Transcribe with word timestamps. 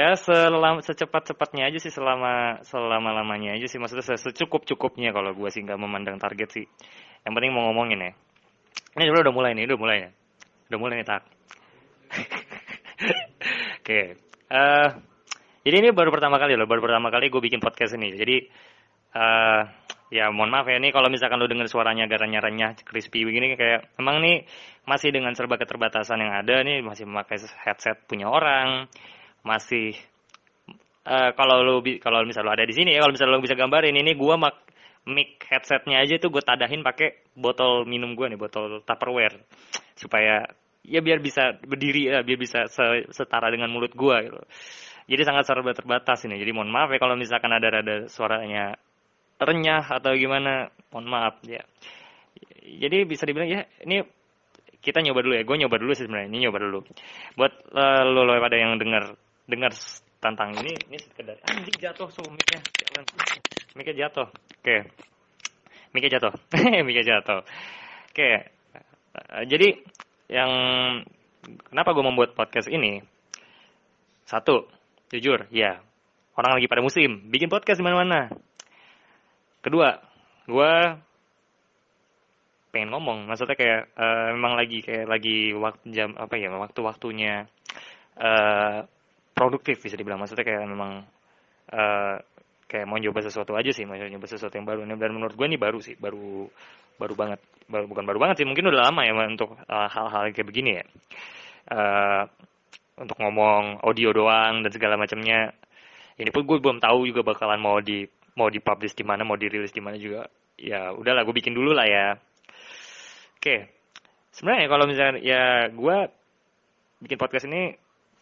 Ya 0.00 0.16
selama 0.16 0.80
secepat-cepatnya 0.80 1.68
aja 1.68 1.76
sih 1.76 1.92
selama 1.92 2.64
selama 2.64 3.12
lamanya 3.12 3.52
aja 3.52 3.68
sih 3.68 3.76
maksudnya 3.76 4.16
secukup 4.16 4.64
cukupnya 4.64 5.12
kalau 5.12 5.36
gue 5.36 5.48
sih 5.52 5.60
nggak 5.60 5.76
memandang 5.76 6.16
target 6.16 6.48
sih. 6.48 6.64
Yang 7.28 7.32
penting 7.36 7.52
mau 7.52 7.68
ngomongin 7.68 8.00
ya. 8.08 8.12
Ini 8.96 9.12
udah 9.12 9.28
udah 9.28 9.34
mulai 9.36 9.52
nih, 9.52 9.68
udah 9.68 9.76
mulai 9.76 9.96
ya. 10.00 10.10
Udah 10.72 10.78
mulai 10.80 10.94
nih 11.04 11.06
tak. 11.06 11.22
Oke. 12.16 13.84
Okay. 13.84 14.04
Uh, 14.48 14.56
eh, 14.56 14.88
jadi 15.68 15.76
ini 15.84 15.88
baru 15.92 16.08
pertama 16.08 16.40
kali 16.40 16.56
loh, 16.56 16.64
baru 16.64 16.80
pertama 16.80 17.12
kali 17.12 17.28
gue 17.28 17.42
bikin 17.44 17.60
podcast 17.60 17.92
ini. 18.00 18.16
Jadi 18.16 18.48
uh, 19.20 19.62
ya 20.08 20.32
mohon 20.32 20.48
maaf 20.48 20.64
ya 20.64 20.80
ini 20.80 20.96
kalau 20.96 21.12
misalkan 21.12 21.36
lo 21.36 21.44
denger 21.44 21.68
suaranya 21.68 22.08
agak 22.08 22.24
renyah-renyah, 22.24 22.88
crispy 22.88 23.28
begini 23.28 23.52
kayak 23.52 24.00
emang 24.00 24.24
nih 24.24 24.48
masih 24.88 25.12
dengan 25.12 25.36
serba 25.36 25.60
keterbatasan 25.60 26.24
yang 26.24 26.32
ada 26.32 26.64
nih 26.64 26.80
masih 26.80 27.04
memakai 27.04 27.36
headset 27.68 28.00
punya 28.08 28.32
orang 28.32 28.88
masih 29.46 29.96
uh, 31.08 31.32
kalau 31.36 31.64
lu 31.64 31.74
kalau 31.98 32.24
misal 32.26 32.44
lu 32.44 32.52
ada 32.52 32.66
di 32.66 32.76
sini 32.76 32.92
ya 32.94 33.04
kalau 33.04 33.14
misal 33.14 33.28
lu 33.28 33.40
bisa 33.40 33.56
gambarin 33.56 33.96
ini 33.96 34.12
gua 34.14 34.36
mak 34.36 34.70
mic 35.08 35.40
headsetnya 35.48 36.02
aja 36.04 36.20
tuh 36.20 36.28
gue 36.28 36.42
tadahin 36.44 36.84
pakai 36.84 37.24
botol 37.32 37.88
minum 37.88 38.12
gue 38.12 38.26
nih 38.28 38.40
botol 38.40 38.84
tupperware. 38.84 39.40
Supaya 39.96 40.44
ya 40.84 41.00
biar 41.00 41.20
bisa 41.20 41.56
berdiri 41.60 42.08
ya 42.08 42.20
biar 42.24 42.38
bisa 42.40 42.68
setara 43.12 43.48
dengan 43.48 43.72
mulut 43.72 43.92
gue 43.96 44.16
gitu. 44.28 44.40
Jadi 45.10 45.22
sangat 45.24 45.44
serba 45.48 45.72
terbatas 45.72 46.22
ini. 46.28 46.36
Jadi 46.36 46.52
mohon 46.52 46.70
maaf 46.70 46.92
ya 46.92 46.98
kalau 47.00 47.16
misalkan 47.16 47.50
ada 47.50 47.68
ada 47.72 47.96
suaranya 48.06 48.76
renyah 49.40 49.84
atau 49.88 50.12
gimana 50.14 50.68
mohon 50.92 51.06
maaf 51.08 51.40
ya. 51.48 51.64
Jadi 52.60 53.08
bisa 53.08 53.24
dibilang 53.24 53.48
ya 53.48 53.64
ini 53.88 54.04
kita 54.80 55.00
nyoba 55.00 55.20
dulu 55.24 55.34
ya. 55.34 55.42
Gue 55.48 55.56
nyoba 55.56 55.76
dulu 55.80 55.92
sih 55.96 56.04
sebenarnya 56.04 56.28
ini 56.28 56.38
nyoba 56.46 56.58
dulu. 56.60 56.78
Buat 57.34 57.52
uh, 57.72 58.02
lo 58.04 58.22
lo 58.28 58.36
pada 58.36 58.56
yang 58.56 58.76
dengar 58.76 59.16
dengar 59.50 59.74
tentang 60.22 60.54
ini 60.62 60.72
ini 60.86 60.98
sekedar 61.00 61.36
anjing 61.48 61.76
jatuh 61.80 62.08
so 62.12 62.22
miknya 62.30 62.60
miknya 63.74 64.06
jatuh. 64.06 64.28
Oke. 64.30 64.62
Okay. 64.62 64.80
miknya 65.90 66.18
jatuh. 66.18 66.32
Miknya 66.86 67.04
jatuh. 67.18 67.40
Oke. 67.42 68.14
Okay. 68.14 68.34
jadi 69.50 69.68
yang 70.30 70.50
kenapa 71.66 71.90
gue 71.94 72.04
membuat 72.06 72.38
podcast 72.38 72.70
ini? 72.70 73.02
Satu 74.26 74.70
jujur 75.10 75.50
ya 75.50 75.82
orang 76.38 76.56
lagi 76.58 76.70
pada 76.70 76.82
musim 76.84 77.26
bikin 77.30 77.50
podcast 77.50 77.82
di 77.82 77.84
mana-mana. 77.86 78.30
Kedua 79.60 79.98
gue 80.46 80.72
pengen 82.70 82.90
ngomong. 82.94 83.26
Maksudnya 83.26 83.58
kayak 83.58 83.82
uh, 83.98 84.30
memang 84.34 84.54
lagi 84.54 84.78
kayak 84.86 85.10
lagi 85.10 85.52
waktu 85.58 85.84
jam 85.90 86.14
apa 86.14 86.38
ya 86.38 86.54
waktu 86.54 86.80
waktunya 86.86 87.50
uh, 88.14 88.86
produktif 89.40 89.80
bisa 89.80 89.96
dibilang. 89.96 90.20
Maksudnya 90.20 90.44
kayak 90.44 90.68
memang 90.68 91.08
uh, 91.72 92.16
kayak 92.68 92.84
mau 92.84 93.00
coba 93.00 93.20
sesuatu 93.24 93.56
aja 93.56 93.72
sih 93.72 93.88
mau 93.88 93.96
nyoba 93.96 94.28
sesuatu 94.28 94.52
yang 94.52 94.68
baru. 94.68 94.84
Dan 94.84 95.16
menurut 95.16 95.32
gue 95.32 95.46
ini 95.48 95.56
baru 95.56 95.80
sih 95.80 95.96
baru 95.96 96.44
baru 97.00 97.14
banget. 97.16 97.40
Baru 97.72 97.88
bukan 97.88 98.04
baru 98.04 98.20
banget 98.20 98.44
sih 98.44 98.46
mungkin 98.46 98.68
udah 98.68 98.92
lama 98.92 99.00
ya 99.08 99.16
untuk 99.16 99.56
eh, 99.56 99.88
hal-hal 99.88 100.28
uh, 100.28 100.32
kayak 100.36 100.44
begini 100.44 100.70
ya. 100.76 100.84
Uh, 101.72 102.22
untuk 103.00 103.16
ngomong 103.16 103.80
audio 103.80 104.12
doang 104.12 104.60
dan 104.60 104.70
segala 104.76 105.00
macamnya. 105.00 105.56
Ini 106.20 106.28
pun 106.28 106.44
gue 106.44 106.60
belum 106.60 106.84
tahu 106.84 107.08
juga 107.08 107.24
bakalan 107.24 107.56
mau 107.56 107.80
di 107.80 108.04
mau 108.36 108.52
dipublish 108.52 108.92
di 108.92 109.08
mana 109.08 109.24
mau 109.24 109.40
dirilis 109.40 109.72
di 109.72 109.80
mana 109.80 109.96
juga. 109.96 110.28
Ya 110.60 110.92
udahlah 110.92 111.24
gue 111.24 111.32
bikin 111.32 111.56
dulu 111.56 111.72
lah 111.72 111.88
ya. 111.88 112.06
Oke. 113.40 113.72
Sebenarnya 114.36 114.68
kalau 114.68 114.84
misalnya 114.84 115.16
ya 115.24 115.72
gue 115.72 115.96
bikin 117.00 117.16
podcast 117.16 117.48
ini 117.48 117.72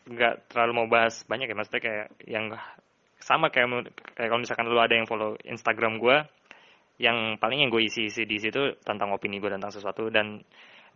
nggak 0.08 0.48
terlalu 0.48 0.72
mau 0.72 0.88
bahas 0.88 1.20
banyak 1.28 1.52
ya 1.52 1.56
maksudnya 1.56 1.82
kayak 1.84 2.06
yang 2.24 2.48
sama 3.20 3.52
kayak 3.52 3.92
kayak 4.16 4.28
kalau 4.32 4.40
misalkan 4.40 4.66
lu 4.66 4.80
ada 4.80 4.96
yang 4.96 5.04
follow 5.04 5.36
Instagram 5.44 6.00
gue 6.00 6.16
yang 6.98 7.36
paling 7.38 7.62
yang 7.62 7.70
gue 7.70 7.84
isi 7.84 8.10
isi 8.10 8.26
di 8.26 8.40
situ 8.40 8.74
tentang 8.82 9.14
opini 9.14 9.38
gue 9.38 9.52
tentang 9.52 9.70
sesuatu 9.70 10.10
dan 10.10 10.42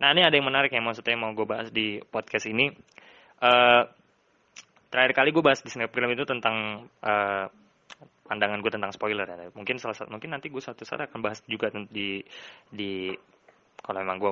nah 0.01 0.11
ini 0.11 0.25
ada 0.25 0.35
yang 0.35 0.49
menarik 0.49 0.73
ya 0.73 0.81
maksudnya 0.81 1.15
mau 1.15 1.31
gue 1.31 1.45
bahas 1.47 1.69
di 1.69 2.01
podcast 2.01 2.49
ini 2.49 2.73
uh, 3.39 3.83
terakhir 4.89 5.13
kali 5.15 5.29
gue 5.31 5.43
bahas 5.45 5.61
di 5.63 5.69
snapgram 5.71 6.11
itu 6.11 6.25
tentang 6.27 6.89
uh, 7.05 7.45
pandangan 8.23 8.59
gue 8.59 8.71
tentang 8.71 8.91
spoiler 8.91 9.29
ya. 9.29 9.51
mungkin 9.53 9.77
salah 9.79 9.95
satu 9.95 10.09
mungkin 10.11 10.33
nanti 10.33 10.49
gue 10.49 10.59
satu 10.59 10.83
saat 10.83 11.07
akan 11.07 11.19
bahas 11.21 11.39
juga 11.45 11.69
di 11.91 12.19
di 12.67 13.13
kalau 13.79 13.99
emang 14.01 14.17
gue 14.19 14.31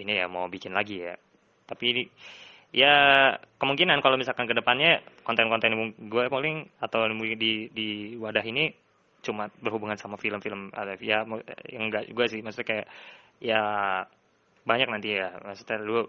ini 0.00 0.22
ya 0.22 0.30
mau 0.30 0.46
bikin 0.46 0.72
lagi 0.72 1.02
ya 1.02 1.18
tapi 1.66 2.06
ya 2.70 2.94
kemungkinan 3.58 3.98
kalau 3.98 4.14
misalkan 4.14 4.46
ke 4.46 4.54
depannya 4.54 5.02
konten-konten 5.26 5.74
gue 5.98 6.24
paling 6.30 6.66
atau 6.78 7.10
di 7.10 7.66
di 7.70 8.14
wadah 8.14 8.44
ini 8.46 8.70
cuma 9.20 9.52
berhubungan 9.60 10.00
sama 10.00 10.16
film-film 10.16 10.72
ada. 10.72 10.96
Ya 11.00 11.26
yang 11.68 11.92
enggak 11.92 12.08
juga 12.08 12.24
sih. 12.30 12.40
Maksudnya 12.40 12.68
kayak 12.68 12.86
ya 13.42 13.62
banyak 14.64 14.88
nanti 14.88 15.18
ya. 15.18 15.34
Maksudnya 15.44 15.78
lu 15.82 16.08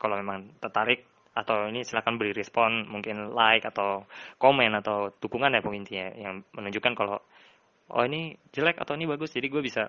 kalau 0.00 0.16
memang 0.16 0.48
tertarik 0.62 1.04
atau 1.30 1.70
ini 1.70 1.86
silahkan 1.86 2.18
beri 2.18 2.34
respon 2.34 2.90
mungkin 2.90 3.30
like 3.30 3.62
atau 3.62 4.02
komen 4.40 4.74
atau 4.82 5.14
dukungan 5.22 5.54
ya 5.54 5.62
intinya 5.62 6.06
yang 6.18 6.42
menunjukkan 6.52 6.92
kalau 6.98 7.22
oh 7.94 8.04
ini 8.06 8.34
jelek 8.50 8.82
atau 8.82 8.98
ini 8.98 9.06
bagus 9.06 9.30
jadi 9.30 9.46
gue 9.46 9.62
bisa 9.62 9.86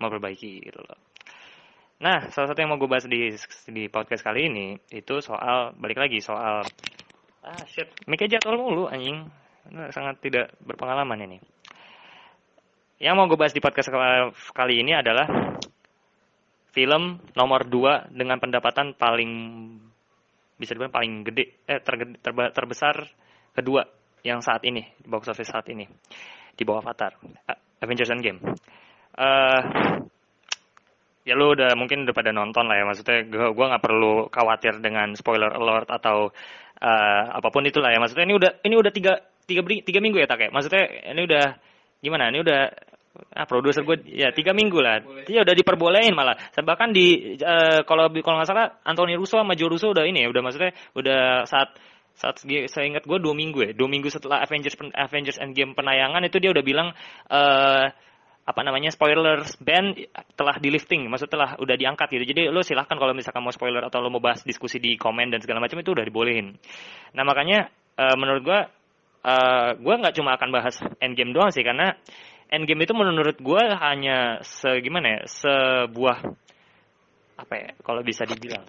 memperbaiki 0.00 0.64
gitu 0.64 0.80
loh 0.80 0.96
Nah, 2.02 2.26
salah 2.34 2.50
satu 2.50 2.58
yang 2.58 2.74
mau 2.74 2.82
gue 2.82 2.90
bahas 2.90 3.06
di 3.06 3.30
di 3.70 3.86
podcast 3.86 4.26
kali 4.26 4.50
ini 4.50 4.74
itu 4.90 5.22
soal 5.22 5.70
balik 5.78 6.02
lagi 6.02 6.18
soal 6.18 6.66
ah 7.46 7.62
shit, 7.70 7.86
mic 8.10 8.26
jatuh 8.26 8.58
mulu 8.58 8.90
anjing. 8.90 9.22
Nah, 9.70 9.86
sangat 9.94 10.18
tidak 10.18 10.50
berpengalaman 10.66 11.30
ini. 11.30 11.38
Yang 12.98 13.14
mau 13.14 13.30
gue 13.30 13.38
bahas 13.38 13.54
di 13.54 13.62
podcast 13.62 13.94
kali 14.50 14.82
ini 14.82 14.98
adalah 14.98 15.30
film 16.74 17.22
nomor 17.38 17.70
2 17.70 18.10
dengan 18.10 18.42
pendapatan 18.42 18.98
paling 18.98 19.30
bisa 20.58 20.74
dibilang 20.74 20.94
paling 20.94 21.22
gede 21.22 21.62
eh 21.70 21.78
tergede, 21.78 22.18
terba, 22.18 22.50
terbesar 22.50 22.98
kedua 23.54 23.86
yang 24.26 24.42
saat 24.42 24.66
ini 24.66 24.82
di 24.98 25.06
box 25.06 25.30
office 25.30 25.50
saat 25.54 25.70
ini 25.70 25.86
di 26.54 26.62
bawah 26.66 26.82
Avatar 26.82 27.14
Avengers 27.78 28.10
Endgame. 28.10 28.42
Uh, 29.12 29.62
ya 31.22 31.34
lu 31.38 31.54
udah 31.54 31.74
mungkin 31.78 32.06
udah 32.06 32.14
pada 32.14 32.30
nonton 32.34 32.66
lah 32.66 32.76
ya. 32.78 32.84
Maksudnya 32.86 33.18
gue 33.26 33.46
gua 33.54 33.66
nggak 33.74 33.84
perlu 33.84 34.12
khawatir 34.28 34.78
dengan 34.82 35.14
spoiler 35.14 35.50
alert 35.54 35.88
atau 35.90 36.30
uh, 36.82 37.24
apa 37.32 37.48
pun 37.50 37.62
itulah 37.66 37.90
ya. 37.90 37.98
Maksudnya 38.02 38.26
ini 38.26 38.34
udah 38.36 38.50
ini 38.66 38.74
udah 38.78 38.92
tiga 38.94 39.12
tiga 39.46 39.62
tiga 39.66 39.98
minggu 39.98 40.22
ya 40.22 40.26
tak 40.30 40.46
ya 40.46 40.48
maksudnya 40.54 40.84
ini 41.12 41.22
udah 41.26 41.44
gimana? 42.02 42.30
Ini 42.30 42.40
udah 42.42 42.60
ah 43.12 43.44
produser 43.44 43.84
gue 43.84 44.08
ya 44.08 44.32
tiga 44.32 44.56
minggu 44.56 44.78
lah. 44.80 45.04
Dia 45.28 45.44
udah 45.44 45.54
diperbolehin 45.54 46.16
malah. 46.16 46.36
Bahkan 46.52 46.88
di 46.96 47.36
uh, 47.38 47.84
kalau 47.84 48.08
kalau 48.08 48.36
nggak 48.40 48.48
salah 48.48 48.66
Anthony 48.82 49.14
Russo 49.14 49.38
sama 49.38 49.54
Joe 49.54 49.70
Russo 49.70 49.92
udah 49.92 50.04
ini 50.08 50.24
ya 50.24 50.28
udah 50.32 50.42
maksudnya 50.42 50.72
udah 50.96 51.44
saat 51.44 51.76
saat 52.12 52.36
saya 52.44 52.84
ingat 52.84 53.04
gue 53.04 53.18
dua 53.20 53.34
minggu 53.36 53.58
ya. 53.62 53.70
Dua 53.76 53.88
minggu 53.88 54.08
setelah 54.08 54.44
Avengers 54.44 54.76
Avengers 54.96 55.38
Endgame 55.40 55.76
penayangan 55.76 56.24
itu 56.24 56.36
dia 56.40 56.50
udah 56.52 56.64
bilang 56.64 56.88
uh, 57.28 57.86
apa 58.42 58.60
namanya 58.66 58.90
spoiler 58.90 59.46
ban 59.62 59.94
telah 60.34 60.58
di 60.58 60.74
lifting, 60.74 61.06
maksud 61.06 61.30
telah 61.30 61.54
udah 61.62 61.78
diangkat 61.78 62.10
gitu. 62.10 62.24
Jadi 62.34 62.50
lo 62.50 62.66
silahkan 62.66 62.98
kalau 62.98 63.14
misalkan 63.14 63.38
mau 63.38 63.54
spoiler 63.54 63.86
atau 63.86 64.02
lo 64.02 64.10
mau 64.10 64.18
bahas 64.18 64.42
diskusi 64.42 64.82
di 64.82 64.98
komen 64.98 65.30
dan 65.30 65.38
segala 65.38 65.62
macam 65.62 65.78
itu 65.78 65.94
udah 65.94 66.02
dibolehin. 66.02 66.58
Nah 67.14 67.22
makanya 67.22 67.70
uh, 67.94 68.18
menurut 68.18 68.42
gua 68.42 68.60
uh, 69.22 69.78
gua 69.78 69.94
nggak 70.02 70.14
cuma 70.18 70.34
akan 70.34 70.48
bahas 70.50 70.74
endgame 70.98 71.30
doang 71.30 71.54
sih 71.54 71.62
karena 71.62 71.94
endgame 72.50 72.82
itu 72.82 72.92
menurut 72.98 73.38
gua 73.38 73.78
hanya 73.78 74.42
segimana 74.42 75.06
ya 75.16 75.20
sebuah 75.30 76.18
apa 77.38 77.54
ya 77.54 77.70
kalau 77.82 78.02
bisa 78.02 78.26
dibilang 78.26 78.66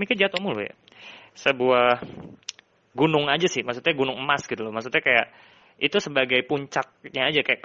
mikir 0.00 0.16
jatuh 0.16 0.40
mulu 0.40 0.64
ya 0.64 0.74
sebuah 1.36 2.00
gunung 2.96 3.30
aja 3.30 3.46
sih 3.46 3.62
maksudnya 3.62 3.94
gunung 3.94 4.18
emas 4.18 4.44
gitu 4.44 4.66
loh 4.66 4.74
maksudnya 4.74 5.00
kayak 5.00 5.30
itu 5.80 5.96
sebagai 5.96 6.44
puncaknya 6.44 7.32
aja 7.32 7.40
kayak 7.40 7.64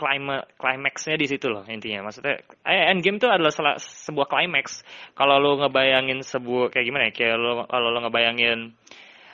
climaxnya 0.55 1.19
di 1.19 1.27
situ 1.27 1.51
loh 1.51 1.67
intinya. 1.67 2.07
Maksudnya 2.07 2.39
eh, 2.63 2.87
Endgame 2.87 3.19
itu 3.19 3.27
adalah 3.27 3.51
salah, 3.51 3.75
sebuah 3.75 4.31
climax. 4.31 4.87
Kalau 5.11 5.35
lo 5.43 5.59
ngebayangin 5.59 6.23
sebuah 6.23 6.71
kayak 6.71 6.85
gimana 6.87 7.03
ya? 7.11 7.13
Kayak 7.13 7.35
lo 7.43 7.51
kalau 7.67 7.91
lo 7.91 7.99
ngebayangin 8.07 8.71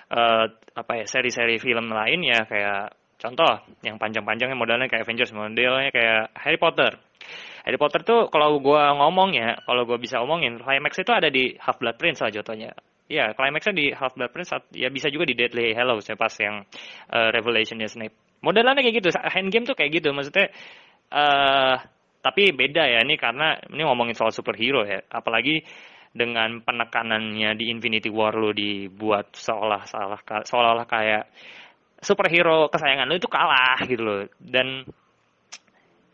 uh, 0.09 0.45
apa 0.73 0.91
ya 0.97 1.05
seri-seri 1.05 1.61
film 1.61 1.93
lain 1.93 2.25
ya 2.25 2.41
kayak 2.49 2.97
contoh 3.21 3.61
yang 3.85 4.01
panjang-panjangnya 4.01 4.57
modelnya 4.57 4.89
kayak 4.89 5.05
Avengers 5.05 5.29
modelnya 5.29 5.93
kayak 5.93 6.33
Harry 6.41 6.57
Potter. 6.57 6.97
Harry 7.61 7.77
Potter 7.77 8.01
tuh 8.01 8.33
kalau 8.33 8.57
gua 8.57 8.97
ngomong 8.97 9.37
ya 9.37 9.61
kalau 9.61 9.85
gua 9.85 10.01
bisa 10.01 10.17
omongin 10.17 10.57
climax 10.57 10.97
itu 10.97 11.13
ada 11.13 11.29
di 11.29 11.53
Half 11.61 11.77
Blood 11.77 12.01
Prince 12.01 12.25
lah 12.25 12.33
jatuhnya 12.33 12.73
Iya, 13.11 13.35
climaxnya 13.35 13.75
di 13.75 13.91
Half 13.91 14.15
Blood 14.15 14.31
Prince, 14.31 14.55
ya 14.71 14.87
bisa 14.87 15.11
juga 15.11 15.27
di 15.27 15.35
Deadly 15.35 15.75
Hallows 15.75 16.07
ya 16.07 16.15
pas 16.15 16.31
yang 16.39 16.63
uh, 17.11 17.27
Revelationnya 17.35 17.91
Snape 17.91 18.30
modelannya 18.41 18.81
kayak 18.83 18.97
gitu 19.01 19.09
game 19.49 19.65
tuh 19.65 19.77
kayak 19.77 20.01
gitu. 20.01 20.09
Maksudnya 20.11 20.49
uh, 21.13 21.75
tapi 22.21 22.53
beda 22.53 22.85
ya 22.85 22.99
ini 23.01 23.17
karena 23.17 23.57
ini 23.69 23.81
ngomongin 23.85 24.17
soal 24.17 24.33
superhero 24.33 24.85
ya. 24.85 25.01
Apalagi 25.09 25.61
dengan 26.11 26.59
penekanannya 26.59 27.55
di 27.55 27.71
Infinity 27.71 28.11
War 28.11 28.35
lo 28.35 28.51
dibuat 28.51 29.31
seolah 29.31 29.87
salah 29.87 30.19
seolah-olah 30.21 30.87
kayak 30.89 31.23
superhero 32.03 32.67
kesayangan 32.67 33.07
lo 33.07 33.15
itu 33.15 33.29
kalah 33.29 33.79
gitu 33.87 34.01
loh. 34.03 34.21
Dan 34.37 34.85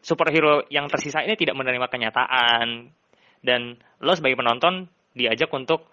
superhero 0.03 0.63
yang 0.71 0.87
tersisa 0.87 1.23
ini 1.23 1.35
tidak 1.35 1.57
menerima 1.57 1.87
kenyataan. 1.91 2.91
Dan 3.41 3.79
lo 4.03 4.11
sebagai 4.13 4.39
penonton 4.39 4.87
diajak 5.17 5.49
untuk 5.55 5.87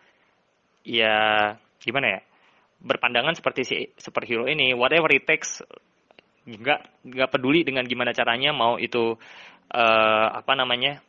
ya 0.85 1.55
gimana 1.81 2.19
ya 2.19 2.21
berpandangan 2.85 3.35
seperti 3.35 3.61
si 3.65 3.77
superhero 3.97 4.45
ini. 4.45 4.77
Whatever 4.77 5.09
it 5.17 5.25
takes 5.25 5.65
nggak 6.45 7.09
nggak 7.09 7.31
peduli 7.33 7.65
dengan 7.65 7.89
gimana 7.89 8.13
caranya 8.13 8.53
mau 8.53 8.77
itu 8.77 9.17
uh, 9.73 10.29
apa 10.33 10.53
namanya 10.53 11.01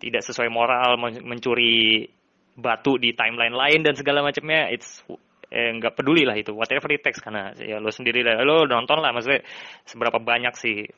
tidak 0.00 0.24
sesuai 0.24 0.48
moral 0.48 0.96
mencuri 1.00 2.08
batu 2.56 2.96
di 2.96 3.12
timeline 3.12 3.52
lain 3.52 3.80
dan 3.84 3.94
segala 3.94 4.24
macamnya 4.24 4.72
it's 4.72 5.04
eh, 5.52 5.70
nggak 5.76 5.92
peduli 5.92 6.24
lah 6.24 6.38
itu. 6.40 6.56
Whatever 6.56 6.88
it 6.94 7.04
takes 7.04 7.20
karena 7.20 7.52
ya 7.58 7.76
lo 7.78 7.92
sendiri 7.92 8.24
lah 8.24 8.40
lo 8.40 8.64
nonton 8.64 8.98
lah 9.02 9.12
maksudnya 9.12 9.44
seberapa 9.84 10.16
banyak 10.16 10.54
sih 10.56 10.88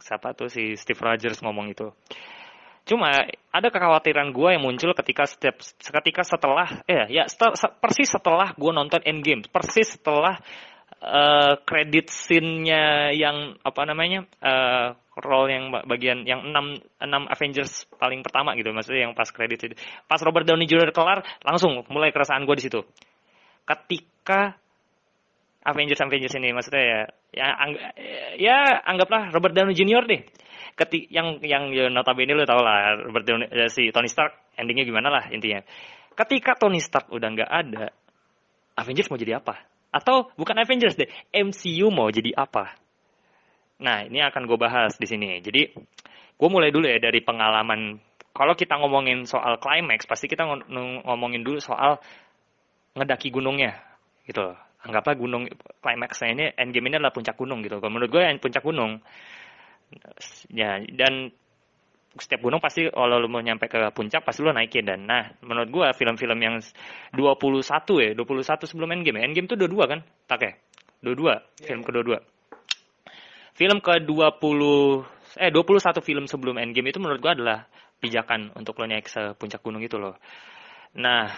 siapa 0.00 0.36
tuh 0.36 0.52
si 0.52 0.76
Steve 0.76 1.00
Rogers 1.00 1.40
ngomong 1.40 1.72
itu. 1.72 1.88
Cuma 2.84 3.12
ada 3.52 3.68
kekhawatiran 3.70 4.32
gue 4.32 4.48
yang 4.56 4.64
muncul 4.64 4.90
ketika 4.96 5.28
setiap 5.28 5.60
ketika 5.78 6.22
setelah 6.24 6.84
eh 6.88 7.06
ya 7.12 7.28
setel, 7.28 7.54
persis 7.78 8.08
setelah 8.10 8.50
gue 8.56 8.72
nonton 8.72 9.00
Endgame 9.04 9.46
persis 9.46 9.94
setelah 9.94 10.40
uh, 11.00 11.54
credit 11.64 12.12
scene-nya 12.12 13.12
yang 13.16 13.56
apa 13.64 13.82
namanya 13.88 14.24
uh, 14.44 14.94
role 15.20 15.52
yang 15.52 15.72
bagian 15.72 16.24
yang 16.24 16.40
enam 16.52 16.80
enam 17.00 17.28
Avengers 17.28 17.84
paling 18.00 18.24
pertama 18.24 18.56
gitu 18.56 18.72
maksudnya 18.72 19.08
yang 19.08 19.12
pas 19.12 19.28
kredit 19.28 19.60
itu 19.60 19.74
pas 20.08 20.20
Robert 20.22 20.48
Downey 20.48 20.64
Jr. 20.64 20.92
kelar 20.94 21.24
langsung 21.44 21.84
mulai 21.92 22.12
keresahan 22.12 22.44
gue 22.48 22.56
di 22.56 22.64
situ 22.64 22.80
ketika 23.68 24.56
Avengers 25.60 26.00
Avengers 26.00 26.34
ini 26.40 26.56
maksudnya 26.56 26.84
ya 26.84 27.00
ya, 27.36 27.46
angg 27.52 27.76
ya 28.40 28.58
anggaplah 28.80 29.28
Robert 29.32 29.52
Downey 29.52 29.76
Jr. 29.76 30.04
deh 30.08 30.22
ketik 30.78 31.12
yang 31.12 31.42
yang 31.44 31.68
ya, 31.74 31.92
notabene 31.92 32.32
lo 32.32 32.48
tau 32.48 32.64
lah 32.64 32.96
Robert 32.96 33.26
Downey 33.28 33.46
ya, 33.52 33.68
si 33.68 33.92
Tony 33.92 34.08
Stark 34.08 34.56
endingnya 34.56 34.88
gimana 34.88 35.12
lah 35.12 35.24
intinya 35.28 35.60
ketika 36.16 36.56
Tony 36.56 36.80
Stark 36.80 37.12
udah 37.12 37.28
nggak 37.28 37.50
ada 37.50 37.92
Avengers 38.80 39.12
mau 39.12 39.20
jadi 39.20 39.36
apa 39.36 39.60
atau 39.90 40.30
bukan 40.38 40.56
Avengers 40.62 40.94
deh 40.94 41.10
MCU 41.34 41.90
mau 41.90 42.08
jadi 42.10 42.30
apa 42.34 42.78
Nah, 43.80 44.04
ini 44.04 44.20
akan 44.20 44.44
gue 44.44 44.58
bahas 44.60 44.92
di 45.00 45.08
sini. 45.08 45.40
Jadi, 45.40 45.72
gue 46.36 46.48
mulai 46.52 46.68
dulu 46.68 46.84
ya 46.84 47.00
dari 47.00 47.24
pengalaman. 47.24 47.96
Kalau 48.30 48.54
kita 48.54 48.76
ngomongin 48.76 49.24
soal 49.24 49.56
climax, 49.56 50.04
pasti 50.04 50.28
kita 50.28 50.44
ngomongin 51.08 51.42
dulu 51.42 51.58
soal 51.58 51.98
ngedaki 52.94 53.32
gunungnya, 53.32 53.80
gitu. 54.28 54.52
Anggaplah 54.80 55.16
gunung 55.16 55.44
climaxnya 55.84 56.28
ini 56.32 56.44
endgame 56.56 56.88
ini 56.88 56.96
adalah 57.00 57.12
puncak 57.12 57.36
gunung 57.36 57.60
gitu. 57.60 57.80
Kalau 57.80 57.92
menurut 57.92 58.08
gue 58.12 58.22
yang 58.24 58.40
puncak 58.40 58.64
gunung, 58.64 59.00
ya 60.48 60.80
dan 60.96 61.28
setiap 62.18 62.42
gunung 62.42 62.58
pasti 62.58 62.90
kalau 62.90 63.22
lo 63.22 63.30
mau 63.30 63.38
nyampe 63.38 63.70
ke 63.70 63.94
puncak 63.94 64.26
pasti 64.26 64.42
lo 64.42 64.50
naikin. 64.50 64.82
Dan 64.82 65.06
nah 65.06 65.30
menurut 65.46 65.70
gue 65.70 65.86
film-film 65.94 66.38
yang 66.42 66.56
21 67.14 67.70
ya 68.02 68.10
21 68.18 68.70
sebelum 68.70 68.88
endgame 68.90 69.22
ya. 69.22 69.22
Endgame 69.30 69.46
tuh 69.46 69.58
22 69.58 69.90
kan? 69.90 70.00
Tak 70.26 70.40
ya? 70.42 70.52
22 71.04 71.22
yeah. 71.26 71.38
film 71.64 71.82
kedua-dua. 71.86 72.18
Film 73.54 73.78
ke-20 73.84 74.60
eh 75.36 75.50
21 75.52 76.00
film 76.02 76.24
sebelum 76.26 76.56
Endgame 76.58 76.90
itu 76.90 76.98
menurut 76.98 77.20
gua 77.22 77.32
adalah 77.36 77.58
pijakan 78.00 78.50
untuk 78.56 78.80
lo 78.80 78.88
naik 78.88 79.06
ke 79.06 79.36
puncak 79.36 79.60
gunung 79.60 79.84
itu 79.84 80.00
loh. 80.00 80.16
Nah, 80.96 81.28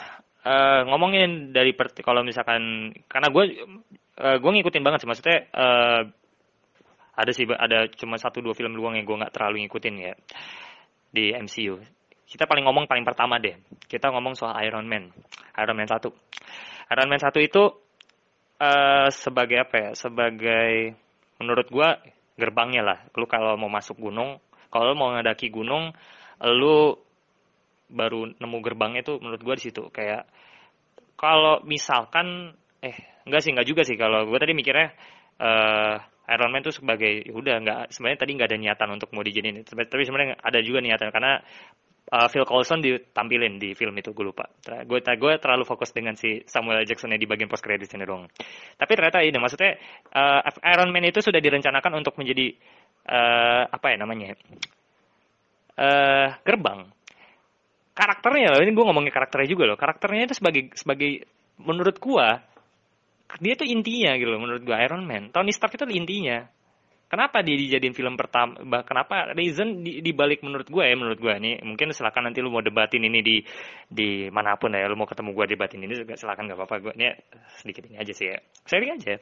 uh, 0.46 0.80
ngomongin 0.86 1.50
dari 1.50 1.74
kalau 2.00 2.22
misalkan 2.22 2.94
karena 3.10 3.28
gue 3.28 3.44
uh, 4.22 4.36
gue 4.38 4.50
ngikutin 4.54 4.84
banget 4.86 5.02
sih. 5.02 5.08
Maksudnya 5.10 5.38
uh, 5.52 6.00
ada 7.12 7.30
sih 7.30 7.44
ada 7.44 7.88
cuma 7.92 8.16
satu 8.16 8.40
dua 8.40 8.56
film 8.56 8.72
doang 8.72 8.96
yang 8.96 9.04
gue 9.04 9.20
nggak 9.20 9.34
terlalu 9.36 9.66
ngikutin 9.66 9.94
ya 10.00 10.14
di 11.12 11.36
MCU. 11.36 11.76
Kita 12.24 12.48
paling 12.48 12.64
ngomong 12.64 12.88
paling 12.88 13.04
pertama 13.04 13.36
deh. 13.36 13.60
Kita 13.84 14.08
ngomong 14.08 14.32
soal 14.32 14.56
Iron 14.64 14.88
Man. 14.88 15.12
Iron 15.60 15.76
Man 15.76 15.84
1. 15.84 16.08
Iron 16.88 17.08
Man 17.12 17.20
1 17.20 17.28
itu 17.44 17.62
uh, 18.56 19.08
sebagai 19.12 19.60
apa 19.60 19.74
ya? 19.76 19.90
Sebagai 19.92 20.96
menurut 21.36 21.68
gua 21.68 22.00
gerbangnya 22.38 22.82
lah 22.86 22.98
lu 23.18 23.28
kalau 23.28 23.58
mau 23.60 23.68
masuk 23.68 23.98
gunung 23.98 24.40
kalau 24.72 24.96
mau 24.96 25.12
ngedaki 25.12 25.52
gunung 25.52 25.92
lu 26.40 26.96
baru 27.92 28.32
nemu 28.40 28.58
gerbangnya 28.64 29.02
tuh 29.04 29.20
menurut 29.20 29.42
gua 29.44 29.54
di 29.58 29.68
situ 29.68 29.92
kayak 29.92 30.24
kalau 31.18 31.60
misalkan 31.68 32.56
eh 32.80 32.96
enggak 33.28 33.42
sih 33.44 33.50
enggak 33.52 33.68
juga 33.68 33.82
sih 33.84 33.98
kalau 34.00 34.24
gua 34.24 34.38
tadi 34.40 34.56
mikirnya 34.56 34.96
uh, 35.38 35.96
Iron 36.30 36.50
Man 36.54 36.62
tuh 36.62 36.74
sebagai 36.74 37.26
ya 37.26 37.34
udah 37.34 37.54
nggak 37.58 37.80
sebenarnya 37.90 38.18
tadi 38.22 38.32
nggak 38.38 38.48
ada 38.52 38.58
niatan 38.58 38.88
untuk 38.94 39.10
mau 39.10 39.26
dijadiin 39.26 39.66
tapi 39.66 40.02
sebenarnya 40.06 40.38
ada 40.38 40.58
juga 40.62 40.78
niatan 40.78 41.10
karena 41.10 41.42
uh, 42.12 42.28
Phil 42.28 42.44
Coulson 42.44 42.84
ditampilin 42.84 43.56
di 43.56 43.72
film 43.72 43.96
itu 43.96 44.12
gue 44.12 44.24
lupa. 44.26 44.44
Gue 44.84 45.00
gue 45.00 45.32
terlalu 45.40 45.64
fokus 45.64 45.90
dengan 45.96 46.12
si 46.18 46.44
Samuel 46.44 46.84
Jackson 46.84 47.16
di 47.16 47.24
bagian 47.24 47.48
post 47.48 47.64
credit 47.64 47.88
ini 47.96 48.04
dong. 48.04 48.28
Tapi 48.76 48.92
ternyata 48.92 49.24
ini 49.24 49.36
maksudnya 49.40 49.80
uh, 50.12 50.44
Iron 50.68 50.92
Man 50.92 51.08
itu 51.08 51.24
sudah 51.24 51.40
direncanakan 51.40 51.92
untuk 51.96 52.18
menjadi 52.20 52.52
uh, 53.08 53.64
apa 53.72 53.86
ya 53.88 53.96
namanya? 53.96 54.36
Uh, 55.72 56.28
gerbang. 56.44 56.92
Karakternya 57.92 58.56
loh, 58.56 58.60
ini 58.64 58.72
gue 58.72 58.84
ngomongin 58.88 59.12
karakternya 59.12 59.48
juga 59.52 59.64
loh. 59.68 59.76
Karakternya 59.76 60.24
itu 60.28 60.34
sebagai 60.36 60.72
sebagai 60.76 61.28
menurut 61.60 61.96
gue 62.00 62.26
dia 63.38 63.52
itu 63.54 63.64
intinya 63.64 64.12
gitu 64.18 64.28
loh 64.28 64.40
menurut 64.42 64.62
gue 64.66 64.76
Iron 64.76 65.06
Man. 65.06 65.32
Tony 65.32 65.54
Stark 65.54 65.78
itu 65.78 65.86
intinya 65.88 66.44
Kenapa 67.12 67.44
dia 67.44 67.60
dijadiin 67.60 67.92
film 67.92 68.16
pertama? 68.16 68.56
Kenapa 68.88 69.36
reason 69.36 69.84
di, 69.84 70.00
di 70.00 70.16
balik 70.16 70.40
menurut 70.40 70.64
gue 70.64 70.80
ya 70.80 70.96
menurut 70.96 71.20
gue 71.20 71.34
nih 71.44 71.60
mungkin 71.60 71.92
silakan 71.92 72.32
nanti 72.32 72.40
lu 72.40 72.48
mau 72.48 72.64
debatin 72.64 73.04
ini 73.04 73.20
di 73.20 73.36
di 73.84 74.32
mana 74.32 74.56
pun 74.56 74.72
ya 74.72 74.88
lu 74.88 74.96
mau 74.96 75.04
ketemu 75.04 75.36
gue 75.36 75.46
debatin 75.52 75.84
ini 75.84 75.92
juga 75.92 76.16
silakan 76.16 76.48
gak 76.48 76.56
apa-apa 76.56 76.76
gue 76.88 76.92
ini 76.96 77.12
sedikit 77.60 77.84
ini 77.84 78.00
aja 78.00 78.16
sih 78.16 78.32
ya 78.32 78.40
sharing 78.64 78.96
aja. 78.96 79.20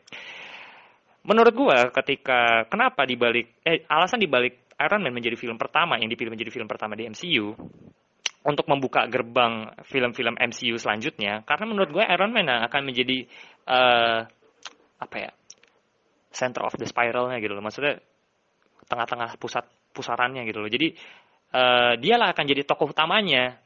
Menurut 1.26 1.50
gue 1.50 1.78
ketika 1.98 2.70
kenapa 2.70 3.02
di 3.10 3.18
balik 3.18 3.58
eh 3.66 3.82
alasan 3.90 4.22
di 4.22 4.30
balik 4.30 4.70
Iron 4.78 5.02
Man 5.02 5.10
menjadi 5.10 5.34
film 5.34 5.58
pertama 5.58 5.98
yang 5.98 6.06
dipilih 6.06 6.30
menjadi 6.30 6.54
film 6.54 6.70
pertama 6.70 6.94
di 6.94 7.10
MCU 7.10 7.58
untuk 8.40 8.64
membuka 8.72 9.04
gerbang 9.04 9.68
film-film 9.84 10.32
MCU 10.40 10.80
selanjutnya 10.80 11.44
karena 11.44 11.64
menurut 11.68 11.92
gue 11.92 12.04
Iron 12.08 12.32
Man 12.32 12.48
akan 12.48 12.82
menjadi 12.88 13.28
uh, 13.68 14.24
apa 15.00 15.16
ya 15.16 15.30
center 16.32 16.64
of 16.64 16.78
the 16.80 16.86
spiralnya 16.88 17.36
gitu 17.42 17.52
loh. 17.52 17.64
Maksudnya 17.64 18.00
tengah-tengah 18.88 19.36
pusat 19.36 19.66
pusarannya 19.92 20.46
gitu 20.48 20.62
loh. 20.62 20.70
Jadi 20.70 20.94
uh, 21.52 21.94
dialah 22.00 22.32
akan 22.32 22.44
jadi 22.48 22.62
tokoh 22.64 22.96
utamanya 22.96 23.60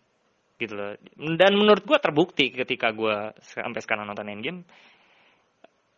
gitu 0.58 0.74
loh. 0.74 0.98
Dan 1.14 1.54
menurut 1.54 1.84
gue 1.86 1.98
terbukti 2.02 2.50
ketika 2.50 2.90
gue 2.90 3.30
sampai 3.38 3.80
sekarang 3.84 4.08
nonton 4.10 4.26
Endgame 4.26 4.66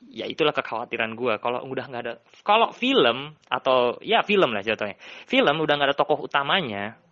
ya 0.04 0.28
itulah 0.28 0.52
kekhawatiran 0.52 1.16
gue. 1.16 1.40
Kalau 1.40 1.64
udah 1.64 1.85
nggak 1.88 2.02
ada 2.02 2.14
kalau 2.45 2.76
film 2.76 3.33
atau 3.49 3.97
ya 4.04 4.21
film 4.21 4.52
lah 4.52 4.61
jatuhnya. 4.61 5.00
Film 5.25 5.56
udah 5.64 5.75
nggak 5.80 5.88
ada 5.95 5.97
tokoh 5.97 6.28
utamanya 6.28 7.05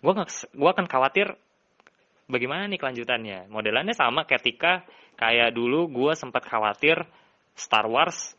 gue 0.00 0.12
gue 0.56 0.70
akan 0.70 0.86
khawatir 0.88 1.32
bagaimana 2.30 2.64
nih 2.66 2.80
kelanjutannya. 2.80 3.52
Modelannya 3.52 3.92
sama 3.92 4.24
ketika 4.24 4.84
kayak 5.20 5.52
dulu 5.52 5.92
gue 5.92 6.12
sempat 6.16 6.48
khawatir 6.48 7.04
Star 7.52 7.84
Wars 7.84 8.32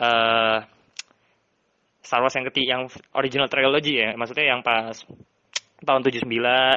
uh, 0.00 0.64
Star 2.04 2.20
Wars 2.20 2.36
yang 2.36 2.46
ketiga 2.48 2.66
yang 2.78 2.82
original 3.16 3.48
trilogy 3.48 4.00
ya 4.00 4.16
maksudnya 4.16 4.56
yang 4.56 4.60
pas 4.64 4.96
tahun 5.84 6.00
79 6.00 6.24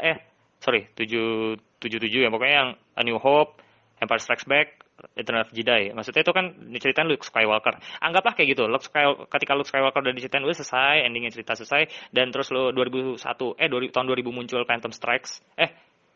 eh 0.04 0.18
sorry 0.60 0.92
777 0.96 2.28
ya 2.28 2.30
pokoknya 2.32 2.56
yang 2.56 2.70
A 2.96 3.02
New 3.08 3.20
Hope 3.20 3.60
Empire 4.04 4.22
Strikes 4.22 4.48
Back 4.48 4.77
Return 5.14 5.46
of 5.46 5.50
Jedi. 5.54 5.94
Maksudnya 5.94 6.26
itu 6.26 6.34
kan 6.34 6.46
diceritain 6.74 7.06
Luke 7.06 7.22
Skywalker. 7.22 7.78
Anggaplah 8.02 8.34
kayak 8.34 8.58
gitu 8.58 8.66
Luke 8.66 8.86
Skywalker, 8.86 9.30
ketika 9.30 9.54
Luke 9.54 9.70
Skywalker 9.70 10.02
udah 10.02 10.14
diceritain 10.14 10.42
udah 10.42 10.58
selesai 10.58 11.06
endingnya 11.06 11.30
cerita 11.30 11.54
selesai 11.54 12.10
dan 12.10 12.34
terus 12.34 12.50
lo 12.50 12.74
2001 12.74 13.22
eh 13.62 13.68
2000, 13.70 13.94
tahun 13.94 14.06
2000 14.10 14.34
muncul 14.34 14.62
Phantom 14.66 14.92
Strikes 14.94 15.42
eh 15.54 15.70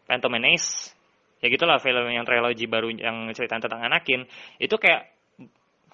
Phantom 0.10 0.34
Menace. 0.34 0.98
Ya 1.42 1.50
gitulah 1.50 1.78
film 1.82 2.06
yang 2.10 2.26
trilogy 2.26 2.66
baru 2.66 2.94
yang 2.94 3.30
ceritain 3.34 3.62
tentang 3.62 3.82
Anakin. 3.82 4.26
Itu 4.58 4.78
kayak 4.78 5.14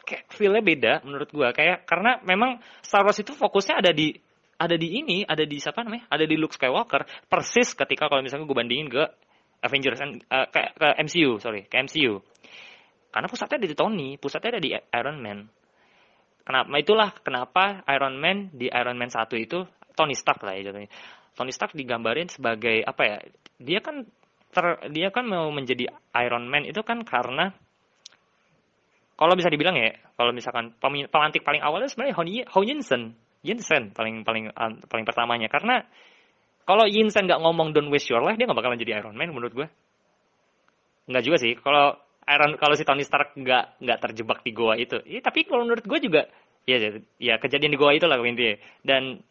kayak 0.07 0.23
feelnya 0.31 0.63
beda 0.63 0.93
menurut 1.03 1.27
gua. 1.31 1.51
Kayak 1.51 1.83
karena 1.87 2.19
memang 2.23 2.63
Star 2.83 3.03
Wars 3.03 3.19
itu 3.19 3.35
fokusnya 3.35 3.83
ada 3.83 3.91
di 3.91 4.15
ada 4.57 4.75
di 4.75 4.99
ini 4.99 5.23
ada 5.27 5.43
di 5.43 5.59
siapa 5.59 5.83
namanya? 5.83 6.07
Ada 6.11 6.23
di 6.23 6.35
Luke 6.39 6.55
Skywalker. 6.55 7.03
Persis 7.27 7.75
ketika 7.75 8.07
kalau 8.07 8.23
misalnya 8.23 8.47
gue 8.47 8.57
bandingin 8.57 8.89
ke 8.91 9.03
Avengers 9.61 9.99
uh, 10.01 10.47
ke, 10.53 10.61
ke 10.77 10.87
MCU 11.01 11.41
sorry 11.41 11.65
ke 11.65 11.75
MCU 11.81 12.21
karena 13.11 13.27
pusatnya 13.27 13.57
ada 13.63 13.67
di 13.69 13.77
Tony 13.77 14.09
pusatnya 14.19 14.57
ada 14.57 14.61
di 14.61 14.71
Iron 14.73 15.17
Man. 15.23 15.39
Kenapa 16.47 16.75
itulah 16.79 17.09
kenapa 17.19 17.83
Iron 17.91 18.15
Man 18.15 18.51
di 18.55 18.71
Iron 18.71 18.95
Man 18.95 19.11
1 19.11 19.27
itu 19.35 19.67
Tony 19.97 20.15
Stark 20.15 20.43
lah 20.47 20.55
ya 20.55 20.71
jatuhnya. 20.71 20.91
Tony 21.35 21.51
Stark 21.51 21.75
digambarin 21.75 22.31
sebagai 22.31 22.81
apa 22.87 23.01
ya 23.03 23.17
dia 23.59 23.79
kan 23.83 24.07
ter, 24.53 24.65
dia 24.93 25.11
kan 25.11 25.27
mau 25.27 25.51
menjadi 25.51 25.91
Iron 26.23 26.47
Man 26.47 26.63
itu 26.63 26.79
kan 26.87 27.03
karena 27.03 27.51
kalau 29.17 29.33
bisa 29.33 29.49
dibilang 29.49 29.75
ya 29.75 29.97
kalau 30.15 30.31
misalkan 30.31 30.77
pemantik 30.79 31.41
paling 31.41 31.59
awalnya 31.59 31.89
sebenarnya 31.89 32.47
Ho 32.53 32.61
Yinsen 32.61 33.17
Yinsen 33.45 33.93
paling 33.93 34.25
paling 34.27 34.51
paling 34.87 35.05
pertamanya. 35.05 35.47
Karena 35.47 35.83
kalau 36.67 36.83
Yinsen 36.83 37.31
nggak 37.31 37.39
ngomong 37.39 37.71
don't 37.71 37.87
waste 37.87 38.11
your 38.11 38.19
life 38.19 38.35
dia 38.35 38.43
nggak 38.43 38.59
bakalan 38.59 38.79
jadi 38.79 38.99
Iron 38.99 39.15
Man 39.15 39.31
menurut 39.31 39.53
gue 39.55 39.67
nggak 41.07 41.23
juga 41.23 41.37
sih 41.39 41.55
kalau 41.55 41.95
Iron 42.27 42.59
kalau 42.59 42.75
si 42.75 42.83
Tony 42.83 43.07
Stark 43.07 43.39
nggak 43.39 43.79
nggak 43.79 43.99
terjebak 44.03 44.43
di 44.43 44.51
goa 44.51 44.75
itu. 44.75 44.99
Ya, 45.07 45.23
tapi 45.23 45.47
kalau 45.47 45.63
menurut 45.63 45.87
gue 45.87 45.99
juga 46.03 46.27
ya 46.67 46.99
ya 47.15 47.39
kejadian 47.39 47.71
di 47.71 47.79
goa 47.79 47.95
itu 47.95 48.03
lah 48.03 48.19
intinya 48.19 48.59
dan 48.83 49.23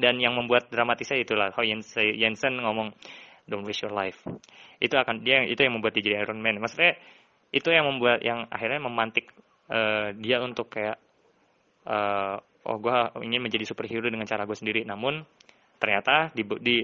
dan 0.00 0.14
yang 0.16 0.32
membuat 0.32 0.72
dramatisnya 0.72 1.20
itulah 1.20 1.52
Ho 1.52 1.60
Jensen 1.92 2.62
ngomong 2.62 2.96
don't 3.44 3.68
waste 3.68 3.84
your 3.84 3.92
life. 3.92 4.16
Itu 4.80 4.96
akan 4.96 5.20
dia 5.26 5.44
itu 5.44 5.60
yang 5.60 5.76
membuat 5.76 5.92
dia 5.98 6.08
jadi 6.08 6.16
Iron 6.24 6.40
Man. 6.40 6.62
Maksudnya 6.62 6.96
itu 7.52 7.68
yang 7.68 7.84
membuat 7.84 8.24
yang 8.24 8.48
akhirnya 8.48 8.80
memantik 8.80 9.30
uh, 9.68 10.16
dia 10.16 10.40
untuk 10.40 10.72
kayak 10.72 10.96
uh, 11.84 12.40
oh 12.66 12.78
gue 12.80 12.96
ingin 13.28 13.44
menjadi 13.44 13.68
superhero 13.68 14.08
dengan 14.08 14.24
cara 14.24 14.48
gue 14.48 14.56
sendiri. 14.56 14.82
Namun 14.88 15.22
ternyata 15.76 16.32
di, 16.32 16.42
di 16.64 16.76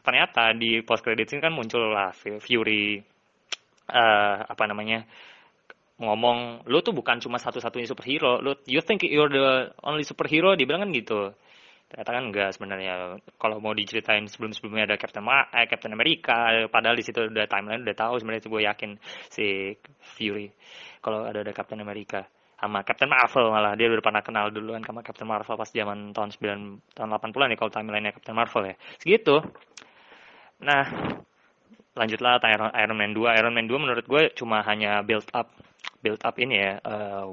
ternyata 0.00 0.50
di 0.56 0.82
post 0.82 1.04
credit 1.04 1.28
scene 1.28 1.44
kan 1.44 1.52
muncul 1.52 1.92
lah 1.92 2.10
Fury 2.16 3.00
uh, 3.90 4.46
apa 4.46 4.64
namanya 4.70 5.04
ngomong 6.00 6.64
lu 6.64 6.80
tuh 6.80 6.96
bukan 6.96 7.20
cuma 7.20 7.36
satu-satunya 7.36 7.84
superhero. 7.84 8.40
Lu 8.40 8.56
you 8.64 8.80
think 8.80 9.04
you're 9.04 9.28
the 9.28 9.74
only 9.84 10.02
superhero? 10.02 10.56
Dibilang 10.56 10.88
kan 10.88 10.90
gitu. 10.96 11.36
Ternyata 11.90 12.10
kan 12.14 12.24
enggak 12.30 12.50
sebenarnya. 12.56 13.18
Kalau 13.36 13.60
mau 13.60 13.76
diceritain 13.76 14.24
sebelum-sebelumnya 14.24 14.94
ada 14.94 14.96
Captain 14.96 15.26
Ma 15.26 15.50
eh, 15.52 15.66
Captain 15.68 15.92
America 15.92 16.54
padahal 16.72 16.96
di 16.96 17.04
situ 17.04 17.28
udah 17.28 17.44
timeline 17.50 17.82
udah 17.84 17.96
tahu 17.98 18.14
sebenarnya 18.22 18.48
gue 18.48 18.62
yakin 18.62 18.90
si 19.28 19.74
Fury 20.16 20.48
kalau 21.04 21.26
ada 21.26 21.42
ada 21.44 21.52
Captain 21.52 21.82
America 21.82 22.24
sama 22.60 22.84
Captain 22.84 23.08
Marvel 23.08 23.48
malah. 23.52 23.72
Dia 23.76 23.88
udah 23.88 24.04
pernah 24.04 24.22
kenal 24.24 24.52
duluan 24.52 24.84
sama 24.84 25.00
Captain 25.00 25.28
Marvel 25.28 25.56
pas 25.56 25.68
zaman 25.72 26.12
tahun 26.12 26.30
9 26.36 26.96
tahun 26.96 27.08
80-an 27.16 27.52
ya 27.52 27.56
kalau 27.56 27.72
timelinenya 27.72 28.12
Captain 28.16 28.36
Marvel 28.36 28.62
ya. 28.70 28.74
Segitu. 29.00 29.36
Nah 30.60 30.84
lanjutlah 31.94 32.38
Iron, 32.46 32.70
Iron 32.74 32.96
Man 32.96 33.12
2 33.14 33.38
Iron 33.38 33.54
Man 33.54 33.66
2 33.66 33.82
menurut 33.82 34.04
gue 34.06 34.22
cuma 34.38 34.62
hanya 34.62 35.02
build 35.02 35.26
up 35.34 35.50
build 36.00 36.22
up 36.22 36.36
ini 36.38 36.56
ya 36.56 36.72
uh, 36.84 37.26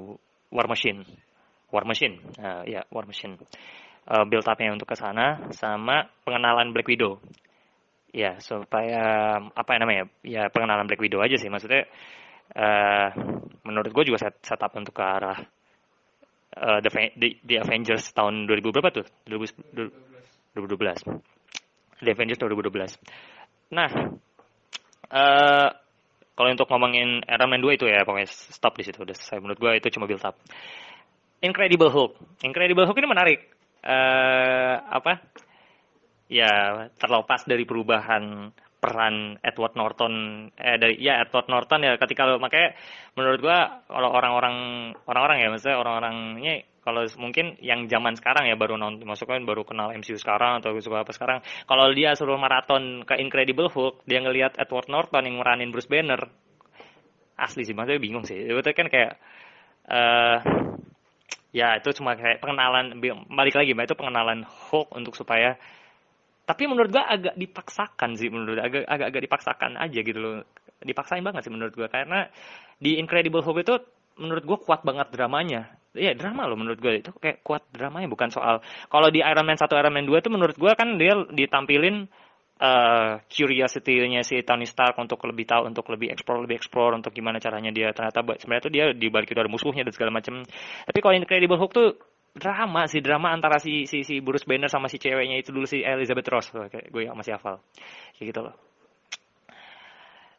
War 0.48 0.66
Machine. 0.66 1.04
War 1.68 1.84
Machine 1.84 2.20
uh, 2.40 2.64
ya 2.64 2.82
War 2.90 3.04
Machine. 3.04 3.36
Uh, 4.08 4.24
build 4.24 4.48
upnya 4.48 4.72
untuk 4.72 4.88
ke 4.88 4.96
sana 4.96 5.52
sama 5.52 6.08
pengenalan 6.24 6.72
Black 6.72 6.88
Widow. 6.88 7.20
Ya 8.08 8.40
supaya 8.40 9.36
apa 9.52 9.76
namanya 9.76 10.08
ya 10.24 10.48
pengenalan 10.48 10.88
Black 10.88 11.00
Widow 11.00 11.20
aja 11.20 11.36
sih. 11.36 11.52
Maksudnya 11.52 11.84
uh, 12.56 13.08
menurut 13.68 13.92
gue 13.92 14.04
juga 14.08 14.16
set 14.16 14.40
setup 14.40 14.72
untuk 14.80 14.96
ke 14.96 15.04
arah 15.04 15.38
uh, 16.56 16.80
the, 16.80 16.90
the, 17.20 17.28
the 17.44 17.56
Avengers 17.60 18.08
tahun 18.16 18.48
2000 18.48 18.72
berapa 18.72 18.90
tuh? 18.90 19.06
2012 19.28 20.64
The 22.00 22.10
Avengers 22.14 22.40
2012 22.40 22.96
nah 23.68 23.92
uh, 25.12 25.68
kalau 26.38 26.48
untuk 26.54 26.70
ngomongin 26.70 27.26
Iron 27.26 27.50
Man 27.50 27.58
2 27.58 27.74
itu 27.74 27.90
ya 27.90 28.06
pokoknya 28.06 28.30
stop 28.30 28.78
di 28.78 28.86
situ. 28.86 29.02
Udah 29.02 29.10
selesai. 29.10 29.42
Menurut 29.42 29.58
gue 29.58 29.72
itu 29.74 29.88
cuma 29.98 30.06
build 30.06 30.22
up. 30.22 30.38
Incredible 31.42 31.90
Hulk. 31.90 32.14
Incredible 32.46 32.86
Hulk 32.86 32.98
ini 33.02 33.08
menarik. 33.10 33.40
Uh, 33.82 34.78
apa? 34.86 35.18
Ya 36.30 36.86
terlepas 37.00 37.42
dari 37.42 37.66
perubahan 37.66 38.54
peran 38.78 39.42
Edward 39.42 39.74
Norton 39.74 40.14
eh 40.54 40.78
dari 40.78 40.94
ya 41.02 41.18
Edward 41.26 41.50
Norton 41.50 41.82
ya 41.82 41.98
ketika 41.98 42.38
makanya 42.38 42.78
menurut 43.18 43.42
gua 43.42 43.82
kalau 43.90 44.14
orang-orang 44.14 44.56
orang-orang 45.10 45.36
ya 45.42 45.48
maksudnya 45.50 45.78
orang-orangnya 45.82 46.54
kalau 46.88 47.04
mungkin 47.20 47.60
yang 47.60 47.84
zaman 47.84 48.16
sekarang 48.16 48.48
ya 48.48 48.56
baru 48.56 48.80
nonton 48.80 49.04
masukkan 49.04 49.36
baru 49.44 49.68
kenal 49.68 49.92
MCU 49.92 50.16
sekarang 50.16 50.64
atau 50.64 50.72
suka 50.80 51.04
apa 51.04 51.12
sekarang. 51.12 51.44
Kalau 51.68 51.92
dia 51.92 52.16
suruh 52.16 52.40
maraton 52.40 53.04
ke 53.04 53.20
Incredible 53.20 53.68
Hulk 53.68 54.08
dia 54.08 54.24
ngelihat 54.24 54.56
Edward 54.56 54.88
Norton 54.88 55.28
yang 55.28 55.36
meranin 55.36 55.68
Bruce 55.68 55.84
Banner. 55.84 56.16
Asli 57.36 57.68
sih 57.68 57.76
maksudnya 57.76 58.00
bingung 58.00 58.24
sih. 58.24 58.40
Itu 58.40 58.72
kan 58.72 58.88
kayak 58.88 59.20
uh, 59.84 60.40
ya 61.52 61.76
itu 61.76 61.92
cuma 62.00 62.16
kayak 62.16 62.40
pengenalan 62.40 62.96
balik 63.28 63.60
lagi 63.60 63.76
mbak 63.76 63.92
itu 63.92 63.96
pengenalan 64.00 64.48
Hulk 64.48 64.88
untuk 64.96 65.12
supaya 65.12 65.60
tapi 66.48 66.64
menurut 66.64 66.88
gua 66.88 67.04
agak 67.04 67.36
dipaksakan 67.36 68.16
sih 68.16 68.32
menurut 68.32 68.64
agak 68.64 68.88
agak 68.88 69.06
agak 69.12 69.22
dipaksakan 69.28 69.76
aja 69.76 70.00
gitu 70.00 70.16
loh. 70.16 70.36
Dipaksain 70.80 71.20
banget 71.20 71.44
sih 71.44 71.52
menurut 71.52 71.76
gua 71.76 71.92
karena 71.92 72.32
di 72.80 72.96
Incredible 72.96 73.44
Hulk 73.44 73.60
itu 73.60 73.76
menurut 74.18 74.44
gua 74.44 74.58
kuat 74.58 74.80
banget 74.82 75.08
dramanya. 75.14 75.78
Iya 75.96 76.14
drama 76.14 76.46
loh 76.46 76.54
menurut 76.60 76.78
gue 76.78 77.00
itu 77.00 77.10
kayak 77.16 77.42
kuat 77.42 77.64
dramanya 77.72 78.06
bukan 78.06 78.28
soal. 78.30 78.60
Kalau 78.92 79.08
di 79.08 79.24
Iron 79.24 79.42
Man 79.48 79.58
1 79.58 79.66
Iron 79.66 79.94
Man 79.96 80.06
2 80.06 80.20
itu 80.20 80.30
menurut 80.30 80.56
gue 80.60 80.72
kan 80.76 81.00
dia 81.00 81.16
ditampilin 81.32 82.06
uh, 82.60 83.22
curiosity-nya 83.26 84.22
si 84.26 84.42
Tony 84.42 84.66
Stark 84.66 84.98
untuk 84.98 85.18
lebih 85.26 85.46
tahu, 85.46 85.70
untuk 85.70 85.86
lebih 85.90 86.12
explore, 86.12 86.44
lebih 86.44 86.58
explore 86.58 86.92
untuk 86.94 87.14
gimana 87.14 87.38
caranya 87.38 87.72
dia 87.72 87.90
ternyata 87.94 88.20
sebenarnya 88.22 88.62
tuh 88.62 88.72
dia 88.72 88.84
di 88.92 89.08
balik 89.08 89.30
itu 89.32 89.40
ada 89.40 89.50
musuhnya 89.50 89.82
dan 89.86 89.94
segala 89.94 90.10
macam. 90.14 90.44
Tapi 90.86 90.98
kalau 91.00 91.14
Incredible 91.16 91.58
Hulk 91.58 91.72
tuh 91.72 91.88
drama 92.36 92.86
sih 92.86 93.00
drama 93.02 93.34
antara 93.34 93.58
si 93.58 93.88
si 93.88 94.04
si 94.04 94.20
Bruce 94.22 94.46
Banner 94.46 94.70
sama 94.70 94.86
si 94.86 95.00
ceweknya 95.00 95.40
itu 95.40 95.50
dulu 95.50 95.66
si 95.66 95.82
Elizabeth 95.82 96.28
Ross. 96.30 96.46
Kayak 96.52 96.92
gue 96.92 97.02
masih 97.10 97.34
hafal. 97.38 97.62
Kayak 98.18 98.26
gitu 98.34 98.40
loh. 98.44 98.54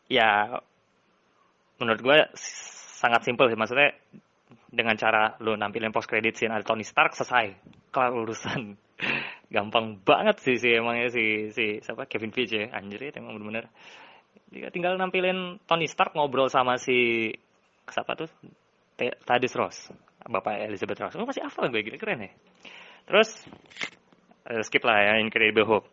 Ya 0.09 0.61
menurut 1.79 2.01
gue 2.03 2.17
sangat 2.99 3.23
simpel 3.23 3.47
sih. 3.47 3.55
Maksudnya 3.55 3.95
dengan 4.67 4.99
cara 4.99 5.39
lo 5.39 5.55
nampilin 5.55 5.95
post 5.95 6.11
credit 6.11 6.35
scene 6.35 6.51
ada 6.51 6.67
Tony 6.67 6.83
Stark 6.83 7.15
selesai. 7.15 7.55
Kelar 7.95 8.11
urusan. 8.11 8.75
Gampang 9.55 10.03
banget 10.03 10.43
sih 10.43 10.59
sih 10.59 10.75
emangnya 10.75 11.07
si 11.09 11.55
si 11.55 11.79
siapa? 11.79 12.05
Kevin 12.05 12.35
Feige 12.35 12.67
ya? 12.67 12.75
Anjir 12.75 12.99
ya 12.99 13.15
emang 13.15 13.39
bener-bener. 13.39 13.71
Tinggal 14.51 14.99
nampilin 14.99 15.63
Tony 15.63 15.87
Stark 15.87 16.11
ngobrol 16.13 16.51
sama 16.51 16.75
si 16.75 17.31
siapa 17.87 18.19
tuh? 18.19 18.29
Thaddeus 18.99 19.55
Ross. 19.55 19.77
Bapak 20.27 20.59
Elizabeth 20.67 20.99
Ross. 20.99 21.15
Oh 21.15 21.23
masih 21.23 21.47
hafal 21.47 21.71
gue 21.71 21.81
gini 21.81 21.97
keren 21.97 22.27
ya 22.27 22.31
terus 23.09 23.29
uh, 24.45 24.61
skip 24.61 24.85
lah 24.85 25.01
ya 25.01 25.13
Incredible 25.17 25.65
Hulk 25.65 25.85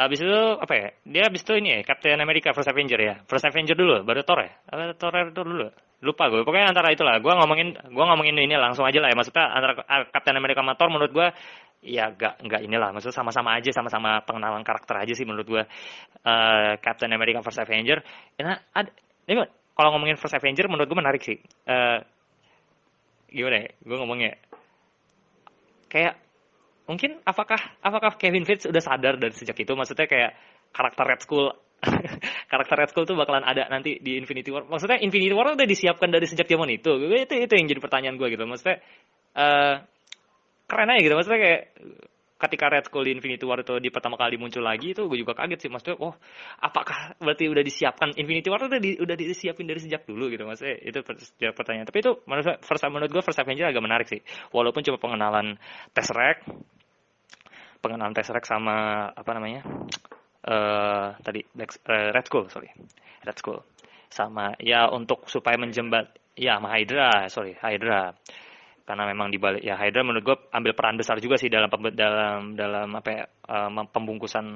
Habis 0.00 0.24
itu 0.24 0.40
apa 0.56 0.72
ya? 0.72 0.88
Dia 1.04 1.22
habis 1.28 1.44
itu 1.44 1.52
ini 1.60 1.76
ya, 1.76 1.78
Captain 1.84 2.16
America 2.16 2.56
First 2.56 2.72
Avenger 2.72 2.96
ya. 2.96 3.14
First 3.28 3.44
Avenger 3.44 3.76
dulu, 3.76 4.00
baru 4.00 4.24
Thor 4.24 4.40
ya. 4.40 4.52
Apa 4.72 4.96
Thor 4.96 5.12
itu 5.28 5.42
dulu? 5.44 5.68
Lupa 6.00 6.32
gue. 6.32 6.40
Pokoknya 6.40 6.72
antara 6.72 6.88
itulah. 6.88 7.20
Gue 7.20 7.36
ngomongin 7.36 7.76
gue 7.76 8.04
ngomongin 8.08 8.32
ini 8.40 8.56
langsung 8.56 8.88
aja 8.88 8.96
lah 8.96 9.12
ya. 9.12 9.16
Maksudnya 9.20 9.44
antara 9.52 9.72
ah, 9.84 10.08
Captain 10.08 10.40
America 10.40 10.64
sama 10.64 10.72
Thor 10.80 10.88
menurut 10.88 11.12
gue 11.12 11.28
ya 11.80 12.12
gak 12.12 12.44
nggak 12.44 12.60
inilah 12.60 12.92
maksudnya 12.92 13.16
sama-sama 13.16 13.56
aja 13.56 13.72
sama-sama 13.72 14.20
pengenalan 14.28 14.60
karakter 14.60 15.00
aja 15.00 15.16
sih 15.16 15.24
menurut 15.24 15.48
gue 15.48 15.62
uh, 16.28 16.72
Captain 16.76 17.08
America 17.08 17.40
First 17.40 17.64
Avenger 17.64 18.04
nah 18.36 18.60
ada 18.76 18.92
ini 19.24 19.48
kalau 19.72 19.96
ngomongin 19.96 20.20
First 20.20 20.36
Avenger 20.36 20.68
menurut 20.68 20.92
gue 20.92 20.98
menarik 21.00 21.24
sih 21.24 21.40
uh, 21.72 22.04
gimana 23.32 23.64
ya 23.64 23.70
gue 23.80 23.96
ngomongnya 23.96 24.36
kayak 25.88 26.20
mungkin 26.90 27.22
apakah 27.22 27.78
apakah 27.78 28.18
Kevin 28.18 28.42
Feige 28.42 28.66
udah 28.66 28.82
sadar 28.82 29.14
dari 29.14 29.30
sejak 29.30 29.54
itu? 29.54 29.72
Maksudnya 29.78 30.10
kayak 30.10 30.34
karakter 30.74 31.06
Red 31.06 31.22
Skull 31.22 31.54
karakter 32.50 32.76
Red 32.76 32.90
Skull 32.92 33.06
tuh 33.08 33.16
bakalan 33.16 33.46
ada 33.46 33.70
nanti 33.72 33.96
di 34.02 34.18
Infinity 34.18 34.52
War. 34.52 34.68
Maksudnya 34.68 35.00
Infinity 35.00 35.32
War 35.32 35.56
udah 35.56 35.68
disiapkan 35.68 36.10
dari 36.12 36.26
sejak 36.28 36.50
zaman 36.50 36.68
itu. 36.68 36.92
Itu 36.98 37.34
itu 37.38 37.52
yang 37.54 37.66
jadi 37.70 37.80
pertanyaan 37.80 38.16
gue 38.20 38.28
gitu. 38.34 38.44
Maksudnya 38.44 38.82
uh, 39.38 39.74
keren 40.68 40.92
aja 40.92 41.00
gitu. 41.00 41.14
Maksudnya 41.16 41.40
kayak 41.40 41.62
ketika 42.40 42.72
Red 42.72 42.84
Skull 42.88 43.04
di 43.04 43.12
Infinity 43.12 43.44
War 43.44 43.60
itu 43.60 43.76
di 43.80 43.92
pertama 43.92 44.16
kali 44.16 44.40
muncul 44.40 44.64
lagi 44.64 44.96
itu 44.96 45.04
gue 45.08 45.18
juga 45.20 45.32
kaget 45.36 45.68
sih. 45.68 45.70
Maksudnya 45.72 45.96
oh 46.00 46.14
apakah 46.60 47.16
berarti 47.20 47.48
udah 47.48 47.64
disiapkan? 47.64 48.12
Infinity 48.16 48.48
War 48.52 48.60
udah 48.64 48.80
di, 48.80 48.96
udah 49.00 49.16
disiapin 49.16 49.64
dari 49.64 49.80
sejak 49.80 50.04
dulu 50.04 50.28
gitu. 50.28 50.44
Maksudnya 50.44 50.76
itu 50.84 50.98
pertanyaan. 51.56 51.88
Tapi 51.88 51.98
itu 52.00 52.12
menurut 52.28 52.60
first 52.64 52.84
menurut 52.88 53.10
gue 53.12 53.22
first 53.24 53.40
Avenger 53.40 53.72
agak 53.72 53.84
menarik 53.84 54.08
sih. 54.08 54.20
Walaupun 54.52 54.84
cuma 54.84 55.00
pengenalan 55.00 55.56
Tesseract 55.96 56.44
pengenalan 57.80 58.14
Tesseract 58.14 58.46
sama 58.46 59.08
apa 59.12 59.30
namanya 59.32 59.64
uh, 60.46 61.16
tadi 61.20 61.44
Black, 61.52 61.76
uh, 61.88 62.10
Red 62.14 62.26
Skull 62.28 62.46
sorry. 62.48 62.70
Red 63.24 63.36
Skull. 63.36 63.60
Sama 64.10 64.56
ya 64.58 64.90
untuk 64.90 65.28
supaya 65.30 65.54
menjembat 65.60 66.10
ya 66.34 66.58
sama 66.58 66.68
Hydra 66.76 67.28
sorry 67.28 67.56
Hydra. 67.58 68.14
Karena 68.84 69.06
memang 69.06 69.30
dibalik 69.30 69.62
ya 69.62 69.78
Hydra 69.78 70.02
menurut 70.02 70.24
gue 70.24 70.36
ambil 70.50 70.72
peran 70.74 70.98
besar 70.98 71.22
juga 71.22 71.38
sih 71.38 71.46
dalam 71.46 71.70
dalam 71.94 72.58
dalam 72.58 72.88
apa 72.98 73.08
ya, 73.12 73.24
um, 73.46 73.86
pembungkusan 73.86 74.46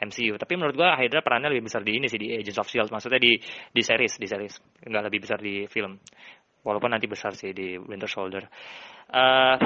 MCU 0.00 0.40
tapi 0.40 0.56
menurut 0.56 0.72
gue 0.72 0.88
Hydra 0.88 1.20
perannya 1.20 1.52
lebih 1.52 1.68
besar 1.68 1.84
di 1.84 2.00
ini 2.00 2.08
sih 2.08 2.16
di 2.16 2.32
Agents 2.32 2.60
of 2.64 2.70
Shield 2.70 2.88
maksudnya 2.88 3.20
di 3.20 3.36
di 3.74 3.82
series 3.84 4.16
di 4.16 4.26
series. 4.30 4.54
Nggak 4.88 5.04
lebih 5.12 5.20
besar 5.28 5.38
di 5.42 5.68
film. 5.68 6.00
Walaupun 6.64 6.96
nanti 6.96 7.04
besar 7.04 7.36
sih 7.36 7.52
di 7.52 7.76
Winter 7.76 8.08
Soldier. 8.08 8.48
Uh, 9.12 9.60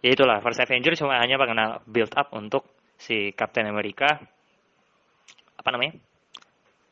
ya 0.00 0.10
itulah 0.12 0.40
First 0.40 0.60
Avenger 0.64 0.96
cuma 0.96 1.20
hanya 1.20 1.36
mengenal 1.36 1.84
build 1.88 2.12
up 2.16 2.32
untuk 2.36 2.66
si 3.00 3.32
Captain 3.32 3.68
America 3.68 4.20
apa 5.56 5.68
namanya 5.72 5.96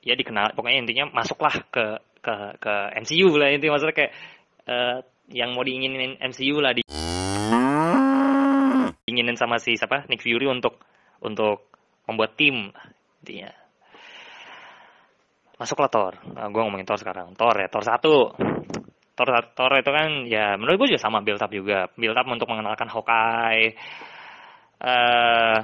ya 0.05 0.17
dikenal 0.17 0.53
pokoknya 0.57 0.85
intinya 0.85 1.05
masuklah 1.13 1.53
ke 1.73 2.01
ke 2.21 2.35
ke 2.61 2.75
MCU 3.05 3.33
lah 3.37 3.49
intinya 3.53 3.77
maksudnya 3.77 3.97
kayak 3.97 4.13
uh, 4.69 4.99
yang 5.29 5.53
mau 5.53 5.65
diinginin 5.65 6.17
MCU 6.21 6.61
lah 6.61 6.73
di 6.73 6.85
inginin 9.09 9.37
sama 9.41 9.57
si 9.57 9.77
siapa 9.77 10.05
Nick 10.09 10.21
Fury 10.21 10.45
untuk 10.45 10.85
untuk 11.25 11.73
membuat 12.05 12.37
tim 12.37 12.73
intinya. 13.25 13.53
Masuklah 15.59 15.91
Thor. 15.91 16.15
Nah, 16.39 16.47
gue 16.49 16.63
ngomongin 16.63 16.87
Thor 16.87 17.01
sekarang. 17.03 17.35
Thor 17.35 17.57
ya 17.59 17.67
Thor 17.67 17.83
satu 17.83 18.31
Thor 19.19 19.35
Thor 19.59 19.73
itu 19.75 19.91
kan 19.91 20.09
ya 20.31 20.55
menurut 20.55 20.87
gue 20.87 20.95
juga 20.95 21.03
sama 21.03 21.19
build 21.27 21.43
up 21.43 21.51
juga. 21.51 21.91
Build 21.99 22.15
up 22.15 22.27
untuk 22.31 22.47
mengenalkan 22.47 22.87
Hawkeye 22.87 23.75
uh, 24.79 25.59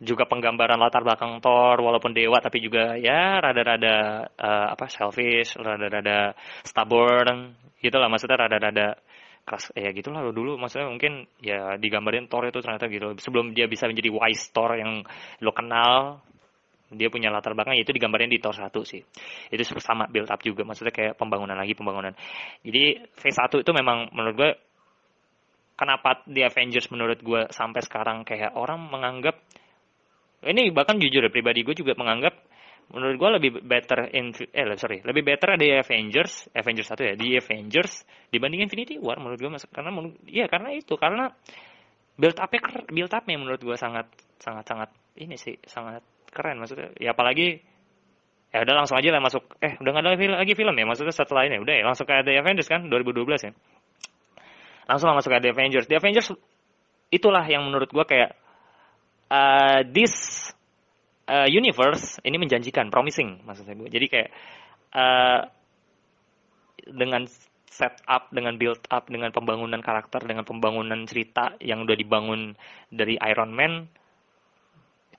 juga 0.00 0.24
penggambaran 0.24 0.80
latar 0.80 1.04
belakang 1.04 1.44
Thor 1.44 1.76
walaupun 1.84 2.16
dewa 2.16 2.40
tapi 2.40 2.64
juga 2.64 2.96
ya 2.96 3.36
rada-rada 3.44 4.24
uh, 4.32 4.66
apa 4.72 4.88
selfish, 4.88 5.60
rada-rada 5.60 6.32
stubborn 6.64 7.52
gitu 7.84 8.00
lah 8.00 8.08
maksudnya 8.08 8.48
rada-rada 8.48 8.96
keras 9.44 9.68
ya 9.76 9.92
gitulah. 9.92 10.24
Dulu 10.32 10.56
maksudnya 10.56 10.88
mungkin 10.88 11.28
ya 11.44 11.76
digambarin 11.76 12.32
Thor 12.32 12.48
itu 12.48 12.64
ternyata 12.64 12.88
gitu. 12.88 13.12
Sebelum 13.20 13.52
dia 13.52 13.68
bisa 13.68 13.84
menjadi 13.84 14.08
wise 14.08 14.48
Thor 14.56 14.72
yang 14.72 15.04
lo 15.44 15.52
kenal 15.52 16.24
dia 16.90 17.06
punya 17.06 17.30
latar 17.30 17.54
belakang 17.54 17.78
itu 17.78 17.94
digambarin 17.94 18.30
di 18.30 18.42
Thor 18.42 18.54
1 18.54 18.70
sih. 18.82 19.02
Itu 19.50 19.62
sama 19.78 20.10
build 20.10 20.30
up 20.30 20.42
juga 20.42 20.66
maksudnya 20.66 20.90
kayak 20.90 21.14
pembangunan 21.14 21.54
lagi 21.54 21.78
pembangunan. 21.78 22.14
Jadi 22.66 22.98
phase 23.14 23.38
1 23.38 23.62
itu 23.62 23.70
memang 23.70 24.10
menurut 24.10 24.34
gue 24.34 24.50
kenapa 25.80 26.20
di 26.28 26.44
Avengers 26.44 26.92
menurut 26.92 27.18
gue 27.24 27.48
sampai 27.48 27.80
sekarang 27.80 28.28
kayak 28.28 28.52
orang 28.52 28.92
menganggap 28.92 29.40
ini 30.44 30.68
bahkan 30.72 31.00
jujur 31.00 31.24
ya 31.24 31.32
pribadi 31.32 31.64
gue 31.64 31.72
juga 31.72 31.96
menganggap 31.96 32.36
menurut 32.90 33.16
gue 33.16 33.30
lebih 33.40 33.50
better 33.64 34.12
in 34.12 34.34
eh 34.50 34.66
sorry 34.76 35.00
lebih 35.00 35.22
better 35.24 35.56
ada 35.56 35.64
Avengers 35.80 36.52
Avengers 36.52 36.88
satu 36.90 37.06
ya 37.06 37.14
di 37.16 37.38
Avengers 37.38 38.04
dibanding 38.28 38.66
Infinity 38.66 39.00
War 39.00 39.16
menurut 39.16 39.40
gue 39.40 39.50
karena 39.72 39.90
menurut 39.94 40.20
iya 40.28 40.50
karena 40.50 40.74
itu 40.76 40.98
karena 41.00 41.32
build 42.18 42.36
up 42.36 42.50
build 42.92 43.12
up 43.14 43.24
menurut 43.24 43.62
gue 43.62 43.76
sangat 43.78 44.10
sangat 44.36 44.64
sangat 44.68 44.90
ini 45.16 45.38
sih 45.40 45.56
sangat 45.64 46.04
keren 46.30 46.62
maksudnya 46.62 46.94
ya 46.96 47.12
apalagi 47.12 47.62
ya 48.50 48.66
udah 48.66 48.74
langsung 48.82 48.98
aja 48.98 49.14
lah 49.14 49.22
masuk 49.22 49.46
eh 49.62 49.78
udah 49.78 49.90
nggak 49.94 50.04
ada 50.06 50.18
film, 50.18 50.34
lagi 50.34 50.54
film 50.58 50.74
ya 50.74 50.84
maksudnya 50.86 51.14
setelah 51.14 51.46
ini 51.46 51.62
udah 51.62 51.74
ya 51.74 51.84
langsung 51.86 52.06
ke 52.06 52.14
The 52.26 52.34
Avengers 52.38 52.66
kan 52.66 52.90
2012 52.90 53.46
ya 53.46 53.52
langsung 54.90 55.06
lah 55.10 55.16
masuk 55.18 55.30
ke 55.30 55.38
The 55.38 55.50
Avengers 55.54 55.86
The 55.86 55.98
Avengers 56.02 56.34
itulah 57.10 57.44
yang 57.46 57.66
menurut 57.66 57.90
gue 57.90 58.04
kayak 58.06 58.38
uh, 59.30 59.86
this 59.86 60.14
uh, 61.30 61.46
universe 61.50 62.18
ini 62.26 62.36
menjanjikan, 62.36 62.90
promising 62.90 63.42
maksud 63.46 63.66
saya. 63.66 63.78
Jadi 63.78 64.06
kayak 64.10 64.30
uh, 64.94 65.40
dengan 66.90 67.26
setup, 67.70 68.34
dengan 68.34 68.58
build 68.58 68.82
up, 68.90 69.06
dengan 69.06 69.30
pembangunan 69.30 69.78
karakter, 69.78 70.26
dengan 70.26 70.42
pembangunan 70.42 71.06
cerita 71.06 71.54
yang 71.62 71.86
udah 71.86 71.94
dibangun 71.94 72.58
dari 72.90 73.14
Iron 73.22 73.54
Man 73.54 73.86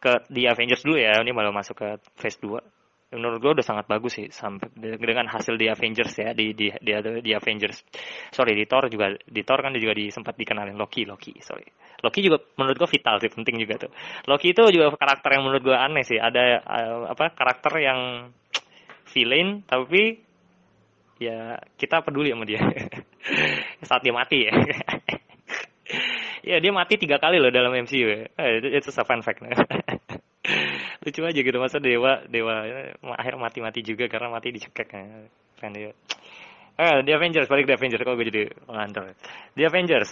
ke 0.02 0.26
The 0.34 0.50
Avengers 0.50 0.82
dulu 0.82 0.98
ya, 0.98 1.22
ini 1.22 1.32
malah 1.32 1.54
masuk 1.54 1.78
ke 1.78 1.88
phase 2.18 2.42
2 2.42 2.82
menurut 3.12 3.44
gue 3.44 3.52
udah 3.60 3.66
sangat 3.66 3.86
bagus 3.92 4.16
sih 4.16 4.28
sampai 4.32 4.72
dengan 4.96 5.28
hasil 5.28 5.60
di 5.60 5.68
Avengers 5.68 6.16
ya 6.16 6.32
di 6.32 6.56
di 6.56 6.72
di, 6.80 6.92
di 6.96 7.32
Avengers. 7.36 7.84
Sorry 8.32 8.56
di 8.56 8.64
Thor 8.64 8.88
juga 8.88 9.12
di 9.20 9.44
Thor 9.44 9.60
kan 9.60 9.76
juga 9.76 9.92
di, 9.92 10.08
sempat 10.08 10.40
dikenalin 10.40 10.80
Loki 10.80 11.04
Loki 11.04 11.36
sorry. 11.44 11.68
Loki 12.00 12.24
juga 12.24 12.40
menurut 12.56 12.80
gue 12.80 12.90
vital 12.90 13.20
sih 13.20 13.28
penting 13.28 13.60
juga 13.60 13.84
tuh. 13.84 13.92
Loki 14.32 14.56
itu 14.56 14.64
juga 14.72 14.96
karakter 14.96 15.30
yang 15.36 15.44
menurut 15.44 15.64
gue 15.64 15.76
aneh 15.76 16.08
sih 16.08 16.16
ada 16.16 16.64
uh, 16.64 17.12
apa 17.12 17.36
karakter 17.36 17.84
yang 17.84 18.00
villain 19.12 19.60
tapi 19.68 20.24
ya 21.20 21.60
kita 21.76 22.00
peduli 22.08 22.32
sama 22.32 22.48
dia. 22.48 22.64
Saat 23.88 24.08
dia 24.08 24.16
mati 24.16 24.48
ya. 24.48 24.56
Ya 26.42 26.58
dia 26.58 26.74
mati 26.74 26.98
tiga 26.98 27.22
kali 27.22 27.38
loh 27.38 27.54
dalam 27.54 27.70
MCU 27.70 28.08
ya. 28.10 28.26
Eh, 28.34 28.74
itu 28.74 28.90
a 28.90 29.06
fun 29.06 29.22
fact 29.22 29.46
lucu 31.02 31.22
aja 31.26 31.40
gitu 31.42 31.58
masa 31.58 31.82
dewa 31.82 32.22
dewa 32.30 32.62
ya, 32.62 32.94
akhir 33.18 33.34
mati 33.42 33.58
mati 33.58 33.82
juga 33.82 34.06
karena 34.06 34.30
mati 34.30 34.54
dicekek 34.54 34.86
kan 34.86 35.26
kan 35.58 35.74
dia. 35.74 35.98
Eh 36.78 36.96
The 37.02 37.12
Avengers 37.18 37.50
balik 37.50 37.66
The 37.66 37.76
Avengers 37.76 38.02
kalau 38.06 38.18
gue 38.18 38.30
jadi 38.30 38.44
pengantar 38.70 39.18
The 39.58 39.64
Avengers 39.66 40.10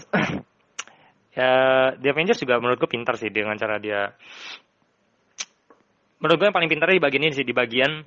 ya 1.38 1.52
The 1.94 2.10
Avengers 2.10 2.42
juga 2.42 2.58
menurut 2.58 2.82
gue 2.82 2.90
pintar 2.90 3.22
sih 3.22 3.30
dengan 3.30 3.54
cara 3.62 3.78
dia. 3.78 4.10
Menurut 6.20 6.36
gue 6.42 6.48
yang 6.50 6.58
paling 6.58 6.72
pintar 6.74 6.90
di 6.90 7.00
bagian 7.00 7.24
ini 7.30 7.34
sih 7.38 7.46
di 7.46 7.54
bagian 7.54 8.04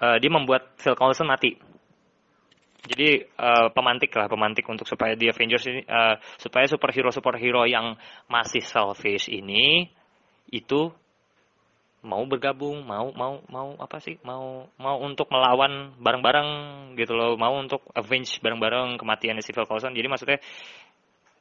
uh, 0.00 0.16
dia 0.16 0.30
membuat 0.32 0.80
Phil 0.80 0.96
Coulson 0.96 1.28
mati. 1.28 1.54
Jadi 2.84 3.20
uh, 3.40 3.68
pemantik 3.72 4.12
lah 4.16 4.28
pemantik 4.28 4.64
untuk 4.68 4.88
supaya 4.88 5.12
The 5.16 5.28
Avengers 5.32 5.64
ini 5.68 5.84
uh, 5.88 6.16
supaya 6.40 6.64
superhero 6.68 7.12
superhero 7.12 7.68
yang 7.68 7.96
masih 8.28 8.60
selfish 8.64 9.28
ini 9.28 9.88
itu 10.52 10.92
mau 12.04 12.22
bergabung, 12.28 12.84
mau 12.84 13.10
mau 13.16 13.40
mau 13.48 13.74
apa 13.80 13.98
sih? 13.98 14.20
Mau 14.22 14.68
mau 14.76 14.96
untuk 15.00 15.32
melawan 15.32 15.96
bareng-bareng 15.98 16.48
gitu 17.00 17.16
loh, 17.16 17.34
mau 17.40 17.56
untuk 17.56 17.80
avenge 17.96 18.38
bareng-bareng 18.44 19.00
kematian 19.00 19.40
Civil 19.40 19.64
Coulson. 19.64 19.96
Jadi 19.96 20.06
maksudnya 20.06 20.38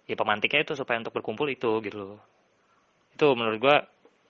ya 0.07 0.15
pemantiknya 0.15 0.63
itu 0.63 0.73
supaya 0.79 0.99
untuk 1.03 1.13
berkumpul 1.13 1.51
itu 1.51 1.83
gitu 1.83 1.97
loh. 1.99 2.17
Itu 3.13 3.35
menurut 3.35 3.59
gua 3.59 3.77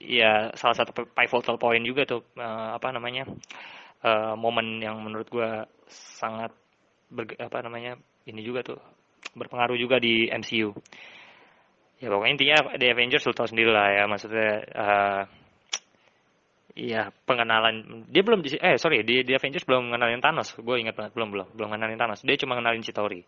ya 0.02 0.52
salah 0.58 0.76
satu 0.76 0.92
pivotal 1.06 1.56
point 1.62 1.86
juga 1.86 2.04
tuh 2.10 2.26
uh, 2.36 2.76
apa 2.76 2.90
namanya? 2.90 3.30
Uh, 4.04 4.36
momen 4.36 4.84
yang 4.84 5.00
menurut 5.00 5.30
gua 5.32 5.64
sangat 5.88 6.52
ber, 7.08 7.30
apa 7.40 7.64
namanya? 7.64 7.96
ini 8.24 8.40
juga 8.40 8.64
tuh 8.64 8.80
berpengaruh 9.36 9.76
juga 9.76 10.00
di 10.00 10.32
MCU. 10.32 10.72
Ya 12.00 12.08
pokoknya 12.12 12.32
intinya 12.36 12.58
The 12.76 12.88
Avengers 12.92 13.24
lu 13.28 13.34
tahu 13.36 13.48
sendiri 13.48 13.72
lah 13.72 13.88
ya 13.96 14.04
maksudnya 14.08 14.52
uh, 14.76 15.22
Iya, 16.74 17.14
pengenalan 17.30 18.10
dia 18.10 18.26
belum 18.26 18.42
di 18.42 18.58
eh 18.58 18.82
sorry 18.82 19.06
di, 19.06 19.22
di 19.22 19.38
Avengers 19.38 19.62
belum 19.62 19.94
mengenalin 19.94 20.18
Thanos. 20.18 20.58
Gue 20.58 20.82
ingat 20.82 20.98
banget 20.98 21.14
belum 21.14 21.30
belum 21.30 21.48
belum 21.54 21.68
mengenalin 21.70 22.02
Thanos. 22.02 22.26
Dia 22.26 22.34
cuma 22.42 22.58
mengenalin 22.58 22.82
Chitauri. 22.82 23.22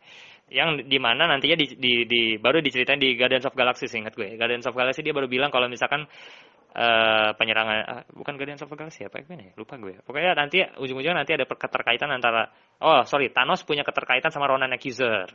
Yang 0.49 0.89
di 0.89 0.97
mana 0.97 1.29
nantinya 1.29 1.53
di, 1.53 1.77
di, 1.77 1.93
di 2.09 2.21
baru 2.41 2.57
diceritain 2.57 2.97
di 2.97 3.13
Guardians 3.13 3.45
of 3.45 3.53
Galaxy 3.53 3.85
ingat 3.85 4.17
gue. 4.17 4.33
Guardians 4.33 4.65
of 4.65 4.73
Galaxy 4.73 5.05
dia 5.05 5.13
baru 5.13 5.29
bilang 5.29 5.53
kalau 5.53 5.69
misalkan 5.69 6.09
uh, 6.73 7.37
penyerangan 7.37 7.77
uh, 7.85 8.03
bukan 8.17 8.33
Guardians 8.33 8.65
of 8.65 8.73
Galaxy 8.73 9.05
apa 9.05 9.21
ini? 9.21 9.53
Lupa 9.53 9.77
gue. 9.77 10.01
Pokoknya 10.01 10.33
nanti 10.33 10.65
ujung-ujungnya 10.81 11.21
nanti 11.21 11.37
ada 11.37 11.45
keterkaitan 11.45 12.09
antara 12.09 12.49
oh 12.81 13.05
sorry 13.05 13.29
Thanos 13.29 13.61
punya 13.61 13.85
keterkaitan 13.85 14.33
sama 14.33 14.49
Ronan 14.49 14.73
Accuser. 14.73 15.29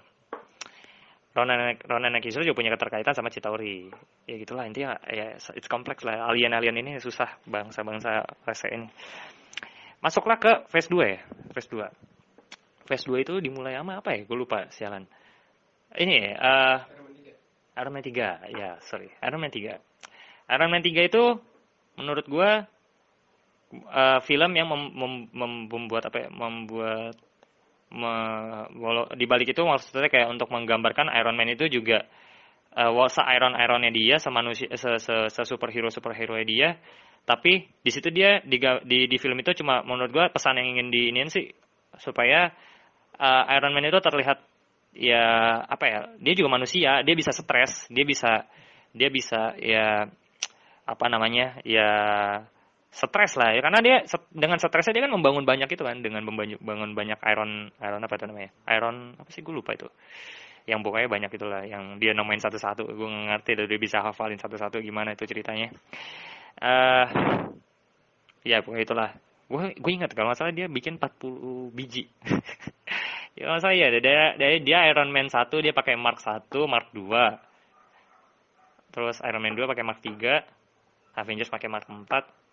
Ronan 1.30 1.78
Ronan 1.86 2.18
Akisura 2.18 2.42
juga 2.42 2.58
punya 2.58 2.74
keterkaitan 2.74 3.14
sama 3.14 3.30
Citauri. 3.30 3.86
Ya 4.26 4.34
gitulah 4.34 4.66
intinya 4.66 4.98
ya 5.06 5.38
it's 5.54 5.70
kompleks 5.70 6.02
lah. 6.02 6.26
Alien-alien 6.26 6.74
ini 6.74 6.98
susah 6.98 7.38
bangsa-bangsa 7.46 8.26
rese 8.42 8.68
ini. 8.74 8.90
Masuklah 10.00 10.40
ke 10.40 10.64
phase 10.72 10.88
2 10.88 11.12
ya. 11.12 11.20
Phase 11.52 11.68
2. 11.76 12.88
Phase 12.88 13.04
2 13.04 13.20
itu 13.20 13.34
dimulai 13.44 13.76
sama 13.76 14.00
apa 14.00 14.16
ya? 14.16 14.24
Gue 14.24 14.36
lupa 14.40 14.66
sialan. 14.72 15.04
Ini 15.92 16.34
uh, 16.40 16.78
Iron 17.76 17.92
Man 17.92 18.02
3. 18.02 18.48
Ya, 18.56 18.80
sorry. 18.80 19.12
Iron 19.20 19.40
Man 19.44 19.52
3. 19.52 19.76
Iron 20.50 20.70
Man 20.72 20.82
3 20.82 21.04
itu 21.04 21.24
menurut 22.00 22.26
gue 22.26 22.50
uh, 23.92 24.18
film 24.24 24.50
yang 24.56 24.72
mem, 24.72 24.82
mem, 25.36 25.52
membuat 25.68 26.08
apa 26.08 26.26
ya? 26.26 26.28
Membuat 26.32 27.20
me, 27.20 27.29
di 29.18 29.26
balik 29.26 29.50
itu 29.50 29.62
maksudnya 29.66 30.06
kayak 30.06 30.30
untuk 30.30 30.46
menggambarkan 30.54 31.10
Iron 31.10 31.34
Man 31.34 31.50
itu 31.50 31.66
juga 31.66 32.06
uh, 32.78 33.08
se 33.10 33.22
Iron 33.34 33.58
Ironnya 33.58 33.90
dia 33.90 34.16
semanusia 34.22 34.70
se, 34.78 35.02
se, 35.02 35.14
se 35.26 35.42
superhero 35.42 35.90
superhero 35.90 36.38
dia 36.46 36.78
tapi 37.26 37.66
di 37.82 37.90
situ 37.90 38.08
dia 38.14 38.40
di, 38.46 38.62
di 38.86 39.10
di 39.10 39.16
film 39.18 39.42
itu 39.42 39.58
cuma 39.58 39.82
menurut 39.82 40.10
gua 40.14 40.24
pesan 40.30 40.62
yang 40.62 40.78
ingin 40.78 40.88
diinin 40.88 41.28
sih 41.28 41.50
supaya 41.98 42.54
uh, 43.18 43.44
Iron 43.58 43.74
Man 43.74 43.90
itu 43.90 43.98
terlihat 43.98 44.38
ya 44.94 45.58
apa 45.66 45.84
ya 45.86 46.00
dia 46.18 46.34
juga 46.34 46.50
manusia 46.50 47.02
dia 47.02 47.14
bisa 47.14 47.30
stres 47.34 47.86
dia 47.90 48.06
bisa 48.06 48.46
dia 48.90 49.10
bisa 49.10 49.54
ya 49.58 50.10
apa 50.86 51.06
namanya 51.06 51.62
ya 51.62 51.90
stres 52.90 53.38
lah 53.38 53.54
ya 53.54 53.62
karena 53.62 53.78
dia 53.78 54.02
dengan 54.34 54.58
stresnya 54.58 54.98
dia 54.98 55.06
kan 55.06 55.14
membangun 55.14 55.46
banyak 55.46 55.70
itu 55.70 55.86
kan 55.86 56.02
dengan 56.02 56.26
membangun 56.26 56.98
banyak 56.98 57.22
iron 57.22 57.70
iron 57.78 58.02
apa 58.02 58.14
itu 58.18 58.26
namanya? 58.26 58.50
Iron 58.66 59.14
apa 59.14 59.30
sih? 59.30 59.46
Gue 59.46 59.54
lupa 59.54 59.78
itu. 59.78 59.86
Yang 60.66 60.80
pokoknya 60.84 61.08
banyak 61.08 61.30
itulah 61.30 61.62
yang 61.64 62.02
dia 62.02 62.12
nomain 62.12 62.42
satu-satu. 62.42 62.90
Gue 62.90 63.08
ngerti 63.08 63.54
dia 63.54 63.78
bisa 63.78 64.02
hafalin 64.02 64.42
satu-satu 64.42 64.82
gimana 64.82 65.14
itu 65.14 65.22
ceritanya. 65.24 65.70
Uh, 66.58 67.06
ya 68.42 68.58
pokoknya 68.60 68.84
itulah. 68.84 69.10
Gue 69.46 69.74
gue 69.78 69.92
ingat 69.94 70.10
kalau 70.14 70.34
masalah 70.34 70.50
dia 70.50 70.66
bikin 70.66 70.98
40 70.98 71.70
biji. 71.70 72.10
Ya 73.38 73.46
masalah 73.46 73.72
ya 73.72 73.88
dia, 73.94 74.34
dia 74.36 74.58
dia 74.58 74.78
Iron 74.90 75.14
Man 75.14 75.30
satu 75.30 75.62
dia 75.62 75.72
pakai 75.72 75.94
Mark 75.94 76.18
1 76.18 76.50
Mark 76.66 76.90
2 76.92 77.06
terus 78.90 79.22
Iron 79.22 79.40
Man 79.40 79.54
2 79.54 79.70
pakai 79.70 79.86
Mark 79.86 80.02
3 80.02 80.59
Avengers 81.16 81.50
pakai 81.50 81.66
Mark 81.66 81.86
4 81.88 82.06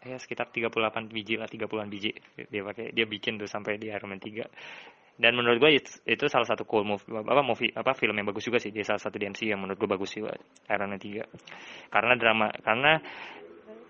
ya 0.08 0.18
sekitar 0.18 0.50
38 0.50 1.10
biji 1.10 1.36
lah 1.38 1.50
30-an 1.50 1.90
biji. 1.90 2.12
Dia 2.38 2.62
pakai 2.66 2.94
dia 2.94 3.06
bikin 3.06 3.38
tuh 3.38 3.50
sampai 3.50 3.78
di 3.78 3.90
Iron 3.90 4.14
Man 4.14 4.22
3 4.22 5.18
dan 5.18 5.34
menurut 5.34 5.58
gue 5.58 5.82
itu, 5.82 5.92
itu 6.06 6.26
salah 6.30 6.46
satu 6.46 6.62
cool 6.70 6.86
movie 6.86 7.10
apa 7.10 7.42
movie 7.42 7.74
apa 7.74 7.98
film 7.98 8.14
yang 8.14 8.30
bagus 8.30 8.46
juga 8.46 8.62
sih. 8.62 8.70
Dia 8.70 8.86
salah 8.86 9.02
satu 9.02 9.18
DMC 9.18 9.50
yang 9.50 9.58
menurut 9.58 9.78
gue 9.82 9.90
bagus 9.90 10.14
juga 10.14 10.38
Iron 10.70 10.94
Man 10.94 11.02
3 11.02 11.90
karena 11.90 12.14
drama 12.14 12.48
karena 12.62 13.02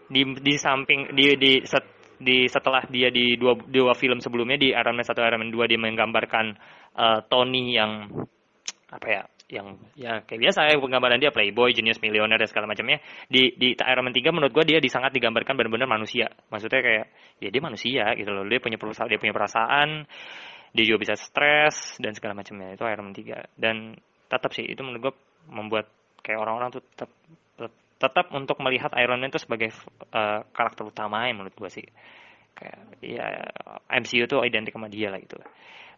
di 0.08 0.24
di 0.40 0.56
samping 0.56 1.12
di 1.12 1.36
di 1.36 1.54
set, 1.68 2.16
di 2.16 2.48
setelah 2.48 2.88
dia 2.88 3.12
di 3.12 3.36
dua 3.36 3.60
dua 3.60 3.92
film 3.92 4.24
sebelumnya 4.24 4.56
di 4.56 4.72
Iron 4.72 4.96
Man 4.96 5.04
1 5.04 5.12
Iron 5.20 5.40
Man 5.44 5.52
2 5.52 5.68
dia 5.68 5.80
menggambarkan 5.80 6.46
uh, 6.96 7.20
Tony 7.28 7.76
yang 7.76 8.08
apa 8.88 9.08
ya 9.12 9.24
yang 9.48 9.80
ya 9.96 10.28
kayak 10.28 10.42
biasa 10.44 10.60
ya 10.68 10.76
penggambaran 10.76 11.24
dia 11.24 11.32
playboy, 11.32 11.72
genius, 11.72 12.04
millionaire 12.04 12.44
dan 12.44 12.52
segala 12.52 12.68
macamnya. 12.68 13.00
Di 13.32 13.56
di 13.56 13.80
Iron 13.80 14.04
Man 14.04 14.16
3 14.16 14.36
menurut 14.36 14.52
gue 14.52 14.66
dia 14.68 14.80
disangat 14.84 15.16
digambarkan 15.16 15.56
benar-benar 15.56 15.88
manusia. 15.88 16.28
Maksudnya 16.52 16.84
kayak 16.84 17.06
ya 17.40 17.50
dia 17.52 17.62
manusia 17.64 18.04
gitu 18.20 18.28
loh. 18.36 18.44
Dia 18.44 18.60
punya 18.60 18.76
perasaan, 18.76 19.08
dia 19.08 19.20
punya 19.20 19.32
perasaan, 19.32 20.04
dia 20.76 20.84
juga 20.84 21.00
bisa 21.00 21.16
stres 21.16 21.96
dan 22.04 22.12
segala 22.12 22.36
macamnya. 22.36 22.76
Itu 22.76 22.84
Iron 22.84 23.08
Man 23.08 23.16
3. 23.16 23.56
Dan 23.56 23.96
tetap 24.28 24.52
sih 24.52 24.68
itu 24.68 24.84
menurut 24.84 25.12
gue 25.12 25.14
membuat 25.48 25.88
kayak 26.20 26.44
orang-orang 26.44 26.76
tuh 26.76 26.84
tetap 26.84 27.10
tetap 27.98 28.30
untuk 28.36 28.60
melihat 28.60 28.92
Iron 29.00 29.24
Man 29.24 29.32
itu 29.32 29.40
sebagai 29.40 29.72
uh, 30.14 30.44
karakter 30.52 30.86
utama 30.86 31.26
yang 31.26 31.40
menurut 31.40 31.56
gue 31.56 31.72
sih 31.72 31.88
kayak 32.58 33.00
ya 33.00 33.48
MCU 33.90 34.26
tuh 34.28 34.44
identik 34.44 34.76
sama 34.76 34.92
dia 34.92 35.08
lah 35.08 35.24
gitu. 35.24 35.40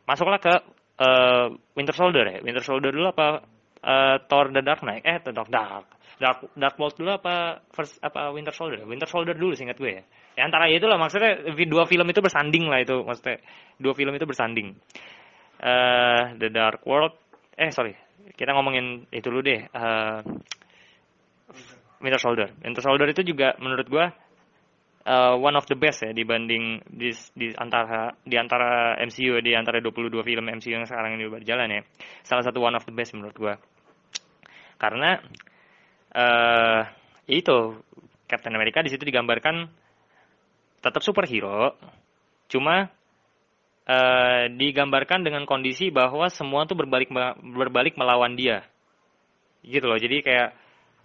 Masuklah 0.05 0.37
ke 0.37 0.53
uh, 0.99 1.47
Winter 1.73 1.95
Soldier 1.95 2.25
ya. 2.27 2.37
Winter 2.43 2.63
Soldier 2.63 2.91
dulu 2.91 3.07
apa 3.09 3.41
uh, 3.83 4.15
Thor 4.27 4.51
The 4.51 4.61
Dark 4.61 4.83
Knight? 4.83 5.03
Eh, 5.07 5.17
The 5.23 5.31
Dark 5.31 5.49
Dark 5.49 5.87
Dark 6.19 6.51
Dark 6.51 6.75
World 6.75 6.95
dulu 6.99 7.11
apa 7.15 7.63
first 7.71 7.97
apa 8.03 8.35
Winter 8.35 8.51
Soldier? 8.51 8.83
Winter 8.83 9.07
Soldier 9.07 9.39
dulu 9.39 9.55
singkat 9.55 9.79
gue 9.79 10.03
ya. 10.03 10.03
Ya 10.35 10.43
antara 10.47 10.67
itu 10.67 10.83
lah 10.83 10.99
maksudnya 10.99 11.39
dua 11.67 11.87
film 11.87 12.07
itu 12.11 12.19
bersanding 12.19 12.67
lah 12.67 12.83
itu 12.83 12.99
maksudnya 13.07 13.39
dua 13.79 13.95
film 13.95 14.11
itu 14.11 14.27
bersanding. 14.27 14.75
Uh, 15.59 16.35
The 16.39 16.51
Dark 16.51 16.83
World 16.83 17.15
eh 17.55 17.71
sorry 17.71 17.95
kita 18.35 18.51
ngomongin 18.51 19.07
itu 19.15 19.31
dulu 19.31 19.41
deh. 19.43 19.63
Uh, 19.71 20.19
Winter 21.99 22.19
Soldier. 22.19 22.51
Winter 22.63 22.83
Soldier 22.83 23.07
itu 23.11 23.23
juga 23.23 23.55
menurut 23.59 23.87
gue 23.87 24.05
uh, 25.09 25.33
one 25.41 25.57
of 25.57 25.65
the 25.65 25.73
best 25.73 26.05
ya 26.05 26.13
dibanding 26.13 26.85
di, 26.85 27.09
di 27.33 27.49
antara 27.57 28.13
di 28.21 28.37
antara 28.37 28.93
MCU 29.01 29.41
di 29.41 29.57
antara 29.57 29.81
22 29.81 30.21
film 30.21 30.45
MCU 30.45 30.77
yang 30.77 30.85
sekarang 30.85 31.17
ini 31.17 31.25
berjalan 31.25 31.67
ya. 31.73 31.81
Salah 32.21 32.45
satu 32.45 32.61
one 32.61 32.77
of 32.77 32.85
the 32.85 32.93
best 32.93 33.17
menurut 33.17 33.33
gua. 33.33 33.57
Karena 34.77 35.17
uh, 36.13 36.81
itu 37.25 37.81
Captain 38.29 38.53
America 38.53 38.85
di 38.85 38.93
situ 38.93 39.03
digambarkan 39.03 39.65
tetap 40.79 41.03
superhero, 41.03 41.75
cuma 42.47 42.87
uh, 43.89 44.43
digambarkan 44.47 45.27
dengan 45.27 45.43
kondisi 45.43 45.91
bahwa 45.91 46.31
semua 46.31 46.63
tuh 46.63 46.77
berbalik 46.79 47.11
berbalik 47.41 47.99
melawan 47.99 48.37
dia. 48.37 48.63
Gitu 49.59 49.83
loh. 49.83 49.99
Jadi 49.99 50.23
kayak 50.23 50.55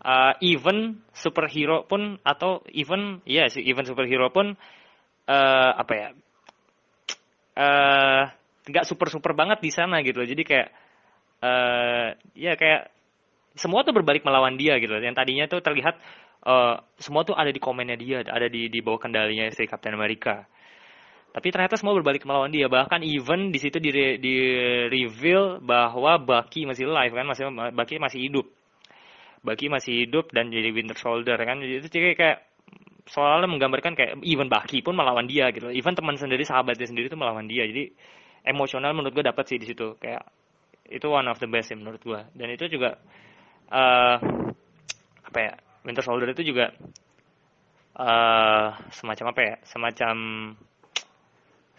uh, 0.04 0.36
even 0.44 1.00
superhero 1.16 1.88
pun 1.88 2.20
atau 2.22 2.60
even 2.70 3.24
ya 3.24 3.48
sih 3.48 3.64
even 3.64 3.88
superhero 3.88 4.28
pun 4.30 4.54
uh, 5.26 5.70
apa 5.80 5.92
ya 5.96 6.08
uh, 7.56 8.22
nggak 8.64 8.84
super 8.84 9.08
super 9.08 9.32
banget 9.32 9.60
di 9.60 9.70
sana 9.72 10.00
gitu 10.04 10.24
loh. 10.24 10.28
Jadi 10.28 10.42
kayak 10.44 10.68
uh, 11.40 12.08
ya 12.36 12.54
kayak 12.56 12.92
semua 13.54 13.86
tuh 13.86 13.94
berbalik 13.94 14.24
melawan 14.24 14.56
dia 14.56 14.76
gitu 14.80 14.96
loh. 14.96 15.02
Yang 15.02 15.16
tadinya 15.16 15.44
tuh 15.48 15.60
terlihat 15.60 15.94
uh, 16.44 16.80
semua 17.00 17.22
tuh 17.24 17.36
ada 17.36 17.52
di 17.52 17.60
komennya 17.60 17.96
dia 17.96 18.18
ada 18.24 18.46
di 18.48 18.68
di 18.68 18.78
bawah 18.80 19.00
kendalinya 19.00 19.48
si 19.52 19.64
Captain 19.68 19.96
America. 19.96 20.44
Tapi 21.34 21.50
ternyata 21.50 21.74
semua 21.74 21.98
berbalik 21.98 22.22
melawan 22.22 22.54
dia. 22.54 22.70
Bahkan 22.70 23.02
even 23.02 23.50
di 23.50 23.58
situ 23.58 23.82
di, 23.82 23.90
di 24.22 24.34
reveal 24.86 25.58
bahwa 25.58 26.14
Bucky 26.22 26.62
masih 26.62 26.86
live 26.86 27.10
kan 27.10 27.26
masih 27.26 27.50
Bucky 27.74 27.98
masih 27.98 28.22
hidup 28.22 28.46
Baki 29.44 29.68
masih 29.68 30.08
hidup 30.08 30.32
dan 30.32 30.48
jadi 30.48 30.72
Winter 30.72 30.96
Soldier 30.96 31.36
kan? 31.36 31.60
Itu 31.60 31.86
kayak 31.92 32.16
kayak 32.16 32.38
soalnya 33.04 33.44
menggambarkan 33.46 33.92
kayak 33.92 34.12
even 34.24 34.48
Baki 34.48 34.80
pun 34.80 34.96
melawan 34.96 35.28
dia 35.28 35.52
gitu. 35.52 35.68
Even 35.68 35.92
teman 35.92 36.16
sendiri 36.16 36.42
sahabatnya 36.48 36.88
sendiri 36.88 37.12
itu 37.12 37.18
melawan 37.20 37.44
dia. 37.44 37.68
Jadi 37.68 37.92
emosional 38.48 38.96
menurut 38.96 39.12
gue 39.12 39.24
dapat 39.24 39.44
sih 39.44 39.60
di 39.60 39.68
situ. 39.68 40.00
Kayak 40.00 40.24
itu 40.88 41.06
one 41.08 41.28
of 41.28 41.40
the 41.40 41.48
best 41.48 41.72
sih 41.72 41.76
menurut 41.76 42.00
gue 42.04 42.20
dan 42.36 42.48
itu 42.52 42.68
juga 42.68 43.00
uh, 43.72 44.16
apa 45.24 45.38
ya 45.40 45.52
Winter 45.84 46.04
Soldier 46.04 46.28
itu 46.36 46.52
juga 46.52 46.72
uh, 47.96 48.68
semacam 48.92 49.26
apa 49.32 49.40
ya 49.40 49.54
semacam 49.64 50.16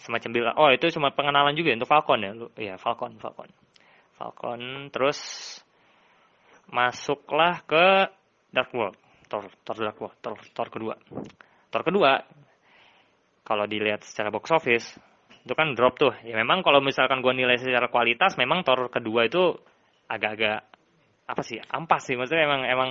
semacam 0.02 0.30
bilang 0.34 0.56
oh 0.58 0.70
itu 0.74 0.90
cuma 0.94 1.14
pengenalan 1.14 1.54
juga 1.54 1.74
ya 1.74 1.76
untuk 1.78 1.90
Falcon 1.90 2.20
ya 2.22 2.32
lu 2.34 2.48
ya 2.58 2.76
Falcon 2.82 3.18
Falcon. 3.22 3.50
Falcon 4.16 4.90
terus 4.90 5.20
masuklah 6.72 7.62
ke 7.66 8.10
Dark 8.50 8.72
World, 8.72 8.98
Thor, 9.28 9.50
Thor 9.66 9.78
Dark 9.78 9.98
World, 10.00 10.18
Thor, 10.24 10.36
Thor 10.54 10.68
kedua. 10.72 10.96
Thor 11.70 11.84
kedua, 11.84 12.24
kalau 13.46 13.66
dilihat 13.68 14.06
secara 14.08 14.32
box 14.32 14.50
office, 14.54 14.88
itu 15.46 15.54
kan 15.54 15.78
drop 15.78 16.00
tuh. 16.00 16.14
Ya 16.26 16.34
memang 16.34 16.66
kalau 16.66 16.82
misalkan 16.82 17.22
gua 17.22 17.36
nilai 17.36 17.60
secara 17.60 17.92
kualitas, 17.92 18.40
memang 18.40 18.66
Thor 18.66 18.90
kedua 18.90 19.28
itu 19.28 19.54
agak-agak 20.10 20.66
apa 21.26 21.42
sih 21.42 21.58
ampas 21.74 22.06
sih 22.06 22.14
maksudnya 22.14 22.46
emang 22.46 22.62
emang 22.70 22.90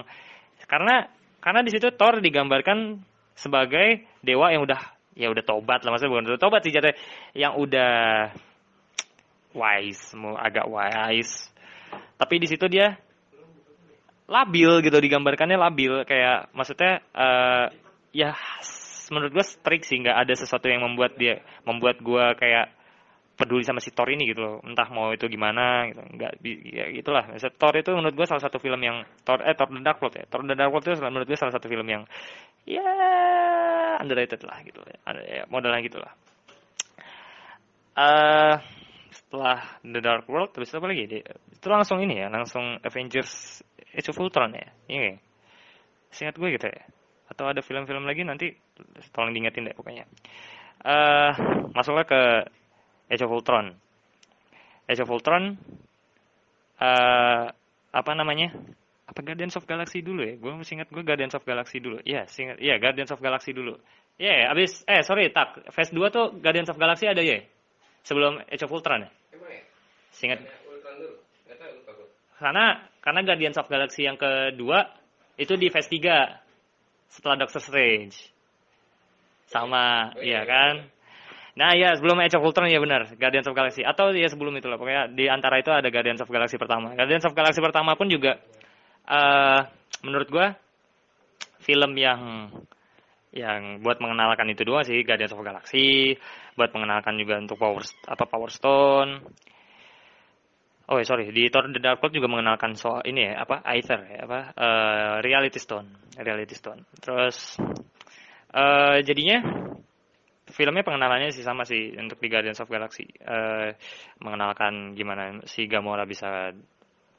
karena 0.67 1.07
karena 1.39 1.61
di 1.63 1.71
situ 1.71 1.95
Thor 1.95 2.19
digambarkan 2.19 2.99
sebagai 3.39 4.07
dewa 4.27 4.51
yang 4.51 4.67
udah 4.67 4.81
ya 5.15 5.31
udah 5.31 5.45
tobat 5.47 5.87
lah 5.87 5.95
maksudnya 5.95 6.13
bukan 6.19 6.27
udah 6.35 6.43
tobat 6.43 6.61
sih 6.67 6.75
jatuh 6.75 6.95
yang 7.39 7.55
udah 7.55 8.35
wise 9.55 10.19
mau 10.19 10.35
agak 10.35 10.67
wise 10.67 11.47
tapi 12.19 12.43
di 12.43 12.51
situ 12.51 12.67
dia 12.67 12.99
labil 14.29 14.71
gitu 14.85 14.97
digambarkannya 14.97 15.59
labil. 15.59 16.03
Kayak 16.09 16.53
maksudnya 16.57 17.01
uh, 17.13 17.69
ya 18.15 18.37
menurut 19.13 19.33
gue 19.37 19.45
strict 19.45 19.85
sih 19.89 20.01
nggak 20.01 20.17
ada 20.17 20.35
sesuatu 20.35 20.67
yang 20.71 20.85
membuat 20.85 21.17
dia 21.21 21.45
membuat 21.69 22.01
gue 22.01 22.25
kayak 22.41 22.73
peduli 23.35 23.67
sama 23.67 23.83
si 23.83 23.91
Thor 23.91 24.09
ini 24.09 24.31
gitu 24.31 24.41
loh. 24.41 24.57
Entah 24.63 24.89
mau 24.89 25.11
itu 25.11 25.27
gimana 25.27 25.91
gitu 25.91 26.01
nggak 26.01 26.33
ya 26.71 26.85
gitulah. 26.95 27.25
Misalnya, 27.29 27.57
Thor 27.59 27.75
itu 27.77 27.91
menurut 27.93 28.15
gue 28.15 28.27
salah 28.27 28.43
satu 28.43 28.57
film 28.63 28.81
yang 28.81 29.05
Thor 29.27 29.43
eh 29.45 29.53
Thor 29.53 29.69
the 29.69 29.83
Dark 29.83 29.99
World 30.01 30.15
ya. 30.17 30.25
Thor 30.31 30.41
the 30.47 30.57
Dark 30.57 30.71
World 30.73 30.85
itu 30.87 30.97
menurut 31.03 31.27
gue 31.29 31.39
salah 31.39 31.53
satu 31.53 31.67
film 31.69 31.85
yang 31.85 32.03
ya 32.65 32.85
underrated 34.01 34.41
lah 34.49 34.57
gitu 34.65 34.81
ya 35.05 35.45
modalnya 35.53 35.85
gitulah 35.85 36.17
uh, 37.99 38.55
setelah 39.11 39.59
The 39.83 40.01
Dark 40.03 40.27
World 40.27 40.55
terus 40.55 40.75
apa 40.75 40.87
lagi? 40.91 41.23
Itu 41.55 41.67
langsung 41.71 42.03
ini 42.03 42.21
ya 42.23 42.29
langsung 42.31 42.79
Avengers 42.83 43.63
Age 43.95 44.11
of 44.11 44.19
Ultron 44.19 44.53
ya? 44.55 44.69
Iya 44.91 45.23
singkat 46.15 46.39
gue 46.39 46.49
gitu 46.55 46.71
ya. 46.71 46.83
Atau 47.27 47.51
ada 47.51 47.61
film-film 47.61 48.07
lagi 48.07 48.23
nanti 48.23 48.55
tolong 49.11 49.35
diingetin 49.35 49.67
deh 49.67 49.75
pokoknya. 49.75 50.07
Uh, 50.87 51.33
masuklah 51.75 52.07
ke 52.07 52.21
Age 53.11 53.27
of 53.27 53.35
Ultron. 53.35 53.75
Age 54.87 55.03
of 55.03 55.11
Ultron 55.11 55.59
uh, 56.79 57.51
apa 57.91 58.13
namanya? 58.15 58.55
Apa 59.05 59.21
Guardians 59.21 59.59
of 59.59 59.67
Galaxy 59.67 60.01
dulu 60.01 60.23
ya? 60.25 60.39
Gue 60.39 60.55
masih 60.55 60.81
ingat 60.81 60.89
gue 60.95 61.03
Guardians 61.03 61.35
of 61.35 61.45
Galaxy 61.45 61.83
dulu. 61.83 61.99
Ya 62.07 62.25
singkat 62.31 62.63
iya 62.63 62.79
Guardians 62.79 63.11
of 63.11 63.21
Galaxy 63.21 63.51
dulu. 63.53 63.77
Ya 64.15 64.47
yeah, 64.47 64.55
abis 64.55 64.87
eh 64.87 65.03
sorry 65.03 65.35
tak. 65.35 65.67
Phase 65.75 65.91
2 65.91 66.01
tuh 66.15 66.27
Guardians 66.39 66.71
of 66.71 66.79
Galaxy 66.79 67.11
ada 67.11 67.21
ya? 67.21 67.43
Sebelum 68.07 68.41
Age 68.47 68.65
of 68.65 68.73
Ultron 68.73 69.09
ya? 69.09 69.11
Singkat 70.15 70.47
karena 72.39 72.83
karena 73.05 73.21
Guardians 73.23 73.59
of 73.61 73.71
Galaxy 73.71 74.07
yang 74.07 74.19
kedua 74.19 74.89
itu 75.39 75.55
di 75.59 75.69
Phase 75.71 75.91
3 75.91 77.11
setelah 77.11 77.37
Doctor 77.47 77.61
Strange. 77.63 78.17
Sama, 79.45 80.11
oh, 80.17 80.25
iya, 80.25 80.41
iya 80.41 80.49
kan? 80.49 80.75
Nah 81.55 81.71
ya 81.79 81.95
sebelum 81.95 82.19
Age 82.19 82.35
of 82.35 82.43
Ultron 82.43 82.67
ya 82.67 82.83
benar 82.83 83.07
Guardians 83.15 83.47
of 83.47 83.55
Galaxy 83.55 83.87
atau 83.87 84.11
ya 84.11 84.27
sebelum 84.27 84.59
itu 84.59 84.67
lah 84.67 84.75
pokoknya 84.75 85.15
di 85.15 85.31
antara 85.31 85.63
itu 85.63 85.71
ada 85.71 85.87
Guardians 85.87 86.19
of 86.19 86.31
Galaxy 86.31 86.59
pertama. 86.59 86.99
Guardians 86.99 87.23
of 87.23 87.37
Galaxy 87.37 87.63
pertama 87.63 87.95
pun 87.95 88.11
juga 88.11 88.43
uh, 89.07 89.63
menurut 90.03 90.27
gue 90.27 90.47
film 91.63 91.95
yang 91.95 92.51
yang 93.35 93.83
buat 93.83 93.99
mengenalkan 93.99 94.47
itu 94.51 94.63
doang 94.67 94.87
sih 94.87 95.03
Guardians 95.07 95.35
of 95.35 95.43
Galaxy, 95.43 96.15
buat 96.55 96.71
mengenalkan 96.75 97.19
juga 97.19 97.39
untuk 97.39 97.59
Power 97.59 97.83
apa 98.07 98.25
Power 98.27 98.51
Stone, 98.51 99.23
Oh 100.85 101.01
ya, 101.01 101.05
sorry. 101.09 101.33
Di 101.33 101.49
Thor 101.49 101.73
The 101.73 101.81
Dark 101.81 102.05
World 102.05 102.13
juga 102.13 102.29
mengenalkan 102.29 102.77
soal 102.77 103.01
ini 103.09 103.33
ya 103.33 103.41
apa 103.41 103.65
Aether 103.65 104.05
ya 104.05 104.29
apa 104.29 104.41
uh, 104.53 105.15
Reality 105.25 105.57
Stone 105.57 106.13
Reality 106.21 106.53
Stone. 106.53 106.85
Terus 107.01 107.57
uh, 108.53 109.01
jadinya 109.01 109.41
filmnya 110.45 110.85
pengenalannya 110.85 111.33
sih 111.33 111.41
sama 111.41 111.65
sih 111.65 111.97
untuk 111.97 112.21
di 112.21 112.29
Guardians 112.29 112.61
of 112.61 112.69
Galaxy. 112.69 113.09
Uh, 113.25 113.73
mengenalkan 114.21 114.93
gimana 114.93 115.41
si 115.49 115.65
Gamora 115.65 116.05
bisa 116.05 116.53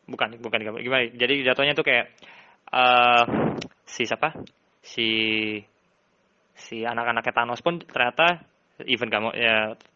bukan 0.05 0.37
bukan 0.37 0.61
gimana 0.61 1.09
jadi 1.09 1.49
jatuhnya 1.49 1.73
tuh 1.73 1.89
kayak 1.89 2.13
uh, 2.69 3.25
si 3.89 4.05
siapa? 4.05 4.29
Si 4.85 5.09
si 6.53 6.85
anak-anaknya 6.85 7.33
Thanos 7.33 7.65
pun 7.65 7.81
ternyata 7.81 8.45
even 8.85 9.09
Gamora 9.09 9.33
ya, 9.33 9.55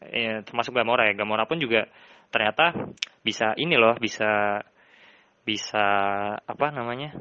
ya 0.10 0.42
termasuk 0.42 0.74
Gamora 0.74 1.06
ya. 1.06 1.14
Gamora 1.14 1.46
pun 1.46 1.62
juga 1.62 1.86
ternyata 2.30 2.94
bisa 3.26 3.54
ini 3.58 3.76
loh 3.76 3.98
bisa 3.98 4.62
bisa 5.46 5.86
apa 6.40 6.68
namanya 6.70 7.18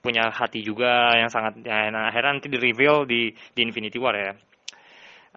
punya 0.00 0.30
hati 0.32 0.64
juga 0.64 1.12
yang 1.18 1.28
sangat 1.28 1.60
ya, 1.66 1.90
nah, 1.92 2.08
akhirnya 2.08 2.38
nanti 2.38 2.48
di 2.48 2.58
reveal 2.58 3.04
di 3.04 3.28
di 3.52 3.60
Infinity 3.60 3.98
War 4.00 4.14
ya. 4.16 4.32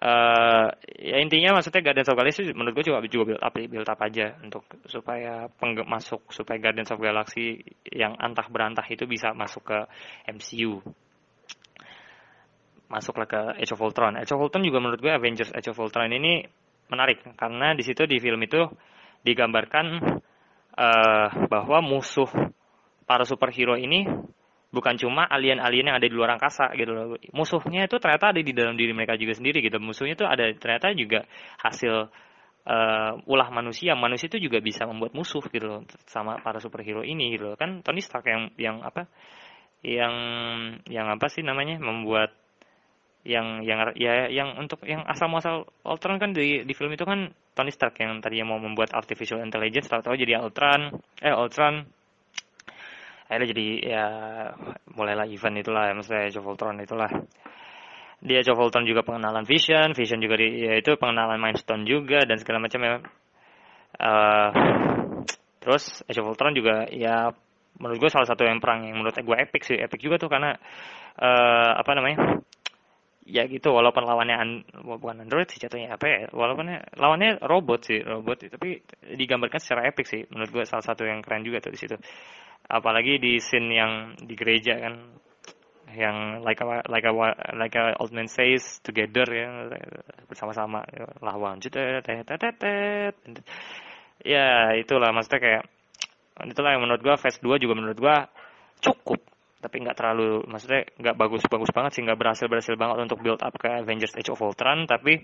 Uh, 0.01 0.65
ya 0.97 1.21
intinya 1.21 1.53
maksudnya 1.53 1.86
Guardians 1.86 2.10
of 2.10 2.17
Galaxy 2.17 2.41
menurut 2.57 2.73
gue 2.73 2.89
juga 2.89 3.05
juga 3.05 3.25
build 3.29 3.43
up 3.45 3.53
build 3.53 3.86
up 3.86 4.01
aja 4.01 4.34
untuk 4.41 4.65
supaya 4.89 5.45
masuk 5.62 6.25
supaya 6.34 6.57
Guardians 6.57 6.89
of 6.89 6.97
Galaxy 6.97 7.62
yang 7.86 8.17
antah 8.17 8.49
berantah 8.49 8.81
itu 8.89 9.05
bisa 9.05 9.29
masuk 9.38 9.62
ke 9.62 9.79
MCU 10.25 10.81
masuklah 12.91 13.23
ke 13.23 13.39
Age 13.63 13.71
of 13.71 13.79
Ultron. 13.79 14.19
Age 14.19 14.36
of 14.36 14.41
Ultron 14.43 14.67
juga 14.67 14.84
menurut 14.84 14.99
gue 14.99 15.13
Avengers 15.13 15.55
Age 15.55 15.71
of 15.71 15.79
Ultron 15.79 16.12
ini 16.12 16.43
menarik 16.91 17.23
karena 17.39 17.71
di 17.71 17.84
situ 17.88 18.04
di 18.04 18.19
film 18.19 18.43
itu 18.43 18.67
digambarkan 19.23 19.86
uh, 20.75 21.27
bahwa 21.47 21.80
musuh 21.80 22.27
para 23.08 23.23
superhero 23.23 23.80
ini 23.80 24.08
bukan 24.71 24.95
cuma 24.95 25.27
alien-alien 25.27 25.91
yang 25.91 25.97
ada 25.99 26.08
di 26.08 26.15
luar 26.15 26.39
angkasa 26.39 26.71
gitu 26.80 26.95
loh. 26.95 27.19
Musuhnya 27.36 27.86
itu 27.86 27.99
ternyata 27.99 28.32
ada 28.32 28.39
di 28.39 28.56
dalam 28.56 28.80
diri 28.80 28.95
mereka 28.95 29.19
juga 29.19 29.36
sendiri 29.36 29.60
gitu. 29.60 29.77
Musuhnya 29.84 30.15
itu 30.15 30.25
ada 30.25 30.47
ternyata 30.56 30.95
juga 30.95 31.27
hasil 31.60 32.08
uh, 32.65 33.13
ulah 33.27 33.49
manusia. 33.51 33.93
Manusia 33.99 34.32
itu 34.32 34.39
juga 34.39 34.63
bisa 34.63 34.88
membuat 34.88 35.12
musuh 35.12 35.43
gitu 35.51 35.65
loh 35.67 35.82
sama 36.08 36.39
para 36.39 36.63
superhero 36.63 37.04
ini 37.04 37.36
gitu 37.36 37.51
loh. 37.51 37.56
Kan 37.60 37.84
Tony 37.84 37.99
Stark 37.99 38.25
yang 38.25 38.56
yang 38.56 38.80
apa? 38.82 39.12
Yang 39.84 40.15
yang 40.88 41.08
apa 41.12 41.27
sih 41.27 41.43
namanya? 41.43 41.75
membuat 41.84 42.32
yang 43.21 43.62
yang 43.62 43.93
ya 43.93 44.25
yang 44.34 44.57
untuk 44.57 44.81
yang 44.81 45.05
asal 45.05 45.29
muasal 45.29 45.69
Ultron 45.86 46.17
kan 46.17 46.34
di 46.34 46.65
di 46.65 46.73
film 46.73 46.89
itu 46.97 47.05
kan 47.05 47.29
Tony 47.53 47.69
Stark 47.69 48.01
yang 48.01 48.17
tadinya 48.17 48.49
mau 48.49 48.57
membuat 48.57 48.97
artificial 48.97 49.45
intelligence 49.45 49.86
tahu-tahu 49.86 50.17
jadi 50.17 50.41
Ultron 50.41 50.97
eh 51.21 51.34
Ultron. 51.34 51.86
Akhirnya 53.29 53.47
jadi 53.55 53.67
ya 53.79 54.05
mulailah 54.91 55.29
event 55.29 55.55
itulah 55.62 55.88
ya 55.88 55.93
maksudnya 55.95 56.27
Age 56.27 56.38
of 56.41 56.49
Ultron 56.49 56.81
itulah. 56.81 57.12
Dia 58.21 58.41
Age 58.41 58.51
Ultron 58.57 58.89
juga 58.89 59.05
pengenalan 59.05 59.45
Vision 59.45 59.93
Vision 59.93 60.19
juga 60.19 60.41
di, 60.41 60.65
ya 60.65 60.73
itu 60.81 60.97
pengenalan 60.97 61.38
Mindstone 61.38 61.86
juga 61.86 62.25
dan 62.25 62.41
segala 62.41 62.57
macam 62.57 62.79
ya. 62.81 62.93
Uh, 64.01 64.49
terus 65.62 66.01
Age 66.10 66.25
Ultron 66.25 66.57
juga 66.57 66.89
ya 66.89 67.29
menurut 67.77 67.97
gue 68.01 68.10
salah 68.12 68.27
satu 68.27 68.43
yang 68.43 68.57
perang 68.57 68.84
yang 68.84 68.97
menurut 68.97 69.15
gue 69.15 69.38
epic 69.38 69.62
sih 69.63 69.77
epic 69.77 70.01
juga 70.01 70.21
tuh 70.21 70.29
karena 70.29 70.57
uh, 71.17 71.71
apa 71.77 71.91
namanya 71.97 72.41
ya 73.25 73.45
gitu 73.45 73.69
walaupun 73.69 74.01
lawannya 74.01 74.36
an, 74.38 74.49
bukan 74.81 75.21
android 75.21 75.45
sih 75.45 75.62
jatuhnya 75.62 75.93
apa 75.93 76.05
ya 76.10 76.19
walaupun 76.34 76.73
lawannya 76.97 77.38
robot 77.45 77.86
sih 77.86 78.01
robot 78.01 78.49
tapi 78.49 78.81
digambarkan 79.13 79.62
secara 79.62 79.86
epic 79.86 80.10
sih 80.10 80.25
menurut 80.34 80.49
gue 80.49 80.63
salah 80.65 80.81
satu 80.81 81.05
yang 81.05 81.21
keren 81.21 81.45
juga 81.45 81.62
tuh 81.62 81.73
di 81.73 81.79
situ. 81.79 81.95
Apalagi 82.65 83.17
di 83.21 83.41
scene 83.41 83.73
yang 83.73 84.13
di 84.17 84.34
gereja 84.38 84.77
kan 84.77 84.93
yang 85.91 86.39
like 86.41 86.62
a, 86.63 86.81
like 86.88 87.03
a, 87.03 87.13
like 87.57 87.75
a 87.75 87.93
old 87.99 88.15
man 88.15 88.27
says 88.31 88.79
together 88.79 89.27
ya 89.27 89.67
bersama-sama 90.31 90.88
ya, 90.88 91.03
lawan 91.19 91.60
ya 94.21 94.77
itulah 94.77 95.10
maksudnya 95.12 95.39
kayak 95.41 95.63
itulah 96.47 96.71
yang 96.73 96.84
menurut 96.86 97.01
gua 97.03 97.15
phase 97.19 97.43
2 97.43 97.60
juga 97.60 97.73
menurut 97.75 97.97
gua 97.99 98.31
cukup 98.79 99.19
tapi 99.62 99.86
nggak 99.86 99.93
terlalu 99.93 100.41
maksudnya 100.50 100.89
nggak 100.97 101.15
bagus-bagus 101.15 101.69
banget 101.69 101.91
sih 101.95 102.02
nggak 102.02 102.17
berhasil 102.17 102.50
berhasil 102.50 102.74
banget 102.74 102.97
untuk 103.06 103.21
build 103.21 103.41
up 103.45 103.54
ke 103.56 103.69
Avengers 103.86 104.17
Age 104.17 104.34
of 104.34 104.41
Ultron 104.41 104.89
tapi 104.89 105.21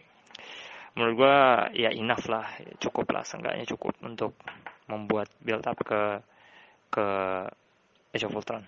menurut 0.97 1.13
gua 1.13 1.35
ya 1.73 1.93
enough 1.93 2.25
lah 2.29 2.45
cukup 2.77 3.09
lah 3.13 3.25
seenggaknya 3.25 3.65
cukup 3.69 3.97
untuk 4.05 4.37
membuat 4.89 5.29
build 5.43 5.65
up 5.65 5.77
ke 5.83 6.21
ke 6.89 7.07
Age 8.15 8.25
of 8.25 8.33
Ultron. 8.33 8.63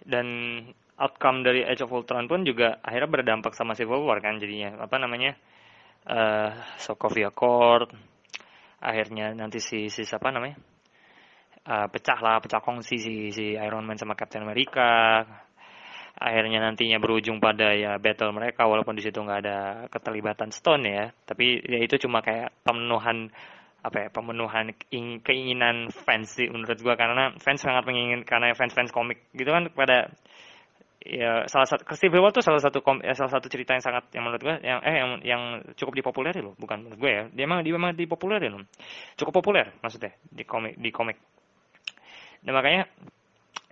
Dan 0.00 0.26
outcome 1.00 1.42
dari 1.42 1.64
Age 1.64 1.84
of 1.84 1.92
Ultron 1.92 2.28
pun 2.28 2.44
juga 2.44 2.78
akhirnya 2.84 3.10
berdampak 3.10 3.56
sama 3.56 3.74
Civil 3.74 4.04
War 4.04 4.20
kan 4.20 4.38
jadinya. 4.38 4.84
Apa 4.84 5.00
namanya? 5.00 5.34
Uh, 6.00 6.56
Sokovia 6.80 7.28
Accord 7.28 7.92
akhirnya 8.80 9.36
nanti 9.36 9.60
si 9.60 9.92
si 9.92 10.08
siapa 10.08 10.32
namanya 10.32 10.56
uh, 11.66 11.86
pecah 11.90 12.18
lah 12.20 12.40
pecah 12.40 12.62
kongsi 12.62 12.96
si 12.96 13.14
si 13.34 13.44
Iron 13.56 13.84
Man 13.84 13.98
sama 14.00 14.16
Captain 14.16 14.44
America. 14.44 15.24
Akhirnya 16.20 16.60
nantinya 16.60 17.00
berujung 17.00 17.40
pada 17.40 17.72
ya 17.72 17.96
battle 17.96 18.36
mereka 18.36 18.68
walaupun 18.68 18.92
di 18.92 19.00
situ 19.00 19.24
nggak 19.24 19.40
ada 19.40 19.58
keterlibatan 19.88 20.52
Stone 20.52 20.84
ya. 20.84 21.08
Tapi 21.24 21.64
ya 21.64 21.80
itu 21.80 21.96
cuma 21.96 22.20
kayak 22.20 22.52
pemenuhan 22.60 23.32
apa 23.80 23.96
ya 23.96 24.08
pemenuhan 24.12 24.76
keinginan 25.24 25.88
fans 25.88 26.36
sih 26.36 26.52
menurut 26.52 26.76
gua. 26.84 27.00
Karena 27.00 27.32
fans 27.40 27.64
sangat 27.64 27.88
menginginkan 27.88 28.28
karena 28.28 28.52
fans 28.52 28.76
fans 28.76 28.92
komik 28.92 29.32
gitu 29.32 29.48
kan 29.48 29.72
pada 29.72 30.12
ya 31.00 31.48
salah 31.48 31.64
satu 31.64 31.88
Civil 31.96 32.20
War 32.20 32.28
tuh 32.28 32.44
salah 32.44 32.60
satu 32.60 32.84
kom, 32.84 33.00
ya, 33.00 33.16
salah 33.16 33.32
satu 33.32 33.48
cerita 33.48 33.72
yang 33.72 33.80
sangat 33.80 34.12
yang 34.12 34.28
menurut 34.28 34.42
gua 34.44 34.56
yang 34.60 34.84
eh 34.84 34.94
yang 35.00 35.10
yang 35.24 35.42
cukup 35.72 35.96
dipopulerin 36.04 36.44
loh. 36.44 36.54
Bukan 36.60 36.84
menurut 36.84 37.00
gue 37.00 37.12
ya. 37.16 37.24
Dia 37.32 37.44
memang 37.48 37.64
dia 37.64 37.72
memang 37.72 37.96
dipopulerin 37.96 38.60
loh. 38.60 38.64
Cukup 39.16 39.40
populer 39.40 39.72
maksudnya 39.80 40.12
di 40.28 40.44
komik 40.44 40.76
di 40.76 40.92
komik 40.92 41.39
dan 42.40 42.52
makanya 42.56 42.82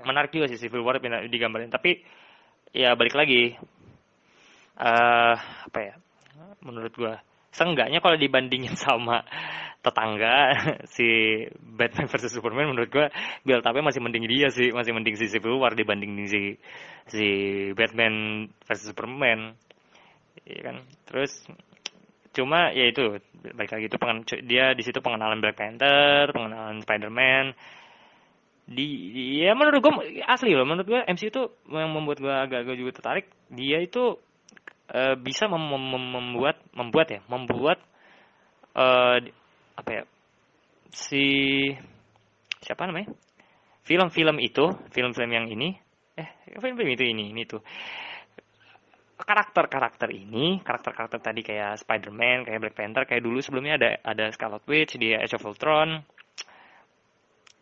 menarik 0.04 0.30
juga 0.30 0.46
sih 0.46 0.60
Civil 0.60 0.84
War 0.84 1.00
digambarin. 1.02 1.72
Tapi 1.72 1.98
ya 2.70 2.92
balik 2.94 3.16
lagi 3.16 3.56
uh, 4.78 5.36
apa 5.68 5.78
ya 5.80 5.94
menurut 6.62 6.92
gua 6.94 7.14
seenggaknya 7.50 7.98
kalau 8.04 8.20
dibandingin 8.20 8.76
sama 8.84 9.24
tetangga 9.78 10.58
si 10.94 11.06
Batman 11.54 12.10
versus 12.10 12.34
Superman 12.34 12.74
menurut 12.74 12.90
gua 12.90 13.06
build 13.46 13.64
up 13.64 13.76
masih 13.78 14.02
mending 14.02 14.26
dia 14.28 14.52
sih 14.52 14.70
masih 14.74 14.92
mending 14.92 15.16
si 15.16 15.30
Civil 15.32 15.56
War 15.56 15.72
dibanding 15.72 16.28
si 16.28 16.58
si 17.08 17.26
Batman 17.72 18.46
versus 18.68 18.92
Superman. 18.92 19.56
Ya 20.46 20.60
kan? 20.70 20.76
Terus 21.08 21.44
cuma 22.36 22.70
ya 22.70 22.86
itu 22.86 23.18
baik 23.38 23.72
lagi 23.74 23.90
itu 23.90 23.98
pengen, 23.98 24.22
dia 24.46 24.70
di 24.76 24.82
situ 24.86 25.02
pengenalan 25.02 25.42
Black 25.42 25.58
Panther 25.58 26.30
pengenalan 26.30 26.78
Spider-Man 26.84 27.56
di 28.68 28.86
ya 29.40 29.56
menurut 29.56 29.80
gua 29.80 30.04
asli 30.28 30.52
loh. 30.52 30.68
Menurut 30.68 30.84
gua 30.84 31.00
MC 31.08 31.32
itu 31.32 31.48
yang 31.72 31.88
membuat 31.88 32.20
gua 32.20 32.44
agak-agak 32.44 32.76
juga 32.76 32.92
tertarik 33.00 33.26
dia 33.48 33.80
itu 33.80 34.20
uh, 34.92 35.16
bisa 35.16 35.48
mem 35.48 35.64
mem 35.64 36.04
membuat 36.12 36.60
membuat 36.76 37.06
ya 37.08 37.20
membuat 37.32 37.80
uh, 38.76 39.16
apa 39.72 39.90
ya 39.90 40.02
si 40.92 41.24
siapa 42.60 42.84
namanya? 42.84 43.08
Film-film 43.88 44.36
itu 44.36 44.68
film-film 44.92 45.30
yang 45.32 45.48
ini 45.48 45.72
eh 46.20 46.28
film-film 46.60 46.92
itu 46.92 47.04
ini 47.08 47.32
ini 47.32 47.48
tuh. 47.48 47.64
Karakter-karakter 49.18 50.12
ini 50.12 50.60
karakter-karakter 50.60 51.18
tadi 51.24 51.40
kayak 51.40 51.80
Spider-Man 51.80 52.44
kayak 52.44 52.60
Black 52.60 52.76
Panther 52.76 53.02
kayak 53.08 53.24
dulu 53.24 53.40
sebelumnya 53.40 53.80
ada 53.80 53.90
ada 54.04 54.24
Scarlet 54.30 54.62
Witch 54.68 54.94
di 55.00 55.16
Age 55.16 55.40
of 55.40 55.48
Ultron 55.48 56.04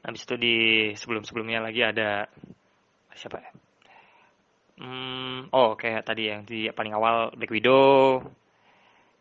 habis 0.06 0.22
itu 0.22 0.34
di 0.38 0.54
sebelum-sebelumnya 0.94 1.58
lagi 1.66 1.82
ada 1.82 2.30
siapa 3.18 3.42
ya 3.42 3.50
hmm, 4.78 5.50
oh 5.50 5.74
kayak 5.74 6.06
tadi 6.06 6.30
yang 6.30 6.46
di 6.46 6.70
paling 6.70 6.94
awal 6.94 7.34
Black 7.34 7.50
Widow 7.50 8.22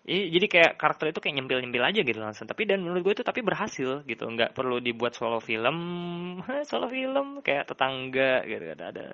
jadi 0.06 0.46
kayak 0.46 0.72
karakter 0.78 1.10
itu 1.10 1.18
kayak 1.18 1.34
nyempil-nyempil 1.42 1.82
aja 1.82 2.00
gitu 2.06 2.20
langsung. 2.22 2.46
Tapi 2.46 2.70
dan 2.70 2.86
menurut 2.86 3.02
gue 3.02 3.14
itu 3.18 3.26
tapi 3.26 3.42
berhasil 3.42 4.06
gitu. 4.06 4.24
Nggak 4.30 4.54
perlu 4.54 4.78
dibuat 4.78 5.18
solo 5.18 5.42
film, 5.42 5.78
solo 6.70 6.86
film 6.94 7.42
kayak 7.42 7.66
tetangga 7.74 8.46
gitu. 8.46 8.64
Ada 8.78 8.86
ada. 8.94 9.06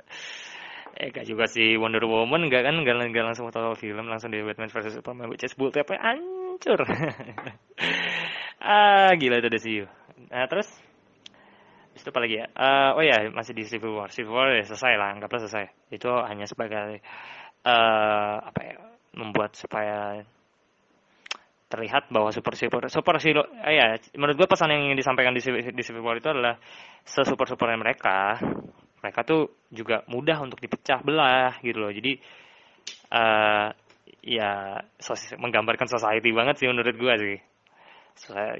Eh 1.00 1.08
gak 1.16 1.24
juga 1.24 1.48
sih 1.48 1.80
Wonder 1.80 2.04
Woman 2.04 2.52
nggak 2.52 2.68
kan 2.68 2.76
nggak, 2.84 3.16
nggak 3.16 3.26
langsung 3.32 3.48
solo 3.48 3.72
film 3.80 4.12
langsung 4.12 4.28
di 4.28 4.44
Batman 4.44 4.68
versus 4.68 5.00
Superman 5.00 5.32
which 5.32 5.48
is 5.48 5.56
bull 5.56 5.72
apa 5.72 5.96
hancur. 5.96 6.84
ah 8.60 9.16
gila 9.16 9.40
itu 9.40 9.60
sih. 9.64 9.88
Nah 10.28 10.44
terus 10.52 10.68
itu 12.02 12.10
apa 12.10 12.20
lagi 12.22 12.36
ya? 12.42 12.48
Uh, 12.58 12.98
oh 12.98 13.04
ya 13.06 13.30
masih 13.30 13.54
di 13.54 13.64
Civil 13.64 13.94
War. 13.94 14.10
Civil 14.10 14.34
War 14.34 14.50
ya 14.52 14.66
selesai 14.66 14.98
lah, 14.98 15.14
anggaplah 15.14 15.42
selesai. 15.46 15.70
Itu 15.94 16.10
hanya 16.26 16.50
sebagai 16.50 17.00
uh, 17.64 18.36
apa 18.42 18.60
ya? 18.66 18.76
Membuat 19.12 19.54
supaya 19.60 20.24
terlihat 21.72 22.12
bahwa 22.12 22.36
super 22.36 22.52
super 22.60 22.84
super 22.92 23.16
hero 23.24 23.48
eh, 23.64 23.80
ya 23.80 23.96
menurut 24.20 24.36
gue 24.44 24.48
pesan 24.52 24.76
yang 24.76 24.92
ingin 24.92 25.00
disampaikan 25.00 25.32
di, 25.32 25.40
di 25.48 25.84
Civil 25.88 26.04
War 26.04 26.20
itu 26.20 26.28
adalah 26.28 26.60
sesuper 27.08 27.48
supernya 27.48 27.80
mereka 27.80 28.44
mereka 29.00 29.24
tuh 29.24 29.64
juga 29.72 30.04
mudah 30.12 30.44
untuk 30.44 30.60
dipecah 30.60 31.00
belah 31.00 31.56
gitu 31.64 31.80
loh 31.80 31.92
jadi 31.96 32.20
uh, 33.16 33.72
ya 34.22 34.84
sos 35.00 35.32
menggambarkan 35.40 35.88
society 35.88 36.36
banget 36.36 36.60
sih 36.60 36.68
menurut 36.68 36.94
gue 36.94 37.14
sih 37.24 37.38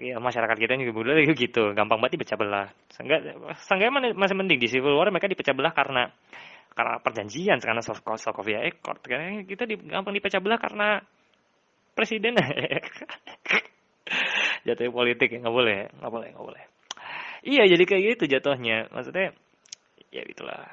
ya, 0.02 0.18
masyarakat 0.18 0.58
kita 0.58 0.74
juga 0.80 0.94
mudah 0.96 1.14
gitu. 1.36 1.74
Gampang 1.78 2.02
banget 2.02 2.20
dipecah 2.20 2.38
belah. 2.40 2.68
Seenggak 2.92 3.22
seenggaknya 3.68 4.16
masih 4.16 4.36
mending 4.36 4.60
di 4.60 4.68
Civil 4.72 4.98
War 4.98 5.12
mereka 5.12 5.30
dipecah 5.30 5.54
belah 5.54 5.74
karena 5.76 6.10
karena 6.72 7.04
perjanjian 7.04 7.60
karena 7.60 7.82
Sokovia 7.84 8.64
Accord. 8.64 9.04
Karena 9.04 9.44
kita 9.44 9.68
di, 9.68 9.76
gampang 9.78 10.16
dipecah 10.16 10.40
belah 10.40 10.60
karena 10.60 11.00
presiden. 11.94 12.36
Jatuh 14.66 14.94
politik 14.94 15.32
ya 15.32 15.40
nggak 15.42 15.56
boleh 15.56 15.90
nggak 16.00 16.12
boleh 16.12 16.28
nggak 16.34 16.46
boleh. 16.46 16.64
Iya 17.42 17.66
jadi 17.66 17.84
kayak 17.86 18.04
gitu 18.18 18.24
jatuhnya. 18.30 18.88
Maksudnya 18.94 19.34
ya 20.12 20.24
itulah 20.28 20.68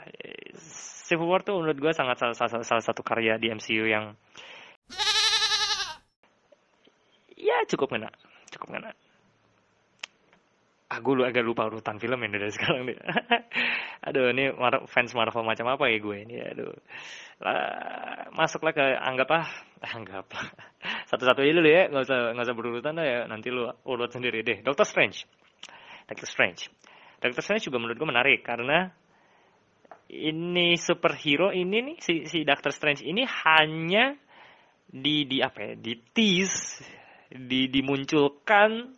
Civil 1.09 1.31
War 1.31 1.41
tuh 1.41 1.57
menurut 1.57 1.79
gue 1.79 1.93
sangat 1.95 2.21
salah, 2.21 2.37
salah, 2.37 2.67
salah 2.67 2.85
satu 2.85 3.01
karya 3.01 3.41
di 3.41 3.49
MCU 3.49 3.88
yang 3.88 4.12
ya 7.38 7.64
cukup 7.71 7.97
ngena 7.97 8.11
cukup 8.50 8.68
ngena. 8.74 8.92
Ah 10.88 11.04
gue 11.04 11.20
agak 11.20 11.44
lupa 11.44 11.68
urutan 11.68 12.00
film 12.00 12.16
ini 12.24 12.40
dari 12.40 12.52
sekarang 12.56 12.88
nih. 12.88 12.96
Aduh 14.08 14.32
ini 14.32 14.48
fans 14.88 15.12
Marvel 15.12 15.44
macam 15.44 15.68
apa 15.68 15.84
ya 15.92 16.00
gue 16.00 16.16
ini? 16.24 16.40
Aduh. 16.40 16.72
Lah, 17.44 18.32
masuklah 18.32 18.72
ke 18.72 18.80
anggap 18.80 19.28
ah 19.37 19.48
anggap. 19.96 20.32
Satu-satu 21.12 21.44
aja 21.44 21.52
dulu 21.52 21.68
ya 21.68 21.92
nggak 21.92 22.04
usah 22.08 22.20
nggak 22.32 22.46
usah 22.48 22.56
berurutan 22.56 22.94
lah 22.96 23.06
ya. 23.06 23.18
Nanti 23.28 23.52
lu 23.52 23.68
urut 23.84 24.08
sendiri 24.08 24.40
deh. 24.40 24.64
Doctor 24.64 24.88
Strange. 24.88 25.28
Doctor 26.08 26.24
Strange. 26.24 26.72
Doctor 27.20 27.42
Strange 27.44 27.68
juga 27.68 27.76
menurut 27.76 28.00
gue 28.00 28.08
menarik 28.08 28.40
karena 28.40 28.88
ini 30.08 30.80
superhero 30.80 31.52
ini 31.52 31.84
nih 31.84 31.96
si 32.00 32.24
si 32.24 32.48
Doctor 32.48 32.72
Strange 32.72 33.04
ini 33.04 33.28
hanya 33.28 34.16
di 34.88 35.28
di 35.28 35.44
apa 35.44 35.68
ya 35.68 35.72
di 35.76 36.00
tease 36.16 36.97
di 37.29 37.69
dimunculkan 37.69 38.97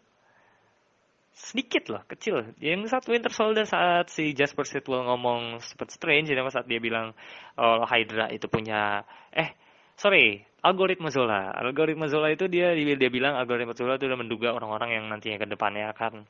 sedikit 1.35 1.88
loh, 1.88 2.03
kecil. 2.05 2.53
Yang 2.61 2.93
satu 2.93 3.16
Winter 3.16 3.33
Soldier 3.33 3.64
saat 3.64 4.12
si 4.12 4.37
Jasper 4.37 4.69
Sitwell 4.69 5.09
ngomong 5.09 5.64
Super 5.64 5.88
Strange, 5.88 6.29
jadi 6.29 6.43
saat 6.53 6.69
dia 6.69 6.79
bilang 6.79 7.16
oh, 7.57 7.83
Hydra 7.88 8.29
itu 8.29 8.47
punya, 8.47 9.03
eh 9.33 9.57
sorry, 9.97 10.45
algoritma 10.61 11.09
Zola. 11.09 11.51
Algoritma 11.57 12.07
Zola 12.12 12.29
itu 12.29 12.47
dia 12.47 12.77
dia 12.77 13.11
bilang 13.11 13.40
algoritma 13.40 13.73
Zola 13.73 13.97
itu 13.97 14.07
udah 14.07 14.21
menduga 14.21 14.53
orang-orang 14.53 15.01
yang 15.01 15.05
nantinya 15.09 15.40
ke 15.40 15.49
depannya 15.49 15.90
akan 15.97 16.29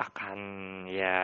akan 0.00 0.38
ya 0.88 1.18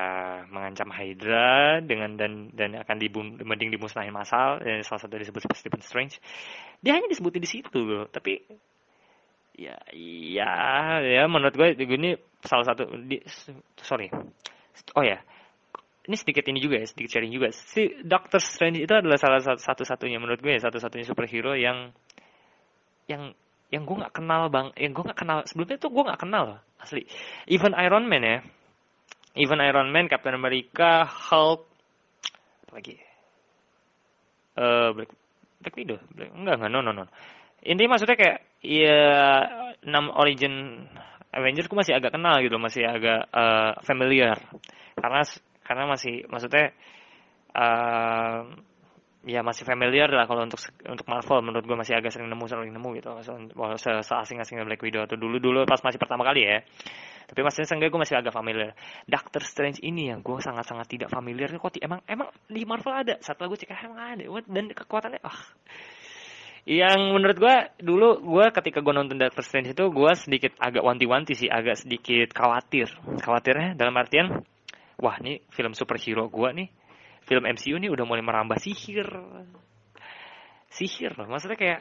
mengancam 0.52 0.92
Hydra 0.92 1.80
dengan 1.80 2.20
dan 2.20 2.52
dan 2.52 2.76
akan 2.76 2.96
dibun, 3.00 3.40
mending 3.40 3.72
dimusnahin 3.72 4.12
masal 4.12 4.60
dan 4.60 4.84
salah 4.84 5.00
satu 5.00 5.16
disebut 5.16 5.40
Stephen 5.56 5.80
Strange 5.80 6.20
dia 6.84 6.92
hanya 6.92 7.08
disebutin 7.08 7.40
di 7.40 7.48
situ 7.48 7.78
loh 7.80 8.04
tapi 8.12 8.44
ya 9.56 9.76
ya 9.96 10.52
ya 11.00 11.24
menurut 11.24 11.56
gue 11.56 11.72
ini 11.80 12.12
salah 12.44 12.68
satu 12.68 12.92
di, 13.08 13.24
sorry. 13.80 14.12
Oh 14.92 15.02
ya 15.02 15.18
ini 16.06 16.14
sedikit 16.14 16.46
ini 16.46 16.62
juga 16.62 16.78
ya 16.78 16.86
sedikit 16.86 17.18
sharing 17.18 17.32
juga. 17.34 17.50
Si 17.50 18.04
Doctor 18.04 18.38
Strange 18.38 18.84
itu 18.84 18.92
adalah 18.94 19.18
salah 19.18 19.40
satu 19.42 19.82
satunya 19.82 20.22
menurut 20.22 20.38
gue 20.38 20.54
ya 20.54 20.62
satu 20.62 20.78
satunya 20.78 21.02
superhero 21.02 21.58
yang 21.58 21.90
yang 23.10 23.34
yang 23.74 23.82
gue 23.82 23.96
nggak 23.98 24.14
kenal 24.14 24.46
bang 24.46 24.70
yang 24.78 24.94
gue 24.94 25.02
nggak 25.02 25.18
kenal 25.18 25.42
sebelumnya 25.42 25.78
tuh 25.82 25.90
gue 25.90 26.04
nggak 26.06 26.20
kenal 26.22 26.62
asli. 26.78 27.02
Even 27.50 27.74
Iron 27.74 28.06
Man 28.06 28.22
ya 28.22 28.38
even 29.34 29.58
Iron 29.58 29.90
Man 29.90 30.06
Captain 30.06 30.38
America 30.38 31.04
Hulk 31.04 31.66
apa 32.66 32.72
lagi? 32.76 32.96
Uh, 34.56 34.94
Black 34.96 35.10
Black 35.60 35.74
Widow 35.74 35.98
Black, 36.14 36.30
enggak 36.32 36.54
enggak 36.62 36.70
no 36.70 36.80
no 36.80 36.92
no. 36.94 37.04
Intinya 37.66 37.98
maksudnya 37.98 38.14
kayak 38.14 38.38
ya 38.66 39.02
enam 39.86 40.10
origin 40.10 40.82
Avengers 41.30 41.70
gue 41.70 41.78
masih 41.78 41.94
agak 41.94 42.16
kenal 42.16 42.42
gitu 42.42 42.56
masih 42.58 42.82
agak 42.88 43.30
uh, 43.30 43.78
familiar. 43.86 44.40
Karena 44.98 45.22
karena 45.62 45.84
masih 45.86 46.24
maksudnya 46.26 46.72
uh, 47.54 48.42
ya 49.26 49.42
masih 49.42 49.66
familiar 49.66 50.08
lah 50.10 50.24
kalau 50.24 50.42
untuk 50.42 50.58
untuk 50.88 51.06
Marvel. 51.06 51.40
Menurut 51.44 51.64
gue 51.68 51.76
masih 51.76 51.94
agak 51.94 52.10
sering 52.10 52.26
nemu 52.26 52.44
sering 52.48 52.72
nemu 52.72 52.88
gitu. 52.98 53.10
Se, 53.22 53.90
se 54.02 54.14
asing 54.16 54.40
Black 54.64 54.82
Widow 54.82 55.04
atau 55.04 55.14
dulu 55.14 55.36
dulu 55.38 55.62
pas 55.68 55.78
masih 55.84 56.00
pertama 56.00 56.24
kali 56.24 56.42
ya. 56.42 56.58
Tapi 57.26 57.42
maksudnya 57.42 57.66
seenggaknya 57.66 57.92
gue 57.92 58.02
masih 58.06 58.16
agak 58.22 58.32
familiar. 58.32 58.70
Doctor 59.04 59.42
Strange 59.42 59.82
ini 59.82 60.14
yang 60.14 60.22
gue 60.22 60.38
sangat 60.38 60.62
sangat 60.62 60.86
tidak 60.86 61.10
familiar. 61.10 61.50
Kok 61.50 61.74
emang 61.82 62.00
emang 62.06 62.30
di 62.46 62.62
Marvel 62.62 62.94
ada? 62.94 63.14
Setelah 63.18 63.50
gue 63.50 63.58
cek 63.60 63.74
ah, 63.74 63.82
emang 63.82 64.00
ada? 64.14 64.24
Dan 64.46 64.70
kekuatannya 64.70 65.20
ah 65.26 65.40
yang 66.66 67.14
menurut 67.14 67.38
gue 67.38 67.56
dulu 67.78 68.18
gue 68.26 68.46
ketika 68.50 68.82
gue 68.82 68.90
nonton 68.90 69.22
Doctor 69.22 69.46
Strange 69.46 69.70
itu 69.70 69.86
gue 69.86 70.12
sedikit 70.18 70.58
agak 70.58 70.82
wanti-wanti 70.82 71.38
sih 71.38 71.46
agak 71.46 71.78
sedikit 71.78 72.34
khawatir. 72.34 72.90
Khawatirnya 73.22 73.78
dalam 73.78 73.94
artian 73.94 74.42
wah 74.98 75.14
ini 75.22 75.38
film 75.54 75.78
superhero 75.78 76.26
gue 76.26 76.48
nih 76.58 76.68
film 77.22 77.46
MCU 77.46 77.78
nih 77.78 77.86
udah 77.86 78.02
mulai 78.02 78.26
merambah 78.26 78.58
sihir. 78.58 79.06
Sihir 80.66 81.14
maksudnya 81.14 81.54
kayak 81.54 81.80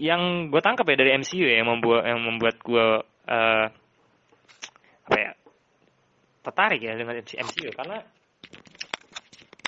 yang 0.00 0.48
gue 0.48 0.60
tangkap 0.64 0.88
ya 0.88 0.96
dari 0.96 1.12
MCU 1.20 1.44
ya 1.44 1.60
yang 1.60 1.68
membuat 1.68 2.02
yang 2.08 2.20
membuat 2.24 2.56
gue 2.64 2.86
uh, 3.28 3.66
apa 5.06 5.16
ya 5.20 5.30
tertarik 6.40 6.80
ya 6.80 6.96
dengan 6.96 7.20
MCU 7.20 7.68
karena 7.76 8.00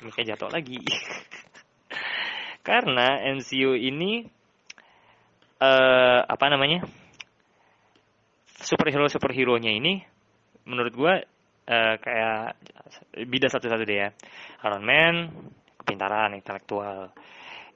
kayak 0.01 0.29
jatuh 0.33 0.49
lagi 0.49 0.81
Karena 2.68 3.24
MCU 3.33 3.72
ini 3.72 4.28
uh, 5.64 6.20
apa 6.20 6.46
namanya? 6.52 6.85
superhero 8.59 9.07
superhero-nya 9.07 9.70
ini 9.70 10.02
menurut 10.66 10.92
gue 10.92 11.14
uh, 11.70 11.94
kayak 11.96 12.59
beda 13.24 13.48
satu-satu 13.48 13.88
deh 13.88 13.98
ya. 14.04 14.09
Iron 14.68 14.85
Man 14.85 15.14
kepintaran 15.81 16.37
intelektual. 16.37 17.09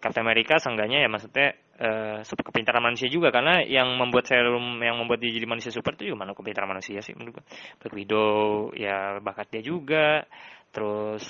Captain 0.02 0.26
America 0.26 0.58
seenggaknya 0.58 1.06
ya 1.06 1.08
maksudnya 1.08 1.54
uh, 1.78 2.18
super 2.26 2.50
kepintaran 2.50 2.82
manusia 2.82 3.06
juga 3.06 3.30
karena 3.30 3.62
yang 3.62 3.94
membuat 3.94 4.26
serum 4.26 4.82
yang 4.82 4.98
membuat 4.98 5.22
dia 5.22 5.30
jadi 5.30 5.46
manusia 5.46 5.70
super 5.70 5.94
itu 5.94 6.12
juga 6.12 6.26
mana 6.26 6.34
kepintaran 6.34 6.68
manusia 6.68 7.00
sih 7.00 7.16
menurut 7.16 7.40
gue. 7.40 7.44
Black 7.80 7.94
Widow 7.94 8.74
ya 8.76 9.22
bakat 9.24 9.48
dia 9.48 9.62
juga. 9.64 10.26
Terus 10.74 11.24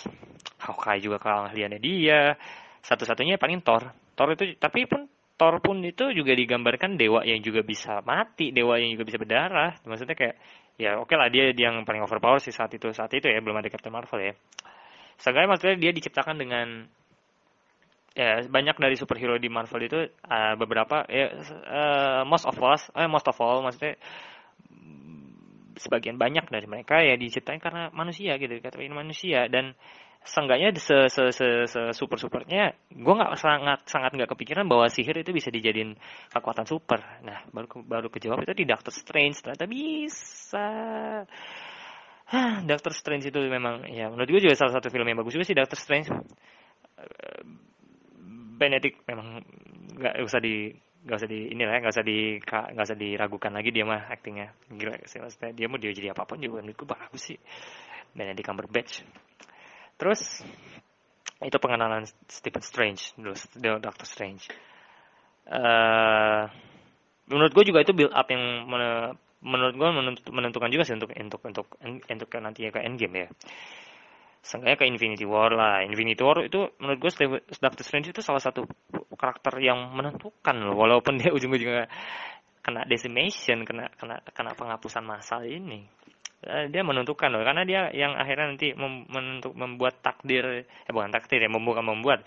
Hawkeye 0.59 1.05
juga 1.05 1.22
keahliannya 1.22 1.79
dia 1.79 2.35
satu-satunya 2.83 3.38
paling 3.38 3.62
Thor. 3.62 3.95
Thor 4.18 4.29
itu 4.35 4.59
tapi 4.59 4.85
pun 4.90 5.07
Thor 5.38 5.59
pun 5.59 5.81
itu 5.83 6.12
juga 6.12 6.37
digambarkan 6.37 6.99
dewa 6.99 7.25
yang 7.27 7.40
juga 7.42 7.64
bisa 7.64 8.03
mati, 8.05 8.53
dewa 8.53 8.79
yang 8.79 8.95
juga 8.95 9.07
bisa 9.09 9.18
berdarah. 9.18 9.79
Maksudnya 9.87 10.14
kayak 10.14 10.37
ya 10.77 10.99
oke 10.99 11.11
okay 11.11 11.16
lah 11.18 11.29
dia 11.31 11.55
yang 11.55 11.83
paling 11.87 12.03
overpower 12.03 12.42
sih 12.42 12.55
saat 12.55 12.75
itu 12.75 12.90
saat 12.90 13.11
itu 13.14 13.27
ya 13.31 13.38
belum 13.38 13.59
ada 13.59 13.71
Captain 13.71 13.95
Marvel 13.95 14.21
ya. 14.21 14.35
Seenggaknya 15.18 15.49
maksudnya 15.55 15.77
dia 15.79 15.92
diciptakan 15.95 16.37
dengan 16.38 16.87
ya 18.12 18.45
banyak 18.45 18.77
dari 18.77 18.97
superhero 18.99 19.40
di 19.40 19.49
Marvel 19.49 19.88
itu 19.88 19.99
uh, 20.05 20.55
beberapa 20.61 21.09
ya 21.09 21.33
uh, 21.64 22.23
most 22.29 22.45
of 22.45 22.57
us 22.61 22.92
eh 22.92 23.09
most 23.09 23.25
of 23.25 23.37
all 23.40 23.64
maksudnya 23.64 23.97
sebagian 25.81 26.21
banyak 26.21 26.45
dari 26.53 26.68
mereka 26.68 27.01
ya 27.01 27.16
diciptain 27.16 27.59
karena 27.59 27.88
manusia 27.97 28.37
gitu 28.37 28.53
dikatain 28.61 28.92
manusia 28.92 29.49
dan 29.49 29.73
seenggaknya 30.23 30.71
se 30.79 31.11
se 31.11 31.35
se, 31.35 31.47
se 31.67 31.81
super 31.91 32.15
supernya 32.15 32.71
gue 32.95 33.15
nggak 33.15 33.35
sangat 33.35 33.81
sangat 33.91 34.15
nggak 34.15 34.31
kepikiran 34.31 34.71
bahwa 34.71 34.87
sihir 34.87 35.19
itu 35.19 35.35
bisa 35.35 35.51
dijadiin 35.51 35.99
kekuatan 36.31 36.67
super. 36.67 37.03
Nah 37.27 37.43
baru 37.51 37.67
baru 37.83 38.09
kejawab 38.09 38.47
itu 38.47 38.55
di 38.55 38.65
Doctor 38.67 38.95
Strange. 38.95 39.43
Ternyata 39.43 39.67
bisa. 39.67 40.69
Doctor 42.71 42.93
Strange 42.95 43.35
itu 43.35 43.39
memang 43.51 43.83
ya 43.91 44.07
menurut 44.09 44.31
gue 44.31 44.41
juga 44.47 44.55
salah 44.55 44.79
satu 44.79 44.89
film 44.95 45.07
yang 45.11 45.19
bagus 45.19 45.35
juga 45.35 45.47
sih 45.47 45.59
Doctor 45.59 45.79
Strange. 45.79 46.09
Benedict 48.63 49.03
memang 49.11 49.42
nggak 49.99 50.23
usah 50.23 50.38
di 50.38 50.71
nggak 51.03 51.19
usah 51.19 51.27
di 51.27 51.51
ini 51.51 51.67
lah 51.67 51.83
nggak 51.83 51.94
usah 51.99 52.07
di 52.07 52.38
nggak 52.46 52.87
usah 52.87 52.94
diragukan 52.94 53.51
lagi 53.51 53.75
dia 53.75 53.83
mah 53.83 54.07
actingnya 54.07 54.55
gila 54.71 55.03
sih 55.03 55.19
maksudnya 55.19 55.51
dia 55.51 55.67
mau 55.67 55.75
dia 55.75 55.90
jadi 55.90 56.15
apa 56.15 56.23
pun 56.23 56.38
juga 56.38 56.63
menurutku 56.63 56.87
bagus 56.87 57.35
sih. 57.35 57.38
Benedict 58.15 58.46
Cumberbatch 58.46 59.03
Terus 60.03 60.42
itu 61.46 61.57
pengenalan 61.63 62.03
Stephen 62.27 62.59
Strange 62.59 63.15
dulu 63.15 63.38
Doctor 63.79 64.03
Strange. 64.03 64.50
Uh, 65.46 66.50
menurut 67.31 67.55
gue 67.55 67.71
juga 67.71 67.87
itu 67.87 67.94
build 67.94 68.11
up 68.11 68.27
yang 68.27 68.67
menurut 69.42 69.75
gue 69.79 69.88
menentukan 70.35 70.71
juga 70.75 70.83
sih 70.83 70.98
untuk 70.98 71.15
untuk 71.15 71.40
untuk 71.46 71.67
untuk 71.87 72.27
ke 72.27 72.38
nantinya 72.42 72.75
ke 72.75 72.83
Endgame 72.83 73.15
ya. 73.15 73.29
Seenggaknya 74.42 74.75
ke 74.83 74.87
Infinity 74.90 75.23
War 75.23 75.55
lah. 75.55 75.87
Infinity 75.87 76.19
War 76.19 76.42
itu 76.42 76.67
menurut 76.83 76.98
gue 76.98 77.11
Doctor 77.63 77.83
Strange 77.87 78.11
itu 78.11 78.27
salah 78.27 78.42
satu 78.42 78.67
karakter 79.15 79.55
yang 79.63 79.94
menentukan 79.94 80.59
loh. 80.67 80.75
Walaupun 80.75 81.15
dia 81.15 81.31
ujung-ujungnya 81.31 81.87
kena 82.59 82.83
decimation, 82.90 83.63
kena 83.63 83.87
kena 83.94 84.19
kena 84.35 84.50
penghapusan 84.59 85.07
massal 85.07 85.46
ini. 85.46 85.87
Eh, 86.43 86.67
dia 86.75 86.83
menentukan 86.83 87.31
loh 87.31 87.47
karena 87.47 87.63
dia 87.63 87.87
yang 87.95 88.19
akhirnya 88.19 88.51
nanti 88.51 88.75
mem 88.75 89.07
menentuk, 89.07 89.55
membuat 89.55 90.03
takdir 90.03 90.67
eh 90.67 90.90
bukan 90.90 91.15
takdir 91.15 91.38
ya 91.38 91.47
membuka 91.47 91.87
membuat 91.87 92.27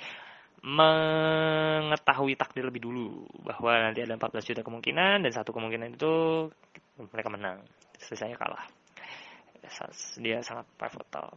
mengetahui 0.63 2.39
takdir 2.39 2.63
lebih 2.63 2.79
dulu 2.79 3.27
bahwa 3.43 3.75
nanti 3.75 4.07
ada 4.07 4.15
14 4.15 4.39
juta 4.39 4.61
kemungkinan 4.63 5.27
dan 5.27 5.31
satu 5.35 5.51
kemungkinan 5.51 5.99
itu 5.99 6.47
mereka 7.11 7.27
menang. 7.27 7.59
Selesai 7.99 8.39
kalah. 8.39 8.63
Dia 10.23 10.39
sangat 10.39 10.65
pivotal. 10.79 11.35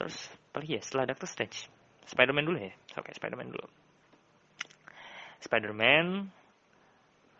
Terus 0.00 0.16
apa 0.48 0.64
ya? 0.64 0.80
Setelah 0.80 1.12
Doctor 1.12 1.28
Strange. 1.28 1.68
Spider-Man 2.08 2.44
dulu 2.48 2.58
ya? 2.58 2.72
Oke 2.96 3.12
Spider-Man 3.12 3.52
dulu. 3.52 3.68
Spider-Man 5.44 6.32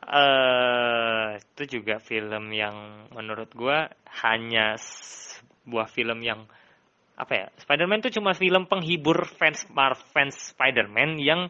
uh, 0.04 1.36
itu 1.36 1.80
juga 1.80 1.98
film 2.00 2.52
yang 2.52 3.08
menurut 3.12 3.50
gue 3.56 3.78
hanya 4.24 4.76
sebuah 4.76 5.88
film 5.90 6.20
yang 6.20 6.44
apa 7.14 7.32
ya 7.32 7.46
Spider-Man 7.62 8.02
itu 8.02 8.18
cuma 8.18 8.34
film 8.34 8.66
penghibur 8.66 9.24
fans 9.38 9.64
Marvel 9.70 10.02
fans 10.10 10.54
Spider-Man 10.54 11.22
yang 11.22 11.46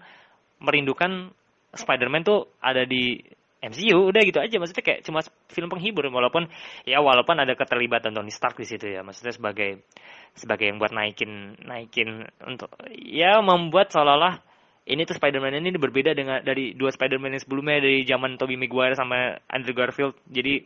merindukan 0.60 1.32
Spider-Man 1.74 2.22
tuh 2.22 2.46
ada 2.62 2.86
di 2.86 3.18
MCU 3.64 4.12
udah 4.12 4.22
gitu 4.22 4.38
aja. 4.44 4.56
Maksudnya 4.60 4.84
kayak 4.84 5.00
cuma 5.08 5.24
film 5.48 5.72
penghibur 5.72 6.04
walaupun 6.12 6.46
ya 6.84 7.00
walaupun 7.00 7.40
ada 7.40 7.56
keterlibatan 7.56 8.12
Tony 8.12 8.28
Stark 8.28 8.60
di 8.60 8.68
situ 8.68 8.92
ya. 8.92 9.00
Maksudnya 9.00 9.32
sebagai 9.32 9.88
sebagai 10.36 10.68
yang 10.68 10.76
buat 10.76 10.92
naikin 10.92 11.56
naikin 11.64 12.28
untuk 12.44 12.68
ya 12.92 13.40
membuat 13.40 13.88
seolah-olah 13.88 14.53
ini 14.84 15.08
tuh 15.08 15.16
Spider-Man 15.16 15.64
ini 15.64 15.80
berbeda 15.80 16.12
dengan 16.12 16.44
dari 16.44 16.76
dua 16.76 16.92
Spider-Man 16.92 17.32
yang 17.32 17.42
sebelumnya 17.42 17.80
dari 17.80 18.04
zaman 18.04 18.36
Tobey 18.36 18.60
Maguire 18.60 18.92
sama 18.92 19.32
Andrew 19.48 19.72
Garfield. 19.72 20.12
Jadi 20.28 20.60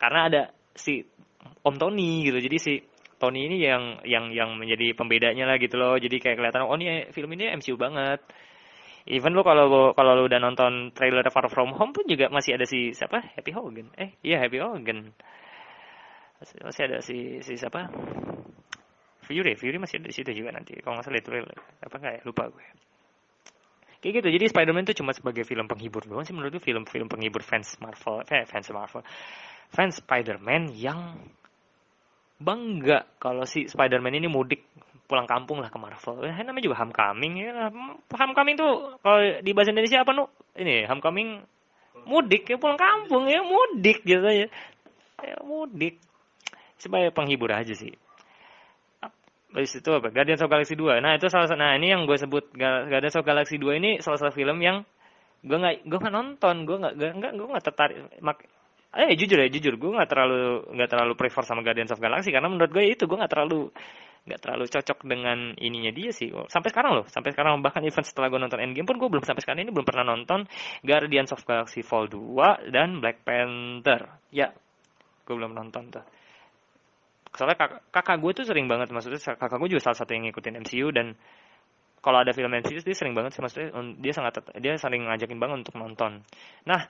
karena 0.00 0.20
ada 0.32 0.42
si 0.72 1.04
Om 1.60 1.76
Tony 1.76 2.24
gitu. 2.24 2.40
Jadi 2.40 2.56
si 2.56 2.74
Tony 3.20 3.44
ini 3.52 3.60
yang 3.60 4.00
yang 4.08 4.32
yang 4.32 4.56
menjadi 4.56 4.96
pembedanya 4.96 5.44
lah 5.44 5.60
gitu 5.60 5.76
loh. 5.76 6.00
Jadi 6.00 6.16
kayak 6.24 6.40
kelihatan 6.40 6.64
oh 6.64 6.72
ini 6.80 7.12
film 7.12 7.36
ini 7.36 7.52
MCU 7.52 7.76
banget. 7.76 8.24
Even 9.04 9.36
lo 9.36 9.44
kalau 9.44 9.92
kalau 9.92 10.16
lo 10.16 10.24
udah 10.24 10.40
nonton 10.40 10.96
trailer 10.96 11.26
Far 11.28 11.52
From 11.52 11.76
Home 11.76 11.92
pun 11.92 12.08
juga 12.08 12.32
masih 12.32 12.56
ada 12.56 12.64
si 12.64 12.96
siapa? 12.96 13.20
Happy 13.36 13.52
Hogan. 13.52 13.92
Eh 14.00 14.16
iya 14.24 14.40
Happy 14.40 14.56
Hogan. 14.56 15.12
Masih 16.40 16.82
ada 16.88 17.04
si 17.04 17.44
si 17.44 17.60
siapa? 17.60 17.92
Fury. 19.28 19.52
Fury 19.52 19.76
masih 19.76 20.00
ada 20.00 20.08
di 20.08 20.16
situ 20.16 20.32
juga 20.32 20.56
nanti. 20.56 20.80
Kalau 20.80 20.96
nggak 20.96 21.04
salah 21.04 21.20
itu 21.20 21.30
apa 21.84 21.94
nggak 22.00 22.14
ya? 22.16 22.20
Lupa 22.24 22.48
gue 22.48 22.91
kayak 24.02 24.20
gitu 24.20 24.28
jadi 24.34 24.44
Spider-Man 24.50 24.84
itu 24.90 24.98
cuma 24.98 25.14
sebagai 25.14 25.46
film 25.46 25.70
penghibur 25.70 26.02
doang 26.04 26.26
sih 26.26 26.34
menurut 26.34 26.58
film-film 26.58 27.06
penghibur 27.06 27.40
fans 27.46 27.78
Marvel 27.78 28.26
eh, 28.26 28.44
fans 28.44 28.66
Marvel 28.74 29.06
fans 29.70 30.02
Spider-Man 30.02 30.74
yang 30.74 31.16
bangga 32.42 33.06
kalau 33.22 33.46
si 33.46 33.70
Spider-Man 33.70 34.18
ini 34.18 34.26
mudik 34.26 34.66
pulang 35.06 35.28
kampung 35.28 35.60
lah 35.60 35.68
ke 35.68 35.76
Marvel. 35.76 36.24
Eh, 36.24 36.40
namanya 36.40 36.64
juga 36.64 36.80
homecoming 36.80 37.32
ya. 37.36 37.68
Homecoming 38.16 38.56
tuh 38.56 38.96
kalau 39.04 39.20
di 39.44 39.50
bahasa 39.52 39.70
Indonesia 39.70 40.00
apa 40.00 40.16
nu? 40.16 40.24
Ini 40.56 40.88
homecoming 40.88 41.44
mudik 42.08 42.48
ya 42.48 42.56
pulang 42.56 42.80
kampung 42.80 43.28
ya 43.28 43.44
mudik 43.44 44.00
gitu 44.08 44.24
aja. 44.24 44.48
Ya 45.20 45.36
mudik. 45.44 46.00
Supaya 46.80 47.12
penghibur 47.14 47.52
aja 47.52 47.76
sih. 47.76 47.94
Habis 49.52 49.84
itu 49.84 49.90
apa? 49.92 50.08
Guardians 50.08 50.40
of 50.40 50.48
Galaxy 50.48 50.74
2. 50.74 51.04
Nah, 51.04 51.12
itu 51.20 51.28
salah 51.28 51.44
satu 51.44 51.60
nah 51.60 51.76
ini 51.76 51.92
yang 51.92 52.08
gue 52.08 52.16
sebut 52.16 52.56
Guardians 52.56 53.16
of 53.20 53.24
Galaxy 53.28 53.60
2 53.60 53.80
ini 53.80 53.90
salah 54.00 54.16
satu 54.16 54.32
film 54.32 54.58
yang 54.64 54.80
gue 55.44 55.56
nggak 55.60 55.84
gue 55.84 55.98
nggak 56.00 56.14
nonton. 56.14 56.54
Gue 56.64 56.76
nggak 56.80 56.94
nggak 56.96 57.32
gue 57.36 57.46
nggak 57.52 57.64
tertarik. 57.64 57.96
Mak 58.24 58.38
eh 58.92 59.12
jujur 59.16 59.36
ya 59.36 59.48
jujur. 59.52 59.76
Gue 59.76 59.92
nggak 59.92 60.08
terlalu 60.08 60.72
nggak 60.72 60.90
terlalu 60.90 61.12
prefer 61.20 61.44
sama 61.44 61.60
Guardians 61.60 61.92
of 61.92 62.00
Galaxy 62.00 62.32
karena 62.32 62.48
menurut 62.48 62.72
gue 62.72 62.84
itu 62.88 63.04
gue 63.04 63.18
nggak 63.20 63.32
terlalu 63.32 63.68
nggak 64.22 64.40
terlalu 64.40 64.64
cocok 64.70 64.98
dengan 65.04 65.38
ininya 65.60 65.92
dia 65.92 66.16
sih. 66.16 66.32
Sampai 66.48 66.72
sekarang 66.72 66.96
loh. 66.96 67.06
Sampai 67.12 67.36
sekarang 67.36 67.60
bahkan 67.60 67.84
event 67.84 68.08
setelah 68.08 68.32
gue 68.32 68.40
nonton 68.40 68.56
Endgame 68.56 68.88
pun 68.88 68.96
gue 68.96 69.08
belum 69.12 69.24
sampai 69.26 69.44
sekarang 69.44 69.68
ini 69.68 69.72
belum 69.74 69.84
pernah 69.84 70.16
nonton 70.16 70.48
Guardians 70.80 71.28
of 71.36 71.44
Galaxy 71.44 71.84
Vol 71.84 72.08
2 72.08 72.72
dan 72.72 73.04
Black 73.04 73.20
Panther. 73.20 74.08
Ya 74.32 74.48
gue 75.28 75.34
belum 75.36 75.52
nonton 75.52 75.92
tuh 75.92 76.21
soalnya 77.32 77.56
kakak, 77.56 77.80
kakak 77.88 78.16
gue 78.20 78.32
tuh 78.36 78.44
sering 78.44 78.66
banget 78.68 78.92
maksudnya 78.92 79.20
kakak 79.36 79.56
gue 79.56 79.68
juga 79.72 79.82
salah 79.88 79.98
satu 79.98 80.12
yang 80.12 80.28
ngikutin 80.28 80.54
MCU 80.60 80.88
dan 80.92 81.16
kalau 82.02 82.18
ada 82.20 82.34
film 82.34 82.50
MCU 82.50 82.82
dia 82.82 82.96
sering 82.98 83.14
banget 83.14 83.38
sih 83.38 83.40
maksudnya 83.40 83.70
dia 84.02 84.12
sangat 84.12 84.42
dia 84.58 84.74
sering 84.74 85.06
ngajakin 85.06 85.38
banget 85.38 85.56
untuk 85.64 85.78
nonton. 85.78 86.26
Nah 86.66 86.82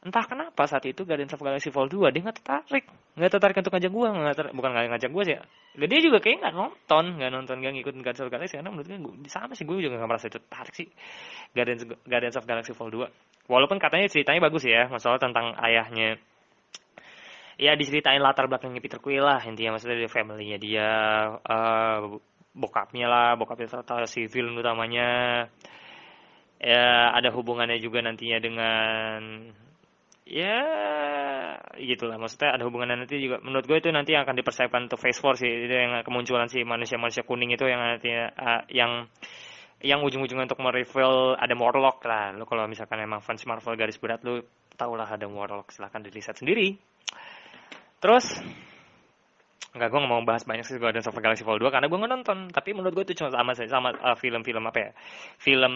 entah 0.00 0.24
kenapa 0.26 0.64
saat 0.64 0.84
itu 0.88 1.04
Guardians 1.04 1.36
of 1.36 1.44
Galaxy 1.44 1.70
Vol 1.70 1.86
2 1.86 2.10
dia 2.10 2.20
nggak 2.20 2.42
tertarik. 2.42 2.84
Nggak 3.14 3.30
tertarik 3.30 3.56
untuk 3.62 3.72
ngajak 3.78 3.92
gue 3.94 4.06
nggak 4.10 4.36
ter, 4.36 4.46
bukan 4.50 4.70
nggak 4.74 4.86
ngajak 4.90 5.10
gue 5.14 5.22
sih 5.22 5.34
ya. 5.38 5.42
Dia 5.86 6.00
juga 6.02 6.18
kayak 6.18 6.36
nggak 6.42 6.54
nonton 6.58 7.04
nggak 7.16 7.30
nonton 7.30 7.56
nggak 7.62 7.72
ngikutin 7.78 8.00
Guardians 8.02 8.26
of 8.26 8.32
Galaxy 8.34 8.54
karena 8.58 8.70
menurut 8.74 8.88
gue 8.90 9.30
sama 9.30 9.54
sih 9.54 9.62
gue 9.62 9.76
juga 9.78 9.96
nggak 10.02 10.10
merasa 10.10 10.26
tertarik 10.26 10.74
sih 10.74 10.88
Guardians 11.54 11.82
Guardians 12.04 12.36
of 12.36 12.44
Galaxy 12.44 12.74
Vol 12.74 12.90
2 12.90 13.46
walaupun 13.46 13.78
katanya 13.78 14.10
ceritanya 14.10 14.50
bagus 14.50 14.66
ya 14.66 14.90
masalah 14.90 15.22
tentang 15.22 15.54
ayahnya 15.62 16.18
ya 17.60 17.76
diceritain 17.76 18.24
latar 18.24 18.48
belakangnya 18.48 18.80
Peter 18.80 18.96
Quill 18.96 19.20
lah. 19.20 19.44
Intinya 19.44 19.76
maksudnya 19.76 20.00
dari 20.00 20.08
family-nya 20.08 20.56
dia 20.56 20.88
uh, 21.36 22.16
bokapnya 22.56 23.06
lah 23.06 23.28
bokapnya 23.36 23.68
si 24.08 24.24
villain 24.24 24.56
utamanya. 24.56 25.08
Ya 26.60 27.12
ada 27.12 27.28
hubungannya 27.32 27.76
juga 27.80 28.00
nantinya 28.00 28.40
dengan 28.40 29.20
ya 30.24 30.56
gitulah. 31.76 32.16
Maksudnya 32.16 32.56
ada 32.56 32.64
hubungan 32.64 32.96
nanti 32.96 33.20
juga. 33.20 33.44
Menurut 33.44 33.68
gue 33.68 33.76
itu 33.76 33.92
nanti 33.92 34.16
akan 34.16 34.32
dipersiapkan 34.40 34.88
untuk 34.88 35.00
phase 35.00 35.20
4 35.20 35.40
sih. 35.44 35.52
Itu 35.68 35.74
yang 35.76 36.00
kemunculan 36.00 36.48
si 36.48 36.64
manusia-manusia 36.64 37.28
kuning 37.28 37.52
itu 37.52 37.68
yang 37.68 37.80
nantinya 37.80 38.24
uh, 38.40 38.62
yang 38.72 39.04
yang 39.80 40.04
ujung-ujungnya 40.04 40.44
untuk 40.48 40.60
mereveal 40.60 41.36
ada 41.36 41.52
Morlock 41.56 42.04
lah. 42.08 42.32
Lo 42.36 42.44
kalau 42.44 42.64
misalkan 42.68 43.00
emang 43.04 43.20
fans 43.20 43.44
Marvel 43.48 43.76
garis 43.76 43.96
berat 43.96 44.20
lo 44.24 44.44
tau 44.76 44.92
lah 44.96 45.08
ada 45.08 45.24
Morlock 45.28 45.72
silahkan 45.72 46.04
dilihat 46.04 46.36
sendiri 46.36 46.76
terus 48.00 48.26
Enggak, 49.70 49.94
gue 49.94 50.02
gak 50.02 50.10
mau 50.10 50.26
bahas 50.26 50.42
banyak 50.42 50.66
sih 50.66 50.82
gue 50.82 50.90
ada 50.90 50.98
Super 50.98 51.22
Galaxy 51.22 51.46
Vol 51.46 51.62
2 51.62 51.70
karena 51.70 51.86
gue 51.86 51.94
nggak 51.94 52.10
nonton. 52.10 52.38
Tapi 52.50 52.74
menurut 52.74 52.90
gue 52.90 53.04
itu 53.06 53.22
cuma 53.22 53.30
sama 53.30 53.54
sama 53.54 53.94
uh, 54.02 54.18
film-film 54.18 54.66
apa 54.66 54.78
ya? 54.82 54.90
Film 55.38 55.74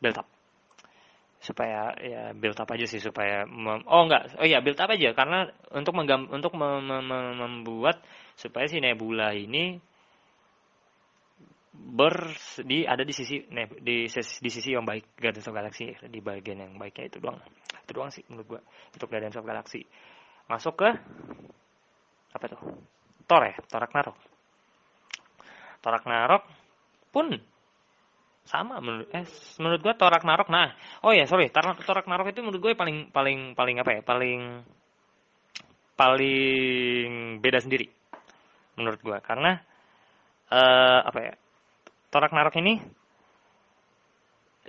build 0.00 0.16
up 0.16 0.28
supaya 1.44 1.92
ya 2.00 2.32
build 2.32 2.56
up 2.56 2.72
aja 2.72 2.88
sih 2.88 3.04
supaya 3.04 3.44
oh 3.84 4.02
enggak 4.08 4.32
oh 4.40 4.48
ya 4.48 4.64
build 4.64 4.80
up 4.80 4.88
aja 4.88 5.12
karena 5.12 5.52
untuk 5.76 5.92
menggam, 5.92 6.24
untuk 6.32 6.56
mem, 6.56 6.80
mem, 6.80 7.36
membuat 7.36 8.00
supaya 8.32 8.64
si 8.64 8.80
Nebula 8.80 9.36
ini 9.36 9.76
ber 11.74 12.14
di 12.62 12.86
ada 12.86 13.02
di 13.02 13.10
sisi 13.10 13.42
di 13.82 14.06
sisi, 14.06 14.38
di 14.38 14.50
sisi 14.50 14.70
yang 14.70 14.86
baik 14.86 15.18
Guardians 15.18 15.50
of 15.50 15.54
Galaxy 15.58 15.90
di 16.06 16.22
bagian 16.22 16.62
yang 16.62 16.72
baiknya 16.78 17.10
itu 17.10 17.18
doang. 17.18 17.42
Itu 17.82 17.92
doang 17.98 18.14
sih 18.14 18.22
menurut 18.30 18.46
gua 18.46 18.60
untuk 18.94 19.10
Guardians 19.10 19.34
of 19.34 19.42
Galaxy. 19.42 19.82
Masuk 20.46 20.78
ke 20.78 20.90
apa 22.34 22.44
tuh? 22.46 22.60
Thor 23.26 23.42
ya 23.42 23.54
Thor 23.66 23.82
Ragnarok. 23.82 24.16
Thor 25.82 25.92
Ragnarok 25.98 26.42
pun 27.10 27.34
sama 28.44 28.78
menurut 28.78 29.08
eh 29.10 29.24
menurut 29.56 29.80
gua 29.80 29.94
Torak 29.96 30.20
Narok 30.20 30.52
nah 30.52 30.76
oh 31.00 31.16
ya 31.16 31.24
sorry 31.24 31.48
Torak 31.48 31.80
Torak 31.80 32.04
Narok 32.04 32.28
itu 32.28 32.44
menurut 32.44 32.60
gue 32.60 32.72
paling 32.76 33.08
paling 33.08 33.56
paling 33.56 33.80
apa 33.80 33.90
ya 33.96 34.00
paling 34.04 34.60
paling 35.96 37.40
beda 37.40 37.62
sendiri 37.62 37.88
menurut 38.76 39.00
gua. 39.00 39.18
Karena 39.22 39.56
uh, 40.50 41.00
apa 41.06 41.18
ya 41.22 41.34
Torak 42.14 42.30
Narok 42.30 42.54
ini? 42.62 42.78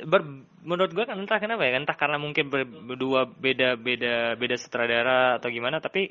Ber, 0.01 0.25
menurut 0.65 0.91
gua 0.97 1.05
kan 1.05 1.21
entah 1.21 1.37
kenapa 1.37 1.61
ya 1.69 1.77
entah 1.77 1.93
karena 1.93 2.17
mungkin 2.17 2.49
berdua 2.49 3.29
beda 3.29 3.77
beda 3.77 4.33
beda 4.33 4.55
sutradara 4.57 5.37
atau 5.37 5.53
gimana 5.53 5.77
tapi 5.77 6.09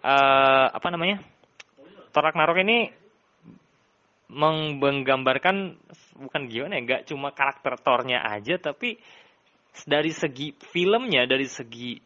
uh, 0.00 0.72
apa 0.72 0.88
namanya? 0.88 1.20
Torak 2.16 2.32
Narok 2.32 2.64
ini 2.64 2.88
menggambarkan 4.28 5.76
bukan 6.16 6.42
gimana 6.48 6.80
ya 6.80 6.82
nggak 6.84 7.02
cuma 7.08 7.32
karakter 7.32 7.80
Thornya 7.80 8.20
aja 8.24 8.60
tapi 8.60 9.00
dari 9.88 10.12
segi 10.12 10.52
filmnya 10.52 11.24
dari 11.24 11.48
segi 11.48 11.96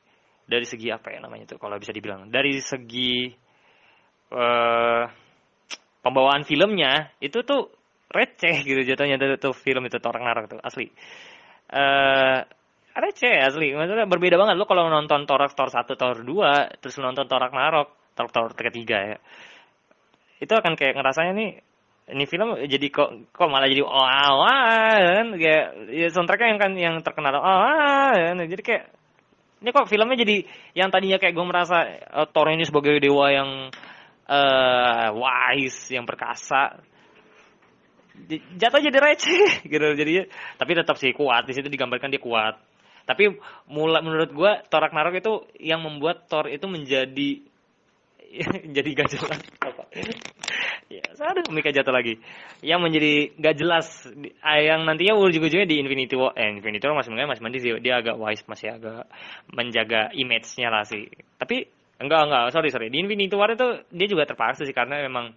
dari 0.47 0.62
segi 0.62 0.86
apa 0.90 1.11
ya 1.11 1.18
namanya 1.18 1.51
itu 1.51 1.57
kalau 1.59 1.78
bisa 1.82 1.90
dibilang 1.90 2.30
dari 2.30 2.62
segi 2.62 3.26
uh, 4.30 5.05
pembawaan 6.03 6.47
filmnya 6.47 7.11
itu 7.18 7.43
tuh 7.43 7.82
receh 8.13 8.57
gitu 8.63 8.81
jatuhnya 8.85 9.17
tuh, 9.17 9.51
tuh 9.51 9.55
film 9.57 9.83
itu 9.89 9.99
Thor 9.99 10.13
Ragnarok 10.15 10.47
tuh 10.53 10.61
asli. 10.61 10.87
Uh, 11.73 12.45
receh 12.93 13.41
asli. 13.41 13.73
Maksudnya 13.73 14.05
berbeda 14.05 14.37
banget. 14.37 14.61
Lo 14.61 14.69
kalau 14.69 14.93
nonton 14.93 15.25
Thor 15.25 15.43
Thor 15.51 15.69
satu 15.73 15.97
Thor 15.97 16.21
dua 16.23 16.69
terus 16.79 17.01
nonton 17.01 17.25
Thor 17.25 17.41
Ragnarok 17.41 18.15
Thor 18.15 18.29
Thor 18.29 18.53
ketiga 18.53 19.17
ya. 19.17 19.19
Itu 20.39 20.53
akan 20.53 20.77
kayak 20.77 21.01
ngerasanya 21.01 21.33
nih 21.33 21.51
ini 22.13 22.25
film 22.27 22.59
jadi 22.67 22.87
kok 22.91 23.31
kok 23.31 23.47
malah 23.47 23.71
jadi 23.71 23.87
oh 23.87 24.07
kan 24.43 25.39
kayak 25.39 25.67
ya 25.95 26.11
soundtracknya 26.11 26.49
yang 26.51 26.61
kan 26.61 26.73
yang 26.75 26.97
terkenal 26.99 27.39
oh 27.39 28.11
kan 28.11 28.43
jadi 28.43 28.63
kayak 28.63 28.85
ini 29.63 29.71
kok 29.71 29.87
filmnya 29.87 30.19
jadi 30.19 30.37
yang 30.75 30.91
tadinya 30.91 31.23
kayak 31.23 31.35
gue 31.39 31.47
merasa 31.47 31.87
uh, 32.11 32.27
Thor 32.27 32.51
ini 32.51 32.67
sebagai 32.67 32.99
dewa 32.99 33.31
yang 33.31 33.71
uh, 34.27 35.09
wise 35.15 35.95
yang 35.95 36.03
perkasa 36.03 36.83
jatuh 38.59 38.81
jadi 38.81 38.99
receh 38.99 39.51
gitu. 39.73 39.87
Jadi 39.97 40.13
tapi 40.61 40.73
tetap 40.77 40.97
sih 41.01 41.13
kuat. 41.17 41.49
Di 41.49 41.53
situ 41.57 41.69
digambarkan 41.69 42.13
dia 42.13 42.23
kuat. 42.23 42.61
Tapi 43.03 43.35
mulai 43.67 43.99
menurut 43.99 44.31
gue 44.31 44.53
Thor 44.71 44.81
Ragnarok 44.83 45.19
itu 45.19 45.33
yang 45.59 45.83
membuat 45.83 46.31
Thor 46.31 46.47
itu 46.47 46.71
menjadi 46.71 47.31
jadi 48.77 48.89
gak 48.95 49.09
jelas. 49.13 49.39
Apa 49.61 49.85
ya 50.93 51.05
ada 51.19 51.41
komika 51.45 51.73
jatuh 51.73 51.93
lagi. 51.93 52.21
Yang 52.63 52.81
menjadi 52.81 53.13
gak 53.37 53.57
jelas 53.59 53.87
ah, 54.45 54.61
yang 54.61 54.87
nantinya 54.87 55.19
ujung-ujungnya 55.19 55.69
di 55.69 55.81
Infinity 55.83 56.15
War 56.15 56.37
eh 56.37 56.53
Infinity 56.53 56.85
War 56.87 57.01
masih 57.01 57.13
masih 57.13 57.43
mandi 57.43 57.59
sih. 57.59 57.73
Dia 57.83 58.01
agak 58.01 58.17
wise 58.17 58.45
masih 58.47 58.79
agak 58.79 59.11
menjaga 59.51 60.15
image-nya 60.15 60.69
lah 60.71 60.85
sih. 60.87 61.11
Tapi 61.37 61.67
enggak 61.99 62.21
enggak 62.29 62.45
sorry 62.55 62.69
sorry. 62.71 62.89
Di 62.89 63.03
Infinity 63.03 63.35
War 63.35 63.51
itu 63.53 63.83
dia 63.91 64.07
juga 64.07 64.29
terpaksa 64.29 64.63
sih 64.63 64.77
karena 64.77 65.03
memang 65.03 65.35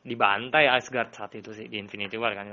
dibantai 0.00 0.64
Asgard 0.66 1.12
saat 1.12 1.36
itu 1.36 1.52
sih 1.52 1.68
di 1.68 1.76
Infinity 1.76 2.16
War 2.16 2.32
kan. 2.32 2.48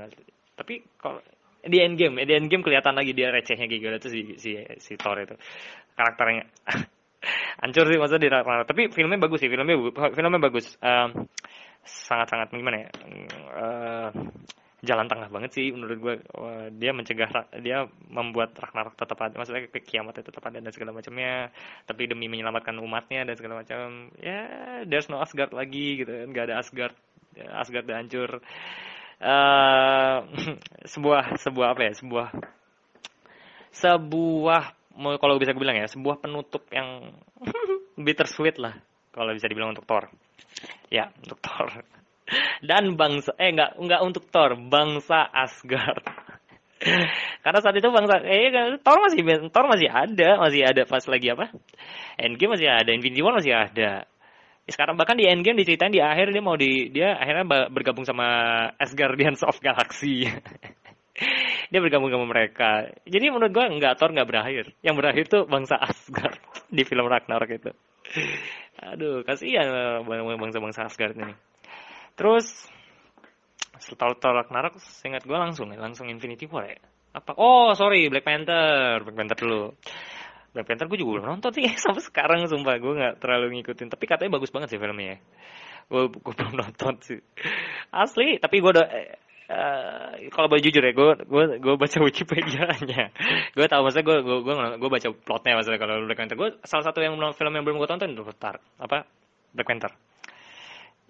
Tapi 0.56 0.74
kalau 1.00 1.20
di 1.64 1.78
Endgame 1.82 2.22
di 2.22 2.32
Endgame 2.36 2.62
kelihatan 2.62 2.94
lagi 2.94 3.12
dia 3.16 3.34
recehnya 3.34 3.66
gila 3.66 3.98
itu 3.98 4.08
si 4.08 4.20
si 4.38 4.50
si 4.78 4.92
Thor 4.94 5.18
itu. 5.18 5.34
Karakternya 5.96 6.44
hancur 7.62 7.84
sih 7.90 7.98
maksudnya 7.98 8.22
di 8.22 8.30
Ragnarok 8.30 8.66
tapi 8.70 8.82
filmnya 8.94 9.18
bagus 9.18 9.42
sih 9.42 9.50
filmnya 9.50 9.76
filmnya 10.14 10.40
bagus. 10.40 10.78
Um, 10.78 11.26
sangat 11.82 12.28
sangat 12.28 12.52
gimana 12.52 12.84
ya 12.84 12.90
uh, 13.56 14.10
jalan 14.78 15.10
tengah 15.10 15.26
banget 15.32 15.50
sih 15.58 15.74
menurut 15.74 15.98
gue 15.98 16.14
uh, 16.38 16.70
dia 16.70 16.94
mencegah 16.94 17.50
dia 17.58 17.90
membuat 18.06 18.54
Ragnarok 18.54 18.94
tetap 18.94 19.18
ada 19.18 19.34
maksudnya 19.34 19.66
ke 19.66 19.82
kiamat 19.82 20.22
tetap 20.22 20.44
ada 20.46 20.62
dan 20.62 20.70
segala 20.70 20.94
macamnya. 20.94 21.50
Tapi 21.82 22.06
demi 22.06 22.30
menyelamatkan 22.30 22.78
umatnya 22.78 23.26
dan 23.26 23.34
segala 23.34 23.66
macam 23.66 24.14
ya 24.22 24.46
yeah, 24.46 24.78
there's 24.86 25.10
no 25.10 25.18
Asgard 25.18 25.50
lagi 25.50 26.06
gitu 26.06 26.12
kan 26.12 26.30
nggak 26.30 26.46
ada 26.52 26.62
Asgard 26.62 26.94
Asgard 27.46 27.86
udah 27.86 27.98
hancur. 27.98 28.30
Uh, 29.18 30.18
sebuah 30.92 31.38
sebuah 31.38 31.66
apa 31.74 31.80
ya? 31.90 31.92
Sebuah 31.94 32.28
sebuah 33.74 34.62
kalau 34.98 35.38
bisa 35.38 35.54
gue 35.54 35.62
bilang 35.62 35.78
ya 35.78 35.86
sebuah 35.86 36.18
penutup 36.18 36.66
yang 36.74 37.14
bittersweet 38.04 38.58
lah 38.58 38.74
kalau 39.14 39.34
bisa 39.34 39.46
dibilang 39.46 39.74
untuk 39.74 39.86
Thor. 39.86 40.10
Ya 40.90 41.10
untuk 41.22 41.38
Thor. 41.38 41.70
Dan 42.60 42.98
bangsa 42.98 43.32
eh 43.40 43.54
enggak 43.54 43.78
enggak 43.78 44.00
untuk 44.04 44.24
Thor 44.28 44.58
bangsa 44.58 45.26
Asgard. 45.30 46.02
Karena 47.42 47.58
saat 47.58 47.74
itu 47.74 47.88
bangsa 47.90 48.22
eh 48.26 48.50
Thor 48.82 48.98
masih 49.02 49.22
Thor 49.50 49.66
masih 49.66 49.88
ada 49.90 50.28
masih 50.42 50.62
ada 50.66 50.82
pas 50.86 51.02
lagi 51.06 51.30
apa? 51.30 51.50
Endgame 52.18 52.58
masih 52.58 52.68
ada 52.68 52.90
Infinity 52.90 53.22
War 53.22 53.38
masih 53.38 53.54
ada 53.54 54.06
sekarang 54.68 55.00
bahkan 55.00 55.16
di 55.16 55.24
Endgame 55.24 55.64
diceritain 55.64 55.92
di 55.92 56.00
akhir 56.04 56.30
dia 56.30 56.44
mau 56.44 56.54
di 56.54 56.92
dia 56.92 57.16
akhirnya 57.16 57.68
bergabung 57.72 58.04
sama 58.04 58.26
Asgardians 58.76 59.40
of 59.40 59.56
Galaxy 59.64 60.28
dia 61.70 61.80
bergabung 61.80 62.08
sama 62.08 62.26
mereka. 62.28 62.88
Jadi 63.04 63.28
menurut 63.28 63.52
gue 63.52 63.64
nggak 63.78 63.94
Thor 64.00 64.10
nggak 64.14 64.28
berakhir. 64.28 64.64
Yang 64.80 64.96
berakhir 64.96 65.24
tuh 65.28 65.42
bangsa 65.44 65.76
Asgard 65.76 66.38
di 66.76 66.82
film 66.84 67.06
Ragnarok 67.06 67.50
itu. 67.52 67.70
Aduh, 68.78 69.26
kasihan 69.26 70.00
bangsa-bangsa 70.06 70.88
Asgard 70.88 71.18
ini. 71.18 71.34
Terus 72.16 72.46
setelah 73.78 74.16
Thor 74.16 74.34
Ragnarok, 74.34 74.80
seingat 74.80 75.28
gue 75.28 75.36
langsung 75.36 75.70
ya, 75.70 75.78
langsung 75.78 76.08
Infinity 76.08 76.48
War 76.48 76.66
ya. 76.66 76.80
Apa? 77.12 77.34
Oh, 77.36 77.72
sorry, 77.72 78.08
Black 78.08 78.24
Panther. 78.24 79.02
Black 79.04 79.16
Panther 79.16 79.38
dulu. 79.38 79.74
Black 80.52 80.66
Panther 80.66 80.88
gue 80.88 80.98
juga 80.98 81.20
belum 81.20 81.26
nonton 81.38 81.50
sih 81.52 81.64
sampai 81.84 82.02
sekarang 82.02 82.48
sumpah 82.48 82.76
gue 82.80 82.92
nggak 82.92 83.14
terlalu 83.20 83.60
ngikutin. 83.60 83.88
Tapi 83.92 84.04
katanya 84.08 84.40
bagus 84.40 84.52
banget 84.52 84.74
sih 84.74 84.80
filmnya 84.80 85.16
ya. 85.16 85.18
Gue, 85.88 86.02
gue 86.12 86.34
belum 86.34 86.54
nonton 86.66 86.94
sih. 87.04 87.20
Asli, 87.92 88.40
tapi 88.40 88.60
gue 88.60 88.70
udah 88.72 88.88
uh, 89.48 90.08
kalau 90.30 90.46
boleh 90.46 90.62
jujur 90.62 90.82
ya 90.84 90.92
gue 90.92 91.08
gue 91.24 91.44
gue 91.58 91.74
baca 91.74 91.98
Wikipedia-nya 92.04 93.02
gue 93.56 93.66
tahu 93.66 93.80
maksudnya 93.84 94.06
gue 94.06 94.16
gue 94.22 94.38
gue 94.44 94.54
gue 94.76 94.90
baca 94.92 95.08
plotnya 95.24 95.52
maksudnya 95.56 95.80
kalau 95.80 95.94
Black 96.04 96.20
Panther 96.20 96.36
gue 96.36 96.50
salah 96.68 96.84
satu 96.84 97.00
yang 97.00 97.16
film 97.32 97.52
yang 97.56 97.64
belum 97.64 97.80
gue 97.80 97.88
tonton 97.88 98.12
itu 98.12 98.22
Tar 98.36 98.60
apa 98.78 99.08
Black 99.56 99.68
Panther 99.68 99.92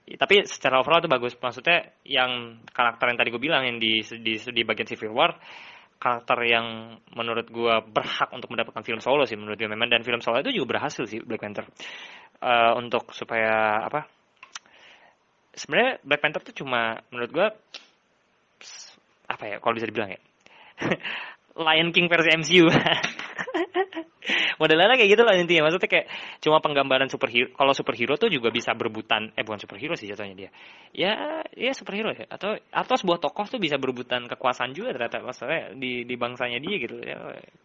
tapi 0.08 0.40
secara 0.48 0.80
overall 0.80 1.04
itu 1.04 1.10
bagus 1.10 1.36
maksudnya 1.36 1.92
yang 2.08 2.62
karakter 2.72 3.12
yang 3.12 3.18
tadi 3.20 3.28
gue 3.28 3.42
bilang 3.42 3.62
yang 3.68 3.76
di 3.76 4.00
di, 4.24 4.40
di 4.40 4.62
bagian 4.64 4.88
Civil 4.88 5.12
War 5.12 5.36
karakter 5.98 6.38
yang 6.46 6.98
menurut 7.12 7.50
gue 7.50 7.74
berhak 7.90 8.30
untuk 8.30 8.54
mendapatkan 8.54 8.82
film 8.86 9.02
solo 9.02 9.26
sih 9.26 9.34
menurut 9.34 9.58
gue 9.58 9.70
memang. 9.70 9.90
Dan 9.90 10.06
film 10.06 10.22
solo 10.22 10.40
itu 10.40 10.54
juga 10.54 10.78
berhasil 10.78 11.04
sih 11.04 11.20
Black 11.22 11.42
Panther. 11.42 11.66
Uh, 12.38 12.78
untuk 12.78 13.10
supaya 13.10 13.82
apa 13.82 14.06
sebenarnya 15.58 15.98
Black 16.06 16.22
Panther 16.22 16.42
itu 16.46 16.62
cuma 16.62 17.02
menurut 17.10 17.30
gue 17.34 17.46
apa 19.28 19.44
ya 19.44 19.56
kalau 19.58 19.74
bisa 19.74 19.90
dibilang 19.90 20.14
ya 20.14 20.20
Lion 21.66 21.90
King 21.90 22.06
versi 22.06 22.30
MCU 22.30 22.70
modelnya 24.60 24.96
kayak 24.98 25.10
gitu 25.10 25.22
lah 25.24 25.34
intinya. 25.38 25.68
Maksudnya 25.68 25.90
kayak 25.90 26.06
cuma 26.42 26.58
penggambaran 26.58 27.08
superhero. 27.08 27.54
Kalau 27.54 27.72
superhero 27.72 28.14
tuh 28.18 28.28
juga 28.28 28.50
bisa 28.50 28.74
berebutan 28.74 29.32
eh 29.34 29.44
bukan 29.46 29.60
superhero 29.62 29.94
sih 29.94 30.10
jatuhnya 30.10 30.34
dia. 30.36 30.50
Ya 30.92 31.42
ya 31.54 31.72
superhero 31.72 32.12
ya. 32.12 32.26
Atau 32.28 32.58
atau 32.58 32.94
sebuah 32.98 33.18
tokoh 33.22 33.46
tuh 33.46 33.60
bisa 33.62 33.78
berebutan 33.78 34.26
kekuasaan 34.26 34.74
juga 34.74 34.94
ternyata 34.94 35.22
maksudnya 35.22 35.72
di 35.74 36.04
di 36.04 36.14
bangsanya 36.18 36.58
dia 36.58 36.76
gitu 36.78 36.96
ya. 37.02 37.18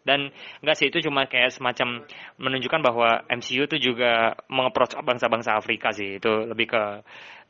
Dan 0.06 0.30
enggak 0.62 0.76
sih 0.78 0.88
itu 0.90 1.04
cuma 1.04 1.26
kayak 1.28 1.52
semacam 1.54 2.06
menunjukkan 2.40 2.82
bahwa 2.82 3.10
MCU 3.30 3.66
tuh 3.68 3.80
juga 3.82 4.38
mengeproach 4.48 4.98
bangsa-bangsa 5.02 5.58
Afrika 5.58 5.92
sih. 5.92 6.22
Itu 6.22 6.48
lebih 6.48 6.70
ke 6.70 6.84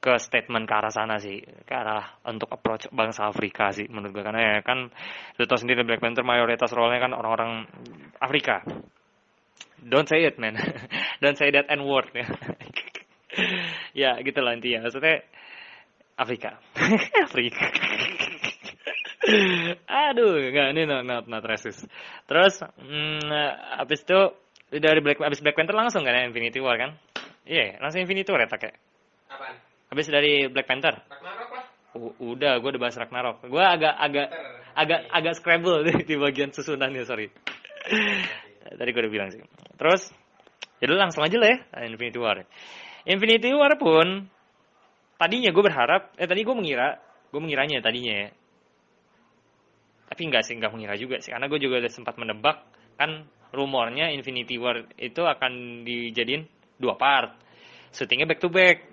ke 0.04 0.20
statement 0.20 0.68
ke 0.68 0.74
arah 0.76 0.91
sana 0.91 1.16
sih 1.16 1.39
ke 1.39 1.72
arah 1.72 2.20
untuk 2.28 2.51
approach 2.51 2.91
bangsa 2.91 3.32
Afrika 3.32 3.72
sih 3.72 3.88
menurut 3.88 4.12
gue 4.12 4.24
karena 4.28 4.60
ya 4.60 4.60
kan 4.60 4.91
lu 5.39 5.43
tau 5.47 5.56
sendiri 5.56 5.88
Black 5.88 6.04
Panther 6.04 6.28
mayoritas 6.28 6.76
role-nya 6.76 6.99
kan 6.99 7.16
orang-orang 7.16 7.64
Afrika. 8.20 8.60
Don't 9.80 10.04
say 10.12 10.28
it 10.28 10.36
man. 10.36 10.60
Don't 11.24 11.39
say 11.39 11.56
that 11.56 11.72
n 11.72 11.88
word 11.88 12.12
ya 12.20 12.28
ya 13.95 14.12
gitu 14.20 14.43
lah 14.43 14.60
intinya. 14.60 14.91
Maksudnya 14.91 15.24
Afrika. 16.20 16.60
Afrika. 17.32 17.66
Aduh 19.88 20.51
nggak 20.51 20.68
ini 20.76 20.84
not 20.84 21.08
not, 21.08 21.24
not 21.32 21.47
racist. 21.47 21.88
Terus 22.28 22.60
hmm, 22.60 23.24
abis 23.80 24.04
itu 24.04 24.20
dari 24.84 24.99
Black 24.99 25.24
abis 25.24 25.39
Black 25.39 25.56
Panther 25.56 25.80
langsung 25.80 26.04
kan 26.04 26.12
ya 26.12 26.28
Infinity 26.28 26.60
War 26.60 26.76
kan? 26.76 26.91
Iya 27.47 27.80
yeah, 27.80 27.80
langsung 27.80 28.04
Infinity 28.04 28.28
War 28.36 28.43
ya 28.43 28.51
tak 28.51 28.76
Apaan? 29.32 29.62
Habis 29.94 30.10
dari 30.10 30.50
Black 30.50 30.66
Panther? 30.66 30.98
Ragnarok 31.06 31.50
lah. 31.54 31.66
U 31.94 32.34
udah, 32.34 32.58
gue 32.58 32.70
udah 32.74 32.82
bahas 32.82 32.98
Ragnarok. 32.98 33.46
Gue 33.46 33.62
agak 33.62 33.94
agak 33.94 34.28
agak 34.74 35.00
agak 35.14 35.34
scramble 35.38 35.86
di, 35.86 36.02
di 36.02 36.18
bagian 36.18 36.50
susunannya, 36.50 37.06
sorry. 37.06 37.30
Tadi 38.74 38.89
gue 38.89 39.02
udah 39.06 39.14
bilang 39.14 39.30
sih. 39.30 39.46
Terus, 39.78 40.10
ya 40.82 40.89
udah 40.89 40.98
langsung 40.98 41.22
aja 41.22 41.38
lah 41.38 41.46
ya, 41.46 41.86
Infinity 41.86 42.18
War. 42.18 42.41
Infinity 43.06 43.54
War 43.54 43.78
pun, 43.78 44.26
tadinya 45.22 45.54
gue 45.54 45.62
berharap, 45.62 46.18
eh 46.18 46.26
tadi 46.26 46.41
gue 46.41 46.56
mengira, 46.58 46.98
gue 47.30 47.38
mengiranya 47.38 47.78
tadinya 47.86 48.26
ya. 48.26 48.30
Tapi 50.10 50.22
enggak 50.26 50.50
sih, 50.50 50.58
enggak 50.58 50.74
mengira 50.74 50.98
juga 50.98 51.22
sih. 51.22 51.30
Karena 51.30 51.46
gue 51.46 51.62
juga 51.62 51.78
udah 51.78 51.91
sempat 51.94 52.18
menebak, 52.18 52.66
kan 52.98 53.30
rumornya 53.54 54.10
Infinity 54.10 54.58
War 54.58 54.89
itu 54.98 55.22
akan 55.22 55.86
dijadiin 55.86 56.50
dua 56.82 56.98
part. 56.98 57.38
Syutingnya 57.94 58.26
back 58.26 58.41
to 58.41 58.50
back. 58.50 58.89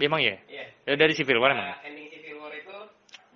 Memang 0.00 0.20
ya? 0.24 0.36
Iya. 0.48 0.64
Ya 0.88 0.94
dari 0.96 1.12
Civil 1.12 1.36
War 1.36 1.52
emang. 1.52 1.68
Uh, 1.68 1.84
ending 1.84 2.08
Civil 2.08 2.40
War 2.40 2.52
itu 2.56 2.76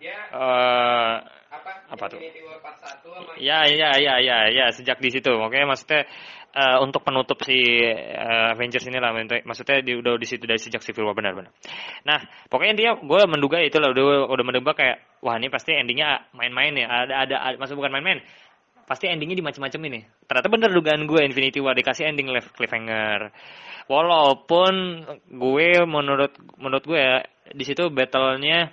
dia 0.01 0.17
uh, 0.33 1.21
apa? 1.53 1.71
Apa 1.93 2.05
tuh? 2.09 2.21
War 2.25 2.59
Part 2.65 2.81
1 2.81 3.05
sama 3.05 3.37
Ya, 3.37 3.69
ya, 3.69 4.01
ya, 4.01 4.15
ya, 4.25 4.39
ya, 4.49 4.67
sejak 4.73 4.97
di 4.99 5.13
situ. 5.13 5.29
Makanya 5.29 5.77
maksudnya 5.77 6.09
uh, 6.55 6.79
untuk 6.81 7.03
penutup 7.05 7.37
si 7.45 7.85
uh, 7.85 8.55
Avengers 8.55 8.87
ini 8.89 8.99
lah, 9.03 9.13
maksudnya 9.45 9.83
di, 9.85 9.93
udah 9.99 10.17
di 10.17 10.27
situ 10.27 10.47
dari 10.47 10.59
sejak 10.59 10.81
Civil 10.81 11.05
War 11.05 11.15
benar-benar. 11.19 11.53
Nah, 12.07 12.25
pokoknya 12.49 12.75
dia 12.79 12.91
gue 12.97 13.21
menduga 13.29 13.61
itu 13.61 13.77
lah, 13.77 13.93
udah 13.93 14.31
udah 14.31 14.45
menduga 14.47 14.73
kayak 14.73 15.21
wah 15.21 15.37
ini 15.37 15.51
pasti 15.51 15.75
endingnya 15.75 16.31
main-main 16.33 16.73
ya, 16.79 16.87
ada 16.89 17.15
ada, 17.27 17.37
ada 17.53 17.57
maksud 17.61 17.77
bukan 17.77 17.93
main-main, 17.93 18.23
pasti 18.85 19.09
endingnya 19.09 19.41
di 19.41 19.45
macam-macam 19.45 19.81
ini. 19.91 20.01
Ternyata 20.29 20.49
bener 20.53 20.71
dugaan 20.73 21.05
gue 21.09 21.21
Infinity 21.25 21.59
War 21.61 21.77
dikasih 21.77 22.09
ending 22.09 22.31
cliffhanger. 22.55 23.33
Walaupun 23.89 24.75
gue 25.29 25.69
menurut 25.85 26.33
menurut 26.57 26.85
gue 26.85 27.01
ya 27.01 27.21
di 27.53 27.65
situ 27.65 27.93
battlenya 27.93 28.73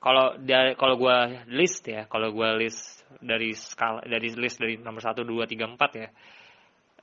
kalau 0.00 0.32
kalau 0.80 0.94
gue 0.96 1.16
list 1.52 1.84
ya, 1.84 2.08
kalau 2.08 2.32
gue 2.32 2.48
list 2.56 3.04
dari 3.20 3.52
skala 3.52 4.00
dari 4.06 4.32
list 4.32 4.56
dari 4.56 4.80
nomor 4.80 5.04
satu 5.04 5.26
dua 5.26 5.44
tiga 5.44 5.68
empat 5.68 5.90
ya. 5.92 6.08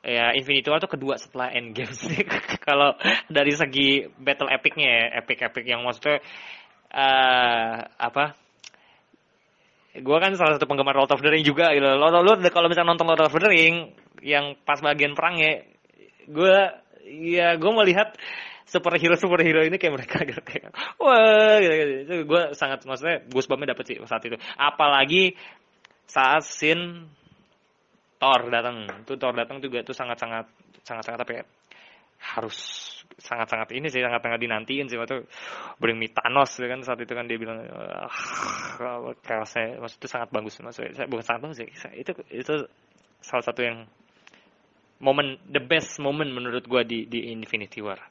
Ya 0.07 0.25
Infinity 0.33 0.69
War 0.71 0.79
tuh 0.79 0.93
kedua 0.93 1.19
setelah 1.19 1.53
Endgame 1.53 1.93
sih. 1.93 2.25
kalau 2.67 2.97
dari 3.29 3.53
segi 3.53 4.07
battle 4.17 4.49
epicnya 4.49 4.87
ya, 4.87 5.05
epic 5.21 5.45
epic 5.45 5.65
yang 5.67 5.85
maksudnya 5.85 6.23
uh, 6.89 7.85
apa 8.01 8.46
gue 10.01 10.17
kan 10.17 10.31
salah 10.37 10.55
satu 10.57 10.69
penggemar 10.69 10.95
Lord 10.95 11.11
of 11.11 11.21
the 11.21 11.29
Ring 11.31 11.45
juga 11.45 11.73
gitu. 11.73 11.85
Lo, 11.85 12.07
lo, 12.09 12.21
lo 12.21 12.33
kalau 12.49 12.67
misalnya 12.69 12.93
nonton 12.93 13.07
Lord 13.09 13.23
of 13.25 13.33
the 13.33 13.49
Ring 13.49 13.93
yang 14.21 14.57
pas 14.65 14.81
bagian 14.81 15.13
perang 15.17 15.37
ya, 15.37 15.61
gue 16.27 16.57
ya 17.07 17.55
gue 17.55 17.71
melihat 17.71 18.13
superhero 18.67 19.15
superhero 19.15 19.63
ini 19.63 19.79
kayak 19.79 19.93
mereka 19.95 20.17
gitu 20.29 20.41
kayak 20.43 20.75
wah 20.99 21.55
gitu, 21.63 21.73
gitu. 21.73 21.93
itu 22.03 22.13
gue 22.27 22.41
sangat 22.51 22.83
maksudnya 22.83 23.23
goosebump 23.31 23.63
dapet 23.63 23.85
sih 23.87 23.97
saat 24.05 24.23
itu. 24.25 24.37
Apalagi 24.59 25.37
saat 26.07 26.43
scene 26.43 27.07
Thor 28.17 28.49
datang, 28.49 28.89
itu 29.05 29.13
Thor 29.13 29.33
datang 29.37 29.61
juga 29.61 29.85
itu 29.85 29.93
sangat 29.93 30.17
sangat 30.17 30.45
sangat 30.81 31.03
sangat 31.05 31.21
apa 31.21 31.33
ya? 31.37 31.45
harus 32.17 32.57
sangat-sangat 33.17 33.73
ini 33.73 33.89
sih 33.89 34.01
sangat-sangat 34.01 34.39
dinantiin 34.41 34.85
sih 34.89 34.97
waktu 34.97 35.25
Bring 35.81 35.97
Me 35.97 36.07
Thanos 36.13 36.53
ya 36.57 36.69
kan 36.69 36.85
saat 36.85 37.01
itu 37.01 37.13
kan 37.17 37.25
dia 37.25 37.41
bilang 37.41 37.65
ah 37.65 38.13
chaosnya 39.25 39.81
maksud 39.81 39.97
itu 39.97 40.07
sangat 40.09 40.29
bagus 40.29 40.61
maksudnya 40.61 40.93
saya 40.93 41.07
bukan 41.09 41.25
sangat 41.25 41.41
bagus 41.49 41.57
sih 41.61 41.69
saya- 41.73 41.97
itu 41.97 42.13
itu 42.29 42.53
salah 43.21 43.43
satu 43.43 43.65
yang 43.65 43.89
momen 45.01 45.37
the 45.49 45.61
best 45.61 45.97
moment 46.01 46.29
menurut 46.33 46.65
gua 46.65 46.81
di 46.81 47.05
di 47.05 47.29
Infinity 47.33 47.81
War. 47.81 48.01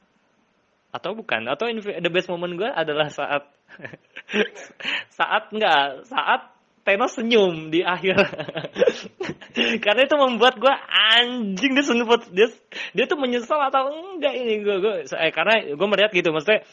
Atau 0.91 1.13
bukan 1.19 1.45
atau 1.51 1.67
the 1.67 2.11
best 2.11 2.31
moment 2.31 2.55
gua 2.55 2.71
adalah 2.73 3.11
saat 3.11 3.43
saat 5.17 5.51
enggak 5.51 6.07
saat 6.07 6.41
Thanos 6.87 7.19
senyum 7.19 7.67
di 7.67 7.83
akhir. 7.83 8.15
Karena 9.83 10.01
itu 10.07 10.15
membuat 10.15 10.55
gua 10.55 10.79
anjing 10.87 11.75
dia 11.75 11.83
sempat 11.83 12.31
dia 12.31 12.47
dia 12.95 13.05
tuh 13.11 13.19
menyesal 13.19 13.59
atau 13.67 13.91
enggak 13.91 14.31
ini. 14.31 14.63
Gua 14.63 14.79
gua 14.79 14.93
eh, 15.03 15.31
karena 15.35 15.75
gua 15.75 15.87
melihat 15.91 16.15
gitu 16.15 16.31
maksudnya 16.31 16.63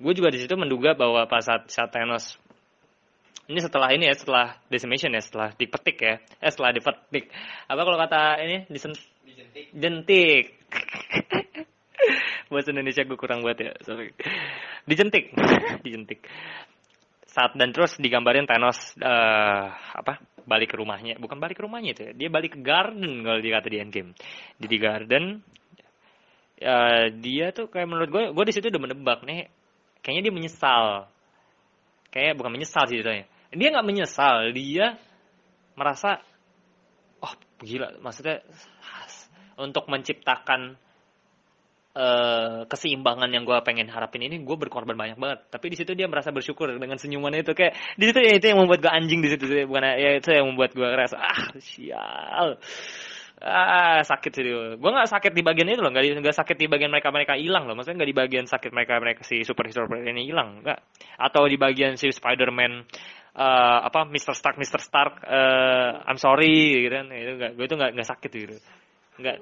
gue 0.00 0.12
juga 0.16 0.32
di 0.32 0.40
situ 0.40 0.56
menduga 0.56 0.96
bahwa 0.96 1.28
pas 1.28 1.44
saat, 1.44 1.68
saat 1.68 1.92
Thanos 1.92 2.40
ini 3.50 3.60
setelah 3.60 3.92
ini 3.92 4.08
ya 4.08 4.14
setelah 4.16 4.56
decimation 4.70 5.10
ya 5.10 5.22
setelah 5.22 5.50
dipetik 5.58 5.98
ya. 5.98 6.22
Eh 6.38 6.50
setelah 6.54 6.70
dipetik. 6.70 7.34
Apa 7.66 7.80
kalau 7.82 7.98
kata 7.98 8.38
ini? 8.46 8.56
Disen 8.70 8.94
Dijentik. 9.26 9.66
jentik 9.74 10.44
bahasa 12.50 12.74
Indonesia 12.74 13.02
gue 13.06 13.18
kurang 13.18 13.42
buat 13.42 13.58
ya 13.58 13.74
sorry. 13.82 14.14
Dijentik. 14.86 15.34
Dijentik 15.84 16.22
saat 17.30 17.54
dan 17.54 17.70
terus 17.70 17.94
digambarin 17.96 18.44
Thanos 18.44 18.98
eh 18.98 19.66
apa 19.70 20.18
balik 20.44 20.74
ke 20.74 20.76
rumahnya. 20.76 21.16
Bukan 21.22 21.38
balik 21.38 21.58
ke 21.58 21.64
rumahnya 21.64 21.94
itu 21.94 22.02
ya 22.10 22.12
dia 22.12 22.28
balik 22.28 22.58
ke 22.58 22.60
garden 22.60 23.22
kalau 23.22 23.38
dikata 23.38 23.70
di 23.70 23.78
Endgame. 23.78 24.10
Di 24.58 24.66
di 24.66 24.78
garden. 24.82 25.24
Eh, 26.60 27.06
dia 27.24 27.56
tuh 27.56 27.72
kayak 27.72 27.88
menurut 27.88 28.10
gue 28.12 28.24
gue 28.36 28.44
di 28.44 28.52
situ 28.52 28.68
udah 28.68 28.82
menebak 28.84 29.24
nih 29.24 29.48
kayaknya 30.02 30.22
dia 30.28 30.34
menyesal. 30.34 31.08
Kayak 32.10 32.36
bukan 32.36 32.52
menyesal 32.52 32.84
sih 32.90 33.00
ceritanya 33.00 33.30
dia 33.50 33.68
nggak 33.74 33.86
menyesal 33.86 34.54
dia 34.54 34.94
merasa 35.74 36.22
oh 37.18 37.34
gila 37.62 37.98
maksudnya 37.98 38.46
untuk 39.58 39.90
menciptakan 39.90 40.78
eh, 42.00 42.58
keseimbangan 42.64 43.28
yang 43.28 43.44
gue 43.44 43.56
pengen 43.60 43.92
harapin 43.92 44.24
ini 44.24 44.40
gue 44.40 44.56
berkorban 44.56 44.96
banyak 44.96 45.20
banget. 45.20 45.38
Tapi 45.52 45.66
di 45.68 45.76
situ 45.76 45.92
dia 45.92 46.08
merasa 46.08 46.32
bersyukur 46.32 46.72
dengan 46.72 46.96
senyumannya 46.96 47.44
itu. 47.44 47.52
Kayak 47.52 47.76
di 48.00 48.04
situ 48.08 48.18
ya 48.24 48.32
itu 48.40 48.46
yang 48.48 48.58
membuat 48.64 48.80
gue 48.80 48.92
anjing 48.92 49.20
di 49.20 49.28
situ 49.28 49.44
bukan 49.68 49.84
ya 50.00 50.16
itu 50.16 50.28
yang 50.32 50.46
membuat 50.48 50.72
gue 50.72 50.88
ngerasa 50.88 51.16
ah 51.20 51.40
sial. 51.60 52.56
Ah 53.40 54.04
sakit 54.04 54.30
sih. 54.32 54.44
Gue 54.76 54.90
nggak 54.92 55.08
sakit 55.08 55.32
di 55.32 55.42
bagian 55.44 55.68
itu 55.72 55.80
loh. 55.80 55.92
Nggak 55.92 56.24
nggak 56.24 56.36
sakit 56.36 56.56
di 56.56 56.66
bagian 56.68 56.92
mereka 56.92 57.08
mereka 57.12 57.34
hilang 57.36 57.68
loh. 57.68 57.76
Maksudnya 57.76 58.04
nggak 58.04 58.10
di 58.12 58.18
bagian 58.20 58.46
sakit 58.48 58.70
mereka 58.72 59.00
mereka 59.00 59.20
si 59.24 59.44
super 59.44 59.64
hero 59.68 59.88
ini 59.96 60.28
hilang. 60.28 60.64
Nggak. 60.64 60.78
Atau 61.20 61.48
di 61.48 61.56
bagian 61.56 61.96
si 61.96 62.12
Spider-Man 62.12 62.72
eh, 63.36 63.78
apa 63.88 64.04
Mr. 64.08 64.36
Stark 64.36 64.56
Mr. 64.60 64.80
Stark 64.80 65.24
eh, 65.24 65.92
I'm 66.04 66.20
sorry 66.20 66.84
gitu 66.84 66.92
kan. 66.92 67.08
Itu 67.12 67.32
gue 67.56 67.64
itu 67.64 67.74
nggak 67.76 67.90
nggak 67.96 68.08
sakit 68.08 68.30
gitu. 68.32 68.56
Nggak 69.20 69.36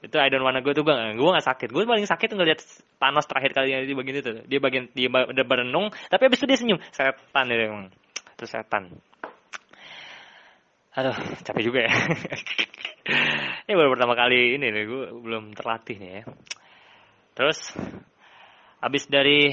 itu 0.00 0.16
I 0.16 0.32
don't 0.32 0.40
wanna 0.40 0.64
go 0.64 0.72
tuh 0.72 0.80
gue 0.80 0.94
gue 0.96 1.30
gak 1.36 1.44
sakit. 1.44 1.68
Gue 1.68 1.84
paling 1.84 2.08
sakit 2.08 2.32
ngeliat 2.32 2.60
Thanos 2.96 3.28
terakhir 3.28 3.52
kalinya 3.52 3.84
di 3.84 3.92
bagian 3.92 4.16
itu 4.20 4.32
dia 4.48 4.60
bagian 4.60 4.84
dia 4.96 5.08
udah 5.12 5.44
berenung 5.44 5.92
tapi 6.08 6.28
abis 6.28 6.40
itu 6.40 6.46
dia 6.48 6.58
senyum. 6.58 6.80
Setan 6.88 7.46
itu 7.52 7.62
emang 7.68 7.92
itu 8.16 8.44
setan. 8.48 8.84
Aduh 10.96 11.16
capek 11.44 11.62
juga 11.62 11.80
ya. 11.84 11.92
Ini 13.68 13.72
baru 13.76 13.94
pertama 13.94 14.14
kali 14.18 14.58
ini 14.58 14.66
nih 14.70 14.84
gue 14.86 15.04
belum 15.20 15.54
terlatih 15.54 15.96
nih 16.00 16.10
ya. 16.10 16.22
Terus 17.36 17.58
abis 18.80 19.04
dari 19.06 19.52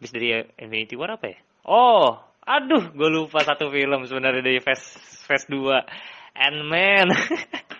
abis 0.00 0.10
dari 0.12 0.28
Infinity 0.60 0.94
War 0.94 1.16
apa 1.16 1.26
ya? 1.32 1.38
Oh 1.64 2.20
aduh 2.44 2.92
gue 2.92 3.08
lupa 3.08 3.40
satu 3.40 3.72
film 3.72 4.04
sebenarnya 4.04 4.44
dari 4.44 4.60
Phase 4.60 5.00
Phase 5.24 5.48
2 5.48 6.36
Ant-Man 6.36 7.08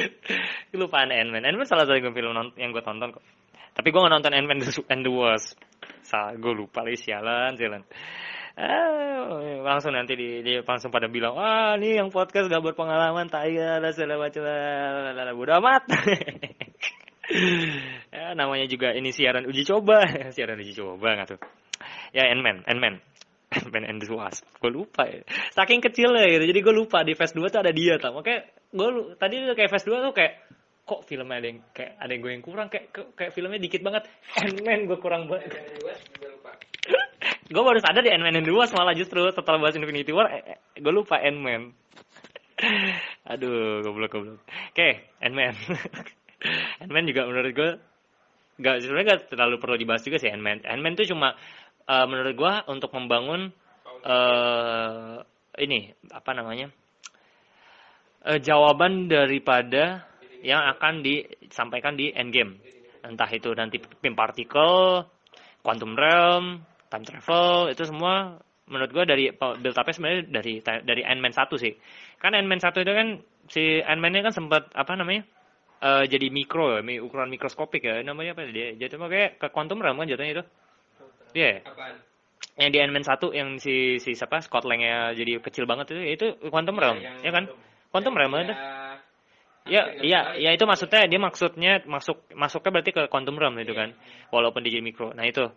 kelupaan 0.72 1.12
Ant-Man. 1.12 1.44
Ant-Man 1.44 1.68
salah 1.68 1.84
satu 1.84 2.00
film 2.12 2.32
yang 2.56 2.70
gue 2.72 2.82
tonton 2.84 3.12
kok. 3.12 3.24
Tapi 3.72 3.88
gue 3.88 4.00
gak 4.00 4.12
nonton 4.12 4.32
Ant-Man 4.36 4.60
and 4.64 5.02
the 5.04 5.12
Wasp. 5.12 5.56
Salah 6.04 6.36
gue 6.36 6.52
lupa 6.52 6.84
lagi 6.84 7.00
sialan 7.00 7.56
sialan. 7.56 7.82
Ah, 8.52 9.40
langsung 9.64 9.96
nanti 9.96 10.12
di, 10.12 10.44
dia 10.44 10.60
langsung 10.60 10.92
pada 10.92 11.08
bilang 11.08 11.40
ah 11.40 11.72
ini 11.80 11.96
yang 11.96 12.12
podcast 12.12 12.52
gak 12.52 12.60
berpengalaman 12.60 13.32
taya 13.32 13.80
lah 13.80 13.96
segala 13.96 14.20
macam 14.20 14.44
lah 14.44 15.32
bodo 15.32 15.52
amat. 15.56 15.82
Ya, 18.12 18.36
namanya 18.36 18.68
juga 18.68 18.92
ini 18.92 19.08
siaran 19.08 19.48
uji 19.48 19.64
coba. 19.64 20.04
Siaran 20.36 20.60
uji 20.60 20.76
coba 20.76 21.16
nggak 21.16 21.32
tuh? 21.32 21.40
Ya 22.12 22.28
Ant-Man 22.28 23.00
Ant-Man 23.58 23.84
and 23.84 23.98
the 24.00 24.08
Wasp. 24.08 24.44
Gue 24.58 24.72
lupa 24.72 25.04
ya. 25.04 25.20
Saking 25.52 25.84
kecil 25.84 26.10
ya 26.16 26.26
gitu 26.26 26.44
jadi 26.48 26.60
gue 26.64 26.74
lupa 26.74 27.04
di 27.04 27.12
Phase 27.12 27.36
2 27.36 27.52
tuh 27.52 27.60
ada 27.60 27.72
dia 27.72 28.00
tau. 28.00 28.16
Makanya 28.16 28.48
gue 28.72 28.88
tadi 29.20 29.34
tuh 29.44 29.56
kayak 29.56 29.70
Phase 29.70 29.86
2 29.88 30.06
tuh 30.10 30.14
kayak 30.16 30.32
kok 30.82 31.06
filmnya 31.06 31.38
ada 31.38 31.46
yang 31.46 31.60
kayak 31.70 31.92
ada 31.94 32.10
yang 32.10 32.20
gue 32.26 32.32
yang 32.34 32.44
kurang 32.44 32.66
kayak 32.66 32.90
kayak- 32.90 33.32
filmnya 33.32 33.60
dikit 33.60 33.80
banget. 33.86 34.02
Ant-Man 34.40 34.80
gue 34.90 34.98
kurang 34.98 35.22
banget. 35.30 35.52
Gue 37.52 37.62
baru 37.68 37.78
sadar 37.78 38.02
di 38.02 38.10
Ant-Man 38.10 38.42
and 38.42 38.46
the 38.48 38.54
Wasp 38.56 38.74
malah 38.74 38.96
justru 38.96 39.22
setelah 39.30 39.60
bahas 39.62 39.76
Infinity 39.78 40.10
War 40.10 40.26
eh, 40.32 40.56
eh, 40.56 40.58
gue 40.80 40.92
lupa 40.92 41.20
Ant-Man. 41.22 41.70
Aduh 43.32 43.82
goblok 43.86 44.10
goblok. 44.10 44.40
Oke 44.74 45.12
Ant-Man. 45.22 45.54
Ant-Man 46.82 47.04
juga 47.06 47.30
menurut 47.30 47.52
gue 47.54 47.70
gak 48.62 48.84
sebenarnya 48.84 49.06
gak 49.16 49.20
terlalu 49.32 49.56
perlu 49.58 49.76
dibahas 49.78 50.02
juga 50.02 50.18
sih 50.18 50.30
Ant-Man. 50.30 50.66
Ant-Man 50.66 50.94
tuh 50.98 51.06
cuma 51.08 51.34
eh, 51.88 52.06
menurut 52.06 52.34
gue 52.34 52.54
untuk 52.70 52.90
membangun 52.94 53.50
eh 54.02 55.22
ini 55.60 55.92
apa 56.10 56.30
namanya 56.32 56.72
eh, 58.24 58.38
jawaban 58.40 59.10
daripada 59.10 60.08
yang 60.42 60.62
akan 60.74 61.06
disampaikan 61.06 61.94
di 61.94 62.10
Endgame. 62.10 62.58
Entah 63.02 63.30
itu 63.30 63.50
nanti 63.54 63.78
pim 63.78 64.14
particle 64.14 65.06
quantum 65.62 65.94
realm 65.94 66.66
time 66.90 67.06
travel 67.06 67.70
itu 67.70 67.86
semua 67.86 68.42
menurut 68.66 68.90
gua 68.94 69.04
dari 69.06 69.30
build 69.34 69.78
up 69.78 69.86
sebenarnya 69.90 70.22
dari 70.30 70.62
dari 70.62 71.02
Ant-Man 71.02 71.34
1 71.34 71.50
sih. 71.58 71.74
Kan 72.18 72.34
Ant-Man 72.34 72.62
1 72.62 72.82
itu 72.82 72.92
kan 72.94 73.08
si 73.50 73.62
Ant-Man-nya 73.82 74.30
kan 74.30 74.34
sempat 74.34 74.70
apa 74.74 74.94
namanya 74.94 75.26
eh, 75.82 76.04
jadi 76.06 76.30
mikro 76.30 76.78
ya, 76.78 76.82
ukuran 77.02 77.30
mikroskopik 77.30 77.82
ya 77.82 78.02
namanya 78.06 78.38
apa 78.38 78.46
dia? 78.50 78.74
Jadi 78.74 78.94
kayak 78.98 79.30
ke 79.42 79.46
quantum 79.50 79.82
realm 79.82 79.98
kan 79.98 80.06
jatuhnya 80.10 80.42
itu 80.42 80.44
iya 81.34 81.60
Apaan? 81.64 81.96
yang 82.60 82.70
di 82.70 82.78
Ant-Man 82.84 83.04
1 83.04 83.32
yang 83.32 83.48
si 83.56 83.96
si 83.96 84.12
siapa 84.12 84.44
Scott 84.44 84.68
Lang-nya 84.68 85.16
jadi 85.16 85.40
kecil 85.40 85.64
banget 85.64 85.96
itu 85.96 86.00
itu 86.20 86.26
quantum 86.52 86.76
realm 86.76 87.00
Yang- 87.00 87.24
ya 87.24 87.30
kan 87.32 87.44
quantum 87.88 88.14
realm 88.16 88.32
Ya, 88.36 88.42
itu 88.44 88.54
Ya, 89.62 89.94
iya, 90.02 90.20
ya 90.42 90.50
itu 90.58 90.66
maksudnya 90.66 91.06
dia 91.06 91.22
maksudnya 91.22 91.78
masuk 91.86 92.18
masuknya 92.34 92.74
berarti 92.74 92.90
ke 92.90 93.02
quantum 93.06 93.38
realm 93.38 93.54
itu 93.62 93.70
kan, 93.70 93.94
walaupun 94.34 94.58
jadi 94.66 94.82
mikro. 94.82 95.14
Nah 95.14 95.22
itu 95.22 95.54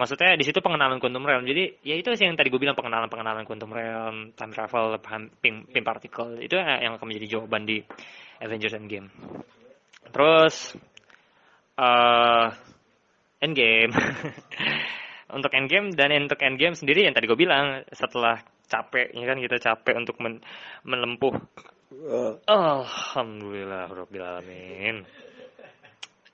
maksudnya 0.00 0.40
di 0.40 0.44
situ 0.48 0.64
pengenalan 0.64 0.96
quantum 0.96 1.20
realm. 1.20 1.44
Jadi 1.44 1.76
ya 1.84 2.00
itu 2.00 2.16
sih 2.16 2.24
yang 2.24 2.32
tadi 2.32 2.48
gue 2.48 2.56
bilang 2.56 2.72
pengenalan 2.72 3.12
pengenalan 3.12 3.44
quantum 3.44 3.68
realm, 3.68 4.32
time 4.40 4.56
travel, 4.56 4.96
paham- 5.04 5.28
pim, 5.44 5.68
pim 5.68 5.84
particle 5.84 6.40
itu 6.40 6.56
yang 6.56 6.96
akan 6.96 7.04
menjadi 7.04 7.36
jawaban 7.36 7.68
di 7.68 7.84
Avengers 8.40 8.72
Endgame. 8.72 9.12
Terus 10.16 10.72
eh 11.76 12.48
Endgame. 13.44 13.92
untuk 15.32 15.52
Endgame 15.56 15.92
dan 15.96 16.12
untuk 16.14 16.40
Endgame 16.40 16.76
sendiri 16.76 17.08
yang 17.08 17.16
tadi 17.16 17.26
gue 17.26 17.38
bilang 17.38 17.82
setelah 17.90 18.40
capek 18.68 19.12
ya 19.12 19.24
kan 19.28 19.38
kita 19.40 19.56
capek 19.60 19.94
untuk 19.96 20.16
men- 20.20 20.44
menempuh 20.84 21.34
Alhamdulillah 22.48 23.92
Rabbil 23.92 24.24
Alamin. 24.24 25.04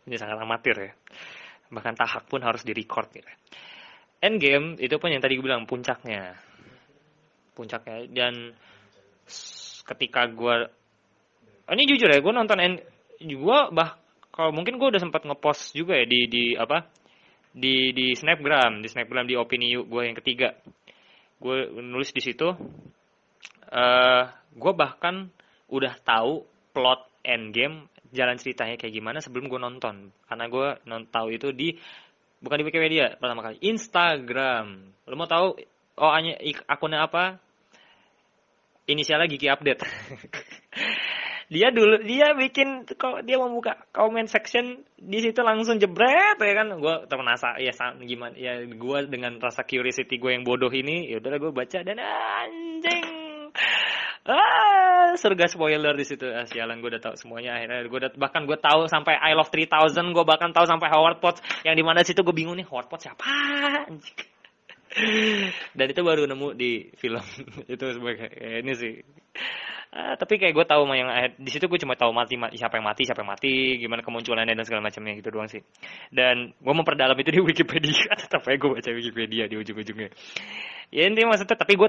Ini 0.07 0.15
sangat 0.15 0.39
amatir 0.39 0.77
ya. 0.79 0.93
Bahkan 1.69 1.99
tahak 1.99 2.31
pun 2.31 2.41
harus 2.47 2.63
direcord 2.63 3.11
gitu. 3.11 3.27
Endgame 4.23 4.79
itu 4.79 4.95
pun 5.03 5.11
yang 5.11 5.19
tadi 5.19 5.35
gue 5.35 5.45
bilang 5.45 5.67
puncaknya. 5.67 6.39
Puncaknya 7.59 8.07
dan 8.15 8.55
ketika 9.83 10.31
gue 10.31 10.71
ini 11.75 11.83
jujur 11.85 12.09
ya 12.09 12.23
gue 12.23 12.33
nonton 12.33 12.59
end 12.63 12.79
gue 13.19 13.59
bah 13.75 13.99
kalau 14.31 14.55
mungkin 14.55 14.79
gue 14.79 14.89
udah 14.95 15.03
sempat 15.03 15.27
ngepost 15.27 15.75
juga 15.75 15.99
ya 15.99 16.07
di 16.07 16.31
di 16.31 16.45
apa 16.55 16.87
di 17.59 17.91
di 17.91 18.07
snapgram 18.15 18.81
di 18.81 18.89
snapgram 18.89 19.27
di 19.27 19.35
opini 19.35 19.75
gue 19.75 20.03
yang 20.03 20.17
ketiga. 20.17 20.55
Gue 21.39 21.71
nulis 21.83 22.15
di 22.15 22.23
situ 22.23 22.49
eh 23.69 24.25
gue 24.59 24.73
bahkan 24.73 25.29
udah 25.69 25.95
tahu 26.01 26.47
plot 26.73 27.05
endgame 27.27 27.91
jalan 28.09 28.41
ceritanya 28.41 28.81
kayak 28.81 28.95
gimana 28.95 29.19
sebelum 29.21 29.51
gue 29.51 29.61
nonton. 29.61 30.15
Karena 30.25 30.45
gue 30.49 30.69
non 30.89 31.05
tahu 31.11 31.35
itu 31.35 31.53
di 31.53 31.77
bukan 32.39 32.59
di 32.63 32.65
Wikipedia 32.65 33.19
pertama 33.19 33.45
kali 33.45 33.61
Instagram. 33.61 34.95
Lo 35.05 35.15
mau 35.19 35.29
tahu 35.29 35.59
oh 35.99 36.13
akunnya 36.71 37.05
apa? 37.05 37.37
Inisialnya 38.89 39.29
Gigi 39.29 39.53
Update 39.53 39.85
dia 41.49 41.73
dulu 41.73 42.05
dia 42.05 42.37
bikin 42.37 42.85
kok 42.85 43.25
dia 43.25 43.41
membuka 43.41 43.81
comment 43.89 44.29
section 44.29 44.85
di 45.01 45.19
situ 45.25 45.41
langsung 45.41 45.81
jebret 45.81 46.37
ya 46.37 46.55
kan? 46.55 46.77
Gue 46.77 47.09
terpenasa 47.09 47.57
ya 47.57 47.73
gimana 48.05 48.37
ya 48.37 48.61
gue 48.65 48.99
dengan 49.09 49.41
rasa 49.41 49.65
curiosity 49.65 50.21
gue 50.21 50.37
yang 50.37 50.45
bodoh 50.45 50.69
ini 50.69 51.09
ya 51.09 51.21
udahlah 51.21 51.41
gue 51.41 51.53
baca 51.53 51.79
dan 51.81 51.97
anjing. 51.97 53.05
Ah 54.29 55.17
surga 55.17 55.49
spoiler 55.49 55.97
di 55.97 56.05
situ. 56.05 56.29
Ah, 56.29 56.45
sialan 56.45 56.85
gue 56.85 56.91
udah 56.93 57.03
tahu 57.03 57.15
semuanya. 57.17 57.57
Akhirnya 57.57 57.89
gue 57.89 57.99
udah 57.99 58.13
bahkan 58.21 58.45
gue 58.45 58.59
tahu 58.61 58.85
sampai 58.91 59.17
I 59.17 59.33
Love 59.33 59.49
3000 59.49 59.97
gue 60.13 60.25
bahkan 60.29 60.53
tahu 60.53 60.69
sampai 60.69 60.89
Howard 60.93 61.19
Potts. 61.25 61.41
Yang 61.65 61.75
di 61.81 61.85
mana 61.85 62.01
situ 62.05 62.21
gue 62.21 62.37
bingung 62.37 62.61
nih 62.61 62.69
Howard 62.69 62.93
Potts 62.93 63.09
siapa? 63.09 63.25
Anjing. 63.89 64.19
Dan 65.77 65.87
itu 65.93 66.01
baru 66.05 66.29
nemu 66.29 66.49
di 66.57 66.91
film. 66.97 67.23
Itu 67.73 67.85
sebagai 67.93 68.33
eh, 68.35 68.65
ini 68.65 68.73
sih 68.75 68.93
ah, 69.99 70.15
tapi 70.15 70.39
kayak 70.39 70.55
gue 70.55 70.67
tahu 70.67 70.87
yang 70.95 71.11
eh, 71.11 71.35
di 71.35 71.51
situ 71.51 71.67
gue 71.67 71.81
cuma 71.83 71.99
tahu 71.99 72.15
mati, 72.15 72.39
mati 72.39 72.55
siapa 72.55 72.79
yang 72.79 72.87
mati 72.87 73.03
siapa 73.03 73.27
yang 73.27 73.31
mati 73.35 73.83
gimana 73.83 74.07
kemunculannya 74.07 74.55
dan 74.55 74.63
segala 74.63 74.87
macamnya 74.87 75.19
gitu 75.19 75.35
doang 75.35 75.51
sih. 75.51 75.59
Dan 76.15 76.55
gue 76.55 76.75
memperdalam 76.75 77.19
itu 77.19 77.35
di 77.35 77.43
Wikipedia 77.51 78.15
tetap 78.15 78.47
aja 78.47 78.55
gue 78.55 78.71
baca 78.79 78.91
Wikipedia 78.95 79.51
di 79.51 79.59
ujung-ujungnya. 79.59 80.15
Ya 80.89 81.05
intinya 81.05 81.35
maksudnya 81.35 81.59
tapi 81.59 81.75
gue 81.75 81.89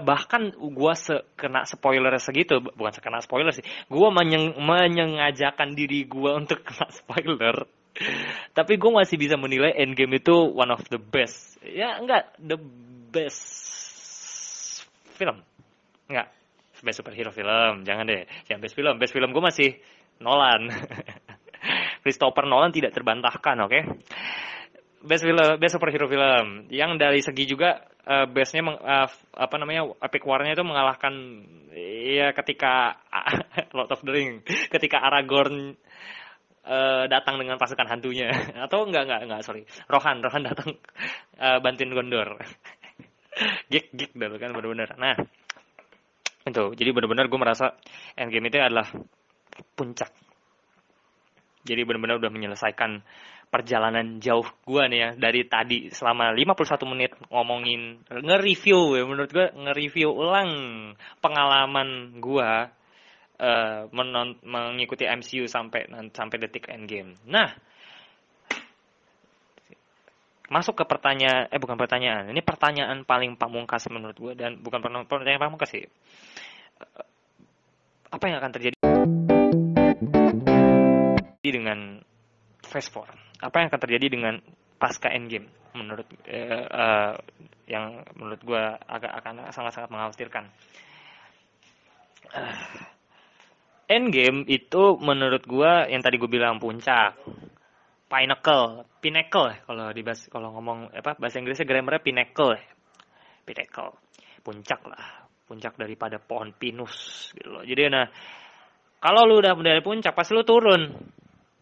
bahkan 0.00 0.54
gue 0.54 0.92
se 0.96 1.20
kena 1.36 1.66
spoiler 1.68 2.14
segitu 2.16 2.62
bukan 2.62 2.96
sekena 2.96 3.20
spoiler 3.20 3.52
sih 3.52 3.60
gue 3.92 4.08
menyeng 4.08 4.56
menyengajakan 4.56 5.76
diri 5.76 6.08
gue 6.08 6.30
untuk 6.32 6.62
kena 6.62 6.88
spoiler. 7.02 7.66
Tapi 8.54 8.78
gue 8.78 8.90
masih 8.94 9.18
bisa 9.18 9.34
menilai 9.34 9.74
Endgame 9.74 10.22
itu 10.22 10.32
one 10.54 10.70
of 10.70 10.86
the 10.86 11.02
best. 11.02 11.58
Ya 11.66 11.98
enggak 11.98 12.30
the 12.38 12.56
best 13.10 13.42
film. 15.18 15.42
Enggak 16.06 16.37
best 16.82 17.02
superhero 17.02 17.30
film 17.30 17.82
jangan 17.82 18.04
deh. 18.08 18.24
Yang 18.46 18.58
best 18.64 18.74
film 18.74 18.94
best 18.98 19.12
film 19.14 19.30
gue 19.30 19.44
masih 19.44 19.70
Nolan. 20.18 20.70
Christopher 22.02 22.46
Nolan 22.46 22.70
tidak 22.70 22.94
terbantahkan 22.94 23.56
oke? 23.66 23.70
Okay? 23.70 23.82
best 25.02 25.22
film 25.22 25.46
best 25.58 25.74
superhero 25.78 26.06
film. 26.10 26.66
Yang 26.70 26.90
dari 26.98 27.20
segi 27.22 27.44
juga 27.46 27.86
uh, 28.06 28.26
bestnya 28.26 28.66
uh, 28.66 29.08
apa 29.34 29.54
namanya 29.60 29.94
epic 30.02 30.26
warnya 30.26 30.58
itu 30.58 30.64
mengalahkan 30.66 31.14
ya 32.14 32.34
ketika 32.34 32.98
Lord 33.76 33.90
of 33.94 34.02
the 34.02 34.10
Ring 34.10 34.42
ketika 34.72 34.98
Aragorn 35.02 35.78
uh, 36.66 37.04
datang 37.06 37.38
dengan 37.38 37.60
pasukan 37.60 37.86
hantunya. 37.86 38.30
Atau 38.66 38.86
enggak 38.86 39.06
enggak 39.06 39.20
enggak 39.26 39.40
sorry. 39.46 39.62
Rohan 39.86 40.24
Rohan 40.24 40.42
datang 40.46 40.74
uh, 41.38 41.58
bantuin 41.62 41.94
Gondor. 41.94 42.42
Gig 43.70 43.94
gig 43.94 44.10
dulu 44.18 44.34
kan 44.34 44.50
benar-benar 44.50 44.98
nah 44.98 45.14
itu. 46.50 46.64
Jadi 46.74 46.90
benar-benar 46.92 47.26
gue 47.28 47.40
merasa 47.40 47.76
Endgame 48.16 48.48
itu 48.48 48.58
adalah 48.58 48.88
puncak. 49.76 50.10
Jadi 51.66 51.80
benar-benar 51.84 52.16
udah 52.22 52.32
menyelesaikan 52.32 53.04
perjalanan 53.48 54.20
jauh 54.20 54.44
gue 54.44 54.82
nih 54.88 54.98
ya 55.00 55.10
dari 55.16 55.44
tadi. 55.48 55.88
Selama 55.92 56.32
51 56.32 56.92
menit 56.92 57.12
ngomongin 57.32 58.04
nge-review 58.08 58.96
ya 58.96 59.04
menurut 59.08 59.30
gue 59.32 59.46
nge-review 59.52 60.08
ulang 60.12 60.50
pengalaman 61.20 62.20
gue 62.20 62.50
uh, 63.38 63.80
mengikuti 64.44 65.04
MCU 65.08 65.48
sampai 65.48 65.88
sampai 66.12 66.36
detik 66.40 66.68
endgame. 66.68 67.16
Nah, 67.24 67.52
masuk 70.48 70.80
ke 70.80 70.84
pertanyaan 70.88 71.48
eh 71.52 71.60
bukan 71.60 71.76
pertanyaan. 71.76 72.32
Ini 72.32 72.40
pertanyaan 72.40 73.04
paling 73.04 73.36
pamungkas 73.36 73.88
menurut 73.92 74.16
gue 74.16 74.32
dan 74.36 74.60
bukan 74.60 74.80
pertanyaan 75.04 75.48
pamungkas 75.48 75.70
sih. 75.72 75.84
Apa 78.08 78.24
yang 78.28 78.40
akan 78.40 78.52
terjadi 78.56 78.76
dengan 81.48 82.00
Phase 82.64 82.92
4 82.92 83.28
apa 83.38 83.54
yang 83.62 83.66
akan 83.70 83.80
terjadi 83.80 84.06
dengan 84.12 84.34
pasca 84.76 85.08
endgame 85.14 85.46
menurut 85.72 86.04
eh, 86.26 86.66
uh, 86.66 87.14
yang 87.70 88.02
menurut 88.18 88.40
gue 88.42 88.64
agak 88.88 89.12
akan 89.22 89.46
sangat-sangat 89.54 89.88
mengkhawatirkan. 89.94 90.44
Uh, 92.34 92.52
Endgame 93.88 94.44
itu 94.44 95.00
menurut 95.00 95.48
gua 95.48 95.88
yang 95.88 96.04
tadi 96.04 96.20
gue 96.20 96.28
bilang 96.28 96.60
puncak. 96.60 97.16
Pinnacle, 98.08 98.88
pinnacle 99.04 99.52
kalau 99.68 99.92
di 99.92 100.00
bahas, 100.00 100.24
kalau 100.32 100.48
ngomong 100.56 100.88
apa 100.96 101.20
bahasa 101.20 101.44
Inggrisnya 101.44 101.68
grammarnya 101.68 102.00
pinnacle. 102.00 102.56
Pinnacle. 103.44 104.00
Puncak 104.40 104.80
lah. 104.88 105.28
Puncak 105.44 105.76
daripada 105.76 106.16
pohon 106.16 106.56
pinus 106.56 107.28
gitu 107.36 107.52
loh. 107.52 107.64
Jadi 107.68 107.92
nah 107.92 108.08
kalau 108.98 109.28
lu 109.28 109.44
udah 109.44 109.52
dari 109.60 109.84
puncak 109.84 110.16
pasti 110.16 110.32
lu 110.32 110.40
turun. 110.42 110.88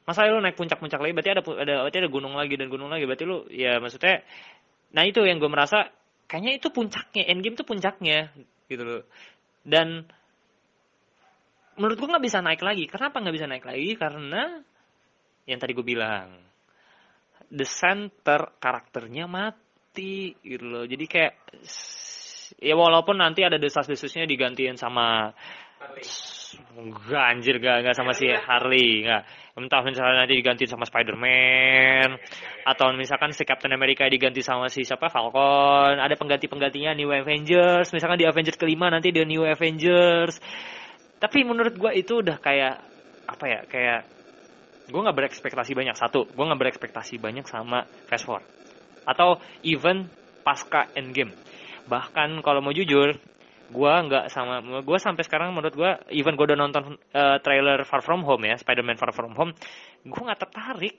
Masa 0.07 0.31
lu 0.31 0.39
naik 0.39 0.55
puncak-puncak 0.55 1.03
lagi 1.03 1.13
berarti 1.19 1.31
ada 1.35 1.43
ada 1.43 1.75
berarti 1.83 1.99
ada 1.99 2.11
gunung 2.15 2.39
lagi 2.39 2.55
dan 2.55 2.71
gunung 2.71 2.95
lagi 2.95 3.11
berarti 3.11 3.27
lu 3.27 3.43
ya 3.51 3.83
maksudnya 3.83 4.23
nah 4.95 5.03
itu 5.03 5.19
yang 5.27 5.43
gue 5.43 5.51
merasa 5.51 5.91
kayaknya 6.31 6.63
itu 6.63 6.71
puncaknya 6.71 7.27
endgame 7.27 7.59
itu 7.59 7.67
puncaknya 7.67 8.31
gitu 8.71 8.83
loh. 8.87 9.03
Dan 9.67 10.07
menurut 11.75 11.99
gue 11.99 12.07
nggak 12.07 12.25
bisa 12.25 12.39
naik 12.39 12.63
lagi. 12.63 12.87
Kenapa 12.87 13.19
nggak 13.19 13.35
bisa 13.35 13.47
naik 13.51 13.67
lagi? 13.67 13.91
Karena 13.99 14.63
yang 15.47 15.59
tadi 15.63 15.73
gue 15.73 15.87
bilang, 15.87 16.37
the 17.51 17.67
center 17.67 18.59
karakternya 18.59 19.31
mati 19.31 20.35
gitu 20.43 20.67
loh. 20.67 20.85
Jadi 20.85 21.05
kayak 21.07 21.35
ya 22.61 22.75
walaupun 22.75 23.19
nanti 23.19 23.43
ada 23.47 23.59
desas-desusnya 23.59 24.27
digantiin 24.27 24.79
sama 24.79 25.35
Enggak 26.77 27.25
anjir 27.37 27.57
gak, 27.61 27.85
gak 27.85 27.97
sama 27.97 28.13
si 28.17 28.29
Harley 28.33 29.05
enggak. 29.05 29.23
Entah 29.57 29.81
misalnya 29.85 30.25
nanti 30.25 30.37
diganti 30.37 30.65
sama 30.69 30.85
Spider-Man 30.85 32.17
atau 32.69 32.93
misalkan 32.93 33.33
si 33.33 33.45
Captain 33.49 33.73
America 33.73 34.05
diganti 34.09 34.45
sama 34.45 34.69
si 34.69 34.85
siapa 34.85 35.09
Falcon, 35.09 35.97
ada 35.97 36.13
pengganti-penggantinya 36.13 36.93
New 36.93 37.09
Avengers, 37.09 37.89
misalkan 37.97 38.21
di 38.21 38.29
Avengers 38.29 38.61
kelima 38.61 38.93
nanti 38.93 39.09
di 39.13 39.25
New 39.25 39.49
Avengers. 39.49 40.37
Tapi 41.17 41.39
menurut 41.45 41.73
gue 41.77 41.93
itu 41.97 42.21
udah 42.21 42.37
kayak 42.37 42.75
apa 43.27 43.45
ya 43.49 43.61
kayak 43.65 44.01
gue 44.87 45.01
nggak 45.01 45.17
berekspektasi 45.17 45.73
banyak. 45.75 45.97
Satu 45.99 46.27
gue 46.31 46.45
nggak 46.47 46.61
berekspektasi 46.61 47.19
banyak 47.19 47.47
sama 47.47 47.85
Fast 48.07 48.27
Four. 48.27 48.43
Atau 49.07 49.43
even 49.67 50.07
pasca 50.47 50.91
Endgame. 50.95 51.35
Bahkan 51.87 52.43
kalau 52.43 52.63
mau 52.63 52.75
jujur 52.75 53.19
gue 53.67 53.93
nggak 54.07 54.31
sama 54.31 54.63
gue 54.63 54.99
sampai 55.03 55.27
sekarang 55.27 55.51
menurut 55.51 55.75
gue 55.75 55.91
even 56.15 56.39
gue 56.39 56.47
udah 56.47 56.59
nonton 56.59 56.95
uh, 56.95 57.39
trailer 57.43 57.83
Far 57.83 57.99
From 57.99 58.23
Home 58.23 58.47
ya 58.47 58.55
Spider-Man 58.55 58.95
Far 58.95 59.11
From 59.11 59.35
Home 59.35 59.53
gue 60.07 60.23
nggak 60.23 60.41
tertarik. 60.47 60.95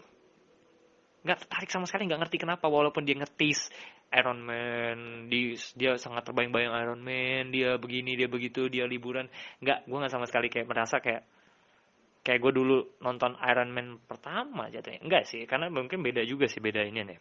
Nggak 1.24 1.48
tertarik 1.48 1.70
sama 1.72 1.88
sekali 1.88 2.12
nggak 2.12 2.28
ngerti 2.28 2.38
kenapa 2.44 2.68
walaupun 2.68 3.08
dia 3.08 3.16
ngetis 3.16 3.72
Iron 4.16 4.40
Man 4.44 5.28
di, 5.28 5.56
dia 5.76 6.00
sangat 6.00 6.28
terbayang-bayang 6.28 6.76
Iron 6.88 7.02
Man 7.04 7.52
dia 7.52 7.76
begini 7.80 8.20
dia 8.20 8.28
begitu 8.28 8.68
dia 8.68 8.84
liburan. 8.84 9.32
Nggak 9.64 9.88
gue 9.88 9.98
nggak 10.04 10.12
sama 10.12 10.28
sekali 10.28 10.48
kayak 10.52 10.68
merasa 10.68 11.00
kayak 11.00 11.24
kayak 12.28 12.44
gue 12.44 12.52
dulu 12.52 13.00
nonton 13.00 13.40
Iron 13.40 13.72
Man 13.72 14.04
pertama 14.04 14.68
jatuhnya. 14.68 15.00
Enggak 15.00 15.24
sih 15.24 15.48
karena 15.48 15.72
mungkin 15.72 16.04
beda 16.04 16.28
juga 16.28 16.52
sih 16.52 16.60
beda 16.60 16.84
ini 16.84 17.08
nih. 17.08 17.20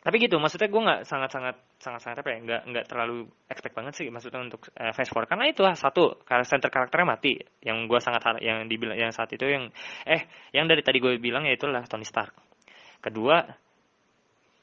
Tapi 0.00 0.16
gitu 0.16 0.40
maksudnya 0.42 0.66
gue 0.66 0.82
nggak 0.82 1.00
sangat 1.06 1.30
sangat 1.30 1.56
sangat 1.78 2.00
sangat 2.02 2.16
apa 2.24 2.28
ya 2.34 2.38
nggak 2.40 2.62
nggak 2.72 2.84
terlalu 2.88 3.28
expect 3.46 3.76
banget 3.76 3.94
sih 3.94 4.08
maksudnya 4.08 4.40
untuk 4.42 4.66
uh, 4.74 4.90
Phase 4.96 5.12
4 5.12 5.28
karena 5.28 5.44
itu 5.46 5.62
satu 5.78 6.18
center 6.26 6.66
karakternya 6.72 7.06
mati. 7.06 7.38
Yang 7.62 7.78
gue 7.86 8.00
sangat 8.02 8.42
yang 8.42 8.66
dibilang 8.66 8.98
yang 8.98 9.14
saat 9.14 9.30
itu 9.30 9.46
yang 9.46 9.70
eh 10.02 10.26
yang 10.50 10.66
dari 10.66 10.82
tadi 10.82 10.98
gue 10.98 11.22
bilang 11.22 11.46
ya 11.46 11.54
itulah 11.54 11.86
Tony 11.86 12.02
Stark. 12.02 12.34
Kedua 12.98 13.46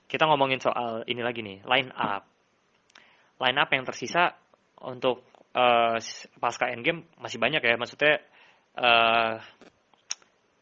kita 0.08 0.24
ngomongin 0.28 0.60
soal 0.60 1.08
ini 1.08 1.20
lagi 1.24 1.44
nih, 1.44 1.64
line 1.64 1.92
up. 1.96 2.28
Line 3.38 3.58
up 3.60 3.70
yang 3.70 3.84
tersisa 3.84 4.34
untuk 4.82 5.28
uh, 5.54 6.00
pasca 6.40 6.72
endgame 6.72 7.12
masih 7.20 7.38
banyak 7.38 7.62
ya, 7.62 7.76
maksudnya 7.76 8.24
uh, 8.78 9.42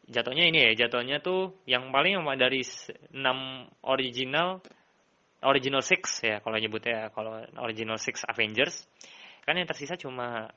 jatuhnya 0.08 0.44
ini 0.48 0.58
ya, 0.72 0.86
jatuhnya 0.86 1.20
tuh 1.20 1.60
yang 1.68 1.92
paling 1.92 2.16
dari 2.40 2.64
6 2.64 3.12
original 3.84 4.64
original 5.44 5.84
six 5.84 6.24
ya 6.24 6.40
kalau 6.40 6.56
nyebutnya 6.56 7.12
kalau 7.12 7.44
original 7.60 8.00
six 8.00 8.24
Avengers. 8.24 8.88
Kan 9.46 9.60
yang 9.60 9.68
tersisa 9.68 9.94
cuma 9.94 10.50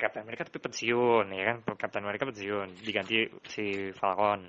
Captain 0.00 0.24
America 0.24 0.48
tapi 0.48 0.64
pensiun 0.64 1.28
ya 1.34 1.44
kan? 1.52 1.56
Captain 1.76 2.00
America 2.00 2.24
pensiun 2.24 2.72
diganti 2.80 3.28
si 3.44 3.92
Falcon 3.92 4.48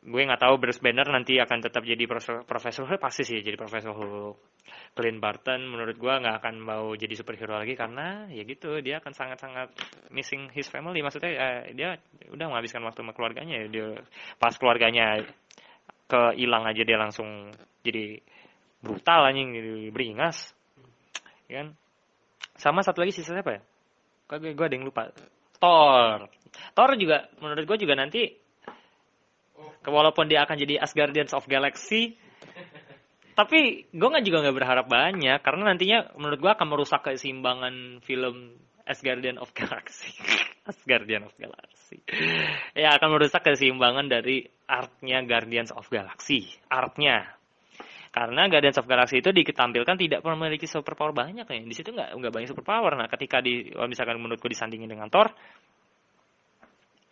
gue 0.00 0.22
nggak 0.24 0.40
tahu 0.40 0.54
Bruce 0.56 0.80
Banner 0.80 1.04
nanti 1.04 1.36
akan 1.36 1.60
tetap 1.60 1.84
jadi 1.84 2.08
profesor, 2.08 2.40
profesor 2.48 2.88
pasti 2.96 3.20
sih 3.20 3.44
jadi 3.44 3.52
profesor 3.60 3.92
Hulk. 3.92 4.36
Clint 4.96 5.20
Barton 5.20 5.60
menurut 5.68 5.94
gue 6.00 6.08
nggak 6.08 6.40
akan 6.40 6.54
mau 6.56 6.96
jadi 6.96 7.12
superhero 7.12 7.60
lagi 7.60 7.76
karena 7.76 8.24
ya 8.32 8.42
gitu 8.48 8.80
dia 8.80 8.98
akan 9.04 9.12
sangat-sangat 9.12 9.68
missing 10.08 10.48
his 10.56 10.72
family. 10.72 11.04
Maksudnya 11.04 11.30
eh, 11.36 11.76
dia 11.76 12.00
udah 12.32 12.46
menghabiskan 12.48 12.80
waktu 12.80 13.04
sama 13.04 13.12
keluarganya 13.12 13.68
dia 13.68 14.00
pas 14.40 14.56
keluarganya 14.56 15.20
ke 16.08 16.22
hilang 16.40 16.64
aja 16.64 16.82
dia 16.82 16.96
langsung 16.96 17.52
jadi 17.84 18.24
brutal 18.80 19.28
anjing 19.28 19.52
jadi 19.52 19.92
beringas. 19.92 20.56
Ya 21.44 21.60
kan? 21.60 21.68
Sama 22.56 22.80
satu 22.80 23.04
lagi 23.04 23.12
sisa 23.12 23.36
siapa 23.36 23.52
ya? 23.52 23.60
Gue 24.32 24.56
gue 24.56 24.64
ada 24.64 24.74
yang 24.74 24.88
lupa. 24.88 25.12
Thor. 25.60 26.24
Thor 26.72 26.90
juga 26.96 27.28
menurut 27.44 27.68
gue 27.68 27.78
juga 27.84 27.94
nanti 28.00 28.39
walaupun 29.86 30.28
dia 30.28 30.44
akan 30.44 30.56
jadi 30.60 30.80
Asgardians 30.82 31.32
of 31.32 31.48
Galaxy 31.48 32.16
tapi 33.38 33.88
gue 33.88 34.08
nggak 34.10 34.24
juga 34.26 34.44
nggak 34.44 34.56
berharap 34.56 34.86
banyak 34.90 35.40
karena 35.40 35.62
nantinya 35.72 35.98
menurut 36.20 36.38
gue 36.44 36.52
akan 36.52 36.66
merusak 36.68 37.00
keseimbangan 37.06 38.04
film 38.04 38.60
Asgardian 38.90 39.38
of 39.38 39.54
Galaxy. 39.54 40.10
Asgardian 40.70 41.22
of 41.22 41.34
Galaxy. 41.38 42.02
Ya 42.74 42.90
akan 42.98 43.14
merusak 43.14 43.46
keseimbangan 43.46 44.10
dari 44.10 44.42
artnya 44.66 45.22
Guardians 45.22 45.70
of 45.70 45.86
Galaxy. 45.86 46.50
Artnya 46.66 47.38
karena 48.10 48.50
Guardians 48.50 48.82
of 48.82 48.90
Galaxy 48.90 49.22
itu 49.22 49.30
ditampilkan 49.30 49.94
tidak 49.94 50.20
memiliki 50.26 50.66
superpower 50.66 51.14
banyak 51.14 51.46
ya. 51.46 51.62
Di 51.62 51.74
situ 51.78 51.94
nggak 51.94 52.18
nggak 52.18 52.32
banyak 52.34 52.48
superpower. 52.50 52.98
Nah 52.98 53.06
ketika 53.06 53.38
di 53.38 53.70
misalkan 53.86 54.18
menurutku 54.18 54.50
disandingin 54.50 54.90
dengan 54.90 55.06
Thor 55.06 55.30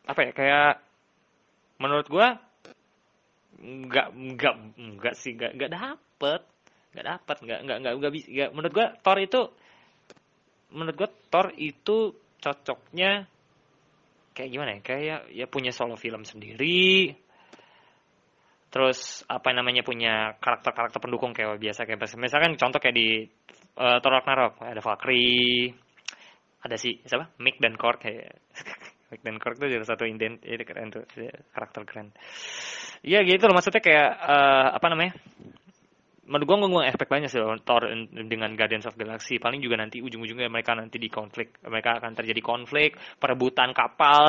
apa 0.09 0.21
ya 0.25 0.33
kayak 0.33 0.88
menurut 1.79 2.07
gue 2.11 2.27
nggak 3.59 4.09
nggak 4.15 4.55
nggak 4.79 5.15
sih 5.19 5.35
nggak 5.35 5.53
nggak 5.59 5.73
dapet. 5.73 6.41
Nggak 6.95 7.07
dapet 7.07 7.37
nggak 7.43 7.61
nggak 7.67 7.79
nggak 7.83 7.95
nggak 7.99 8.13
bisa 8.15 8.27
menurut 8.55 8.73
gua 8.73 8.87
Thor 9.03 9.19
itu 9.19 9.41
menurut 10.75 10.97
gua 10.99 11.11
Thor 11.31 11.47
itu 11.59 11.97
cocoknya 12.39 13.27
kayak 14.35 14.51
gimana 14.51 14.71
ya? 14.79 14.81
Kayak 14.83 15.21
ya 15.35 15.47
punya 15.51 15.75
solo 15.75 15.99
film 15.99 16.23
sendiri. 16.23 17.11
Terus 18.69 19.25
apa 19.25 19.49
namanya 19.57 19.81
punya 19.81 20.37
karakter-karakter 20.37 21.01
pendukung 21.01 21.33
kayak 21.33 21.57
biasa 21.57 21.89
kayak 21.89 22.05
misalkan 22.21 22.53
contoh 22.61 22.79
kayak 22.79 22.97
di 22.97 23.09
eh, 23.81 23.99
Thor 23.99 24.13
Ragnarok. 24.13 24.61
Ada 24.61 24.81
Valkyrie 24.85 25.89
ada 26.59 26.75
si 26.75 26.99
siapa? 27.07 27.31
Mick 27.39 27.63
dan 27.63 27.79
Korg 27.79 28.03
kayak 28.03 28.35
Mick 29.09 29.25
dan 29.25 29.37
Korg 29.41 29.57
itu 29.59 29.79
juga 29.79 29.85
satu 29.89 30.05
inden 30.05 30.41
itu 30.45 30.65
keren 30.65 30.93
tuh 30.93 31.05
karakter 31.53 31.83
keren 31.89 32.13
Iya 32.99 33.23
gitu 33.23 33.47
loh 33.47 33.55
maksudnya 33.55 33.79
kayak 33.79 34.11
eh, 34.11 34.69
apa 34.75 34.87
namanya 34.91 35.13
menurut 36.29 36.45
gua 36.45 36.57
gue 36.61 36.69
nggak 36.69 36.89
expect 36.93 37.11
banyak 37.11 37.31
sih 37.33 37.41
Thor 37.65 37.83
dengan 38.29 38.53
Guardians 38.53 38.85
of 38.85 39.01
Galaxy 39.01 39.41
paling 39.41 39.65
juga 39.65 39.81
nanti 39.81 40.05
ujung-ujungnya 40.05 40.53
mereka 40.53 40.77
nanti 40.77 41.01
di 41.01 41.09
konflik 41.09 41.57
mereka 41.65 41.97
akan 41.97 42.13
terjadi 42.13 42.45
konflik 42.45 43.01
perebutan 43.17 43.73
kapal 43.73 44.29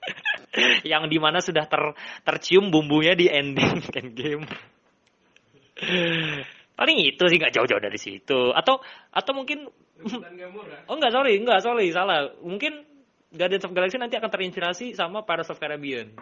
yang 0.92 1.08
di 1.08 1.16
mana 1.16 1.40
sudah 1.40 1.64
ter 1.64 1.96
tercium 2.20 2.68
bumbunya 2.68 3.16
di 3.16 3.32
ending 3.32 3.80
endgame 3.98 4.44
paling 6.76 6.96
itu 7.00 7.24
sih 7.32 7.36
nggak 7.40 7.54
jauh-jauh 7.56 7.80
dari 7.80 7.96
situ 7.96 8.52
atau 8.52 8.78
atau 9.10 9.32
mungkin. 9.32 9.64
Oh 10.86 10.94
enggak, 11.00 11.08
sorry, 11.08 11.40
enggak, 11.40 11.64
sorry, 11.64 11.88
salah. 11.88 12.28
Mungkin 12.44 12.84
Guardians 13.36 13.64
of 13.68 13.76
Galaxy 13.76 14.00
nanti 14.00 14.16
akan 14.16 14.32
terinspirasi 14.32 14.96
sama 14.96 15.22
Pirates 15.22 15.52
of 15.52 15.60
Caribbean. 15.60 16.16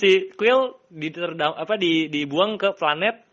si 0.00 0.32
Quill 0.38 0.78
diterdam 0.88 1.52
apa 1.58 1.74
di 1.76 2.08
dibuang 2.08 2.56
ke 2.56 2.72
planet 2.78 3.26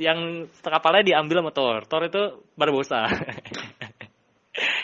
yang 0.00 0.50
kapalnya 0.60 1.06
diambil 1.06 1.44
sama 1.44 1.52
Thor. 1.54 1.80
Thor 1.86 2.02
itu 2.08 2.22
Barbosa. 2.58 3.06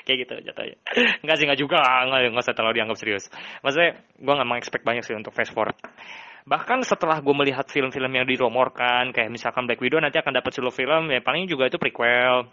Kayak 0.06 0.18
gitu 0.22 0.34
jatuhnya. 0.46 0.78
Enggak 1.20 1.36
sih, 1.36 1.44
enggak 1.50 1.60
juga. 1.60 1.82
Enggak, 1.82 2.30
enggak 2.30 2.44
usah 2.46 2.54
terlalu 2.54 2.78
dianggap 2.78 2.98
serius. 3.02 3.26
Maksudnya, 3.66 3.98
gue 3.98 4.34
nggak 4.38 4.46
mau 4.46 4.54
expect 4.54 4.86
banyak 4.86 5.02
sih 5.02 5.18
untuk 5.18 5.34
Phase 5.34 5.50
4. 5.50 6.46
Bahkan 6.46 6.86
setelah 6.86 7.18
gue 7.18 7.34
melihat 7.34 7.66
film-film 7.66 8.14
yang 8.14 8.22
dirumorkan, 8.22 9.10
kayak 9.10 9.34
misalkan 9.34 9.66
Black 9.66 9.82
Widow 9.82 9.98
nanti 9.98 10.22
akan 10.22 10.38
dapat 10.38 10.54
solo 10.54 10.70
film, 10.70 11.10
ya 11.10 11.18
paling 11.18 11.50
juga 11.50 11.66
itu 11.66 11.74
prequel. 11.74 12.46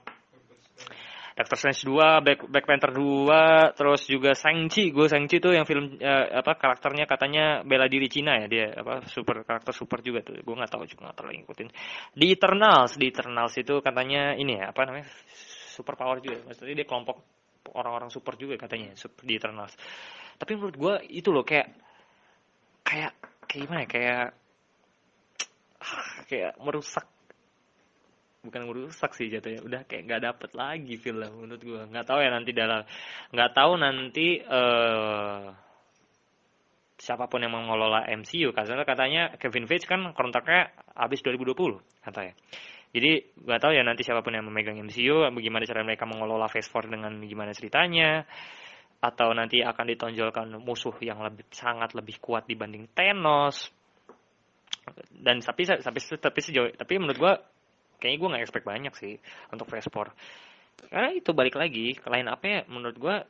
Doctor 1.34 1.58
Strange 1.58 1.82
2, 1.90 2.22
Black, 2.22 2.40
Black 2.46 2.66
Panther 2.70 2.94
2, 2.94 3.74
terus 3.74 4.02
juga 4.06 4.38
Shang-Chi, 4.38 4.94
gue 4.94 5.06
Shang-Chi 5.10 5.38
tuh 5.42 5.58
yang 5.58 5.66
film 5.66 5.98
eh, 5.98 6.30
apa 6.30 6.54
karakternya 6.54 7.10
katanya 7.10 7.66
bela 7.66 7.90
diri 7.90 8.06
Cina 8.06 8.38
ya 8.38 8.46
dia 8.46 8.68
apa 8.78 9.02
super 9.10 9.42
karakter 9.42 9.74
super 9.74 10.06
juga 10.06 10.22
tuh. 10.22 10.38
Gue 10.46 10.54
nggak 10.54 10.70
tahu 10.70 10.86
juga 10.86 11.10
nggak 11.10 11.18
terlalu 11.18 11.34
ngikutin. 11.42 11.70
Di 12.14 12.28
Eternals, 12.30 12.92
di 13.02 13.06
Eternals 13.10 13.54
itu 13.58 13.74
katanya 13.82 14.38
ini 14.38 14.62
ya 14.62 14.70
apa 14.70 14.86
namanya 14.86 15.10
super 15.74 15.98
power 15.98 16.22
juga. 16.22 16.46
Maksudnya 16.46 16.76
dia 16.78 16.88
kelompok 16.88 17.18
orang-orang 17.74 18.14
super 18.14 18.38
juga 18.38 18.54
katanya 18.62 18.94
super, 18.94 19.26
di 19.26 19.34
Eternals. 19.34 19.74
Tapi 20.38 20.52
menurut 20.54 20.78
gue 20.78 20.94
itu 21.18 21.34
loh 21.34 21.42
kayak 21.42 21.74
kayak 22.86 23.14
kayak 23.50 23.62
gimana 23.66 23.82
ya 23.86 23.90
kayak 23.90 24.26
kayak 26.30 26.54
merusak 26.62 27.06
bukan 28.44 28.62
merusak 28.68 29.16
sih 29.16 29.32
jatuhnya. 29.32 29.64
Udah 29.64 29.82
kayak 29.88 30.04
nggak 30.04 30.22
dapet 30.22 30.52
lagi 30.54 31.00
film 31.00 31.48
menurut 31.48 31.64
gua. 31.64 31.82
Nggak 31.88 32.06
tahu 32.12 32.20
ya 32.20 32.30
nanti 32.30 32.52
dalam 32.52 32.84
nggak 33.32 33.52
tahu 33.56 33.72
nanti 33.80 34.28
eh 34.44 35.44
siapa 37.00 37.28
pun 37.28 37.44
yang 37.44 37.52
mengelola 37.52 38.08
MCU 38.08 38.56
karena 38.56 38.88
katanya 38.88 39.24
Kevin 39.36 39.68
Feige 39.68 39.88
kan 39.88 40.12
kontraknya 40.16 40.72
habis 40.96 41.24
2020 41.24 41.80
katanya. 42.04 42.36
Jadi 42.94 43.12
nggak 43.48 43.60
tahu 43.64 43.72
ya 43.74 43.82
nanti 43.82 44.06
siapa 44.06 44.22
pun 44.22 44.36
yang 44.36 44.46
memegang 44.46 44.78
MCU 44.78 45.26
bagaimana 45.34 45.64
cara 45.66 45.82
mereka 45.82 46.06
mengelola 46.06 46.46
Phase 46.46 46.70
4 46.70 46.94
dengan 46.94 47.12
gimana 47.26 47.52
ceritanya 47.56 48.28
atau 49.04 49.36
nanti 49.36 49.60
akan 49.60 49.86
ditonjolkan 49.88 50.48
musuh 50.64 50.96
yang 51.04 51.20
lebih 51.20 51.44
sangat 51.52 51.92
lebih 51.92 52.24
kuat 52.24 52.48
dibanding 52.48 52.88
Thanos. 52.96 53.68
Dan 55.12 55.40
tapi 55.40 55.64
tapi 55.64 56.00
tapi 56.00 56.40
sejauh 56.40 56.72
tapi 56.76 56.94
menurut 57.00 57.20
gua 57.20 57.34
kayaknya 58.02 58.18
gua 58.20 58.30
nggak 58.36 58.44
expect 58.46 58.66
banyak 58.66 58.94
sih 58.96 59.16
untuk 59.52 59.70
4 59.70 59.82
karena 60.90 61.10
itu 61.14 61.32
balik 61.32 61.56
lagi 61.56 61.98
lain 62.02 62.28
apa 62.28 62.66
menurut 62.70 62.98
gua 62.98 63.24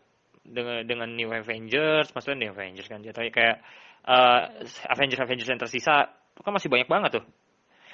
dengan 0.44 0.84
dengan 0.84 1.10
New 1.16 1.32
Avengers 1.32 2.12
maksudnya 2.12 2.48
New 2.48 2.52
Avengers 2.52 2.88
kan 2.92 3.00
jatuhnya 3.00 3.32
kayak 3.32 3.58
eh, 4.04 4.42
Avengers 4.92 5.22
Avengers 5.24 5.50
yang 5.50 5.62
tersisa 5.62 6.12
itu 6.34 6.42
kan 6.42 6.54
masih 6.54 6.70
banyak 6.70 6.90
banget 6.90 7.22
tuh. 7.22 7.26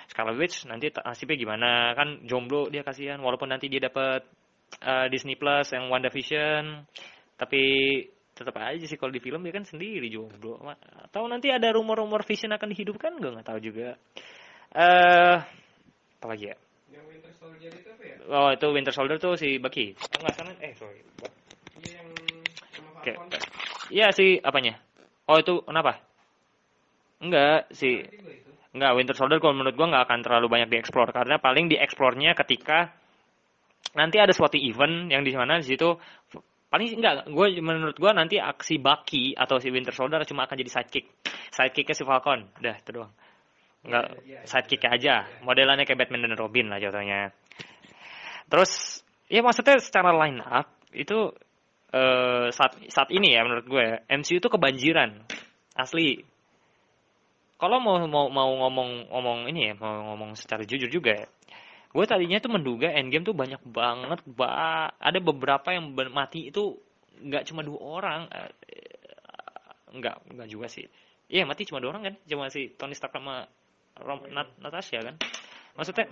Scarlet 0.09 0.41
Witch 0.41 0.65
nanti 0.65 0.89
nasibnya 0.89 1.38
gimana? 1.38 1.93
Kan 1.93 2.26
jomblo 2.26 2.65
dia 2.72 2.82
kasihan 2.82 3.22
walaupun 3.22 3.51
nanti 3.51 3.70
dia 3.70 3.84
dapat 3.84 4.26
eh, 4.82 5.07
Disney 5.13 5.38
Plus 5.38 5.70
yang 5.70 5.91
WandaVision 5.91 6.88
tapi 7.38 7.61
tetap 8.34 8.55
aja 8.55 8.86
sih 8.88 8.95
kalau 8.95 9.11
di 9.11 9.20
film 9.20 9.43
dia 9.43 9.53
kan 9.53 9.67
sendiri 9.67 10.07
jomblo. 10.09 10.57
Atau 11.05 11.28
nanti 11.30 11.51
ada 11.53 11.70
rumor-rumor 11.76 12.26
Vision 12.26 12.55
akan 12.55 12.72
dihidupkan 12.74 13.20
gue 13.20 13.30
nggak 13.38 13.47
tahu 13.47 13.59
juga. 13.61 13.99
Eh 14.74 15.38
apa 15.38 15.68
lagi 16.28 16.51
ya 16.51 16.55
Yang 16.89 17.05
Winter 17.07 17.34
Soldier 17.38 17.72
itu 17.72 17.89
apa 17.93 18.03
ya? 18.03 18.15
oh 18.28 18.49
itu 18.51 18.67
Winter 18.74 18.93
Soldier 18.93 19.17
tuh 19.22 19.34
si 19.39 19.61
Bucky 19.61 19.95
oh, 19.95 20.20
nggak 20.20 20.34
sana 20.36 20.51
eh 20.59 20.74
sorry 20.76 20.99
Iya 21.80 22.03
yang 22.03 22.09
sama 22.76 22.89
Oke. 22.99 23.11
Falcon. 23.15 23.41
iya 23.93 24.07
si 24.11 24.41
apanya 24.43 24.76
oh 25.30 25.38
itu 25.39 25.63
kenapa 25.63 26.03
enggak 27.20 27.70
si. 27.76 28.03
Enggak, 28.70 29.01
Winter 29.01 29.17
Soldier 29.17 29.41
kalau 29.41 29.57
menurut 29.57 29.74
gua 29.74 29.88
nggak 29.89 30.03
akan 30.05 30.20
terlalu 30.22 30.45
banyak 30.45 30.70
dieksplor 30.70 31.09
karena 31.09 31.41
paling 31.41 31.74
dieksplornya 31.74 32.38
ketika 32.38 32.93
nanti 33.97 34.22
ada 34.22 34.30
suatu 34.30 34.61
event 34.61 35.09
yang 35.09 35.26
di 35.26 35.34
mana 35.34 35.57
di 35.57 35.65
situ 35.65 35.97
paling 36.70 37.01
enggak 37.01 37.26
gue 37.34 37.47
menurut 37.65 37.97
gua 37.97 38.13
nanti 38.13 38.38
aksi 38.38 38.78
Bucky 38.78 39.34
atau 39.34 39.57
si 39.57 39.74
Winter 39.74 39.89
Soldier 39.89 40.22
cuma 40.30 40.45
akan 40.45 40.53
jadi 40.53 40.70
sidekick 40.70 41.09
sidekicknya 41.49 41.95
si 41.97 42.03
Falcon 42.05 42.45
udah 42.61 42.76
itu 42.78 42.89
doang 42.93 43.09
enggak 43.84 44.05
iya, 44.27 44.39
sidekicknya 44.43 44.89
aja. 44.91 45.15
Modelannya 45.43 45.88
kayak 45.88 45.99
Batman 46.05 46.27
dan 46.27 46.36
Robin 46.36 46.67
lah 46.67 46.80
contohnya. 46.84 47.32
Terus 48.49 49.01
ya 49.30 49.39
maksudnya 49.45 49.77
secara 49.80 50.11
line 50.25 50.41
up 50.41 50.67
itu 50.91 51.32
eh, 51.93 52.47
saat 52.49 52.73
saat 52.89 53.09
ini 53.13 53.38
ya 53.38 53.45
menurut 53.45 53.65
gue 53.65 53.86
MCU 54.09 54.41
itu 54.41 54.49
kebanjiran. 54.49 55.23
Asli. 55.77 56.19
Kalau 57.59 57.80
mau 57.84 57.99
mau 58.07 58.32
mau 58.32 58.49
ngomong 58.67 59.11
ngomong 59.11 59.39
ini 59.51 59.71
ya 59.71 59.73
mau 59.75 60.15
ngomong 60.15 60.36
secara 60.36 60.63
jujur 60.63 60.88
juga 60.91 61.11
ya. 61.15 61.27
Gue 61.89 62.05
tadinya 62.05 62.38
tuh 62.38 62.53
menduga 62.53 62.93
Endgame 62.93 63.25
tuh 63.25 63.36
banyak 63.36 63.59
banget 63.65 64.19
ba. 64.27 64.91
Ada 64.99 65.19
beberapa 65.19 65.73
yang 65.73 65.91
mati 66.13 66.51
itu 66.51 66.77
nggak 67.19 67.47
cuma 67.51 67.61
dua 67.63 67.80
orang. 67.80 68.21
Eh, 68.32 69.97
nggak 69.97 70.15
nggak 70.36 70.47
juga 70.51 70.67
sih. 70.71 70.86
Iya 71.30 71.45
mati 71.45 71.67
cuma 71.67 71.84
dua 71.84 71.97
orang 71.97 72.13
kan? 72.13 72.15
Cuma 72.25 72.49
si 72.49 72.73
Tony 72.73 72.95
Stark 72.95 73.13
sama 73.13 73.45
Rom, 74.04 74.20
Nat, 74.32 74.50
Natasha 74.60 75.00
kan 75.04 75.16
maksudnya 75.76 76.08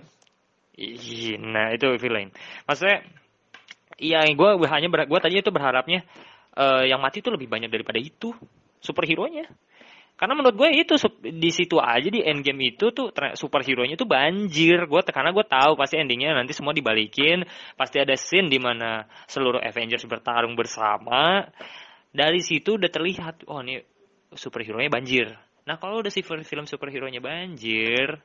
nah 1.42 1.74
itu 1.74 1.86
villain 1.98 2.30
maksudnya 2.64 3.02
iya 3.98 4.22
gue 4.30 4.50
hanya 4.70 4.88
ber, 4.88 5.10
gue 5.10 5.18
tadinya 5.18 5.42
tuh 5.42 5.54
berharapnya 5.54 6.06
eh, 6.54 6.84
yang 6.86 7.02
mati 7.02 7.18
tuh 7.18 7.34
lebih 7.34 7.50
banyak 7.50 7.68
daripada 7.68 7.98
itu 7.98 8.30
superhero 8.78 9.26
nya 9.26 9.50
karena 10.18 10.34
menurut 10.34 10.58
gue 10.58 10.82
itu 10.82 10.98
di 11.30 11.50
situ 11.54 11.78
aja 11.78 12.10
di 12.10 12.18
endgame 12.26 12.74
itu 12.74 12.90
tuh 12.90 13.14
ter- 13.14 13.38
superhero-nya 13.38 13.94
tuh 13.94 14.10
banjir. 14.10 14.90
Gue 14.90 14.98
karena 15.06 15.30
gue 15.30 15.46
tahu 15.46 15.78
pasti 15.78 15.94
endingnya 15.94 16.34
nanti 16.34 16.50
semua 16.50 16.74
dibalikin, 16.74 17.46
pasti 17.78 18.02
ada 18.02 18.18
scene 18.18 18.50
di 18.50 18.58
mana 18.58 19.06
seluruh 19.30 19.62
Avengers 19.62 20.02
bertarung 20.10 20.58
bersama. 20.58 21.46
Dari 22.10 22.42
situ 22.42 22.74
udah 22.74 22.90
terlihat, 22.90 23.46
oh 23.46 23.62
ini 23.62 23.78
superhero-nya 24.34 24.90
banjir. 24.90 25.38
Nah 25.68 25.76
kalau 25.76 26.00
udah 26.00 26.08
si 26.08 26.24
film 26.24 26.40
film 26.48 26.64
superhero-nya 26.64 27.20
banjir, 27.20 28.16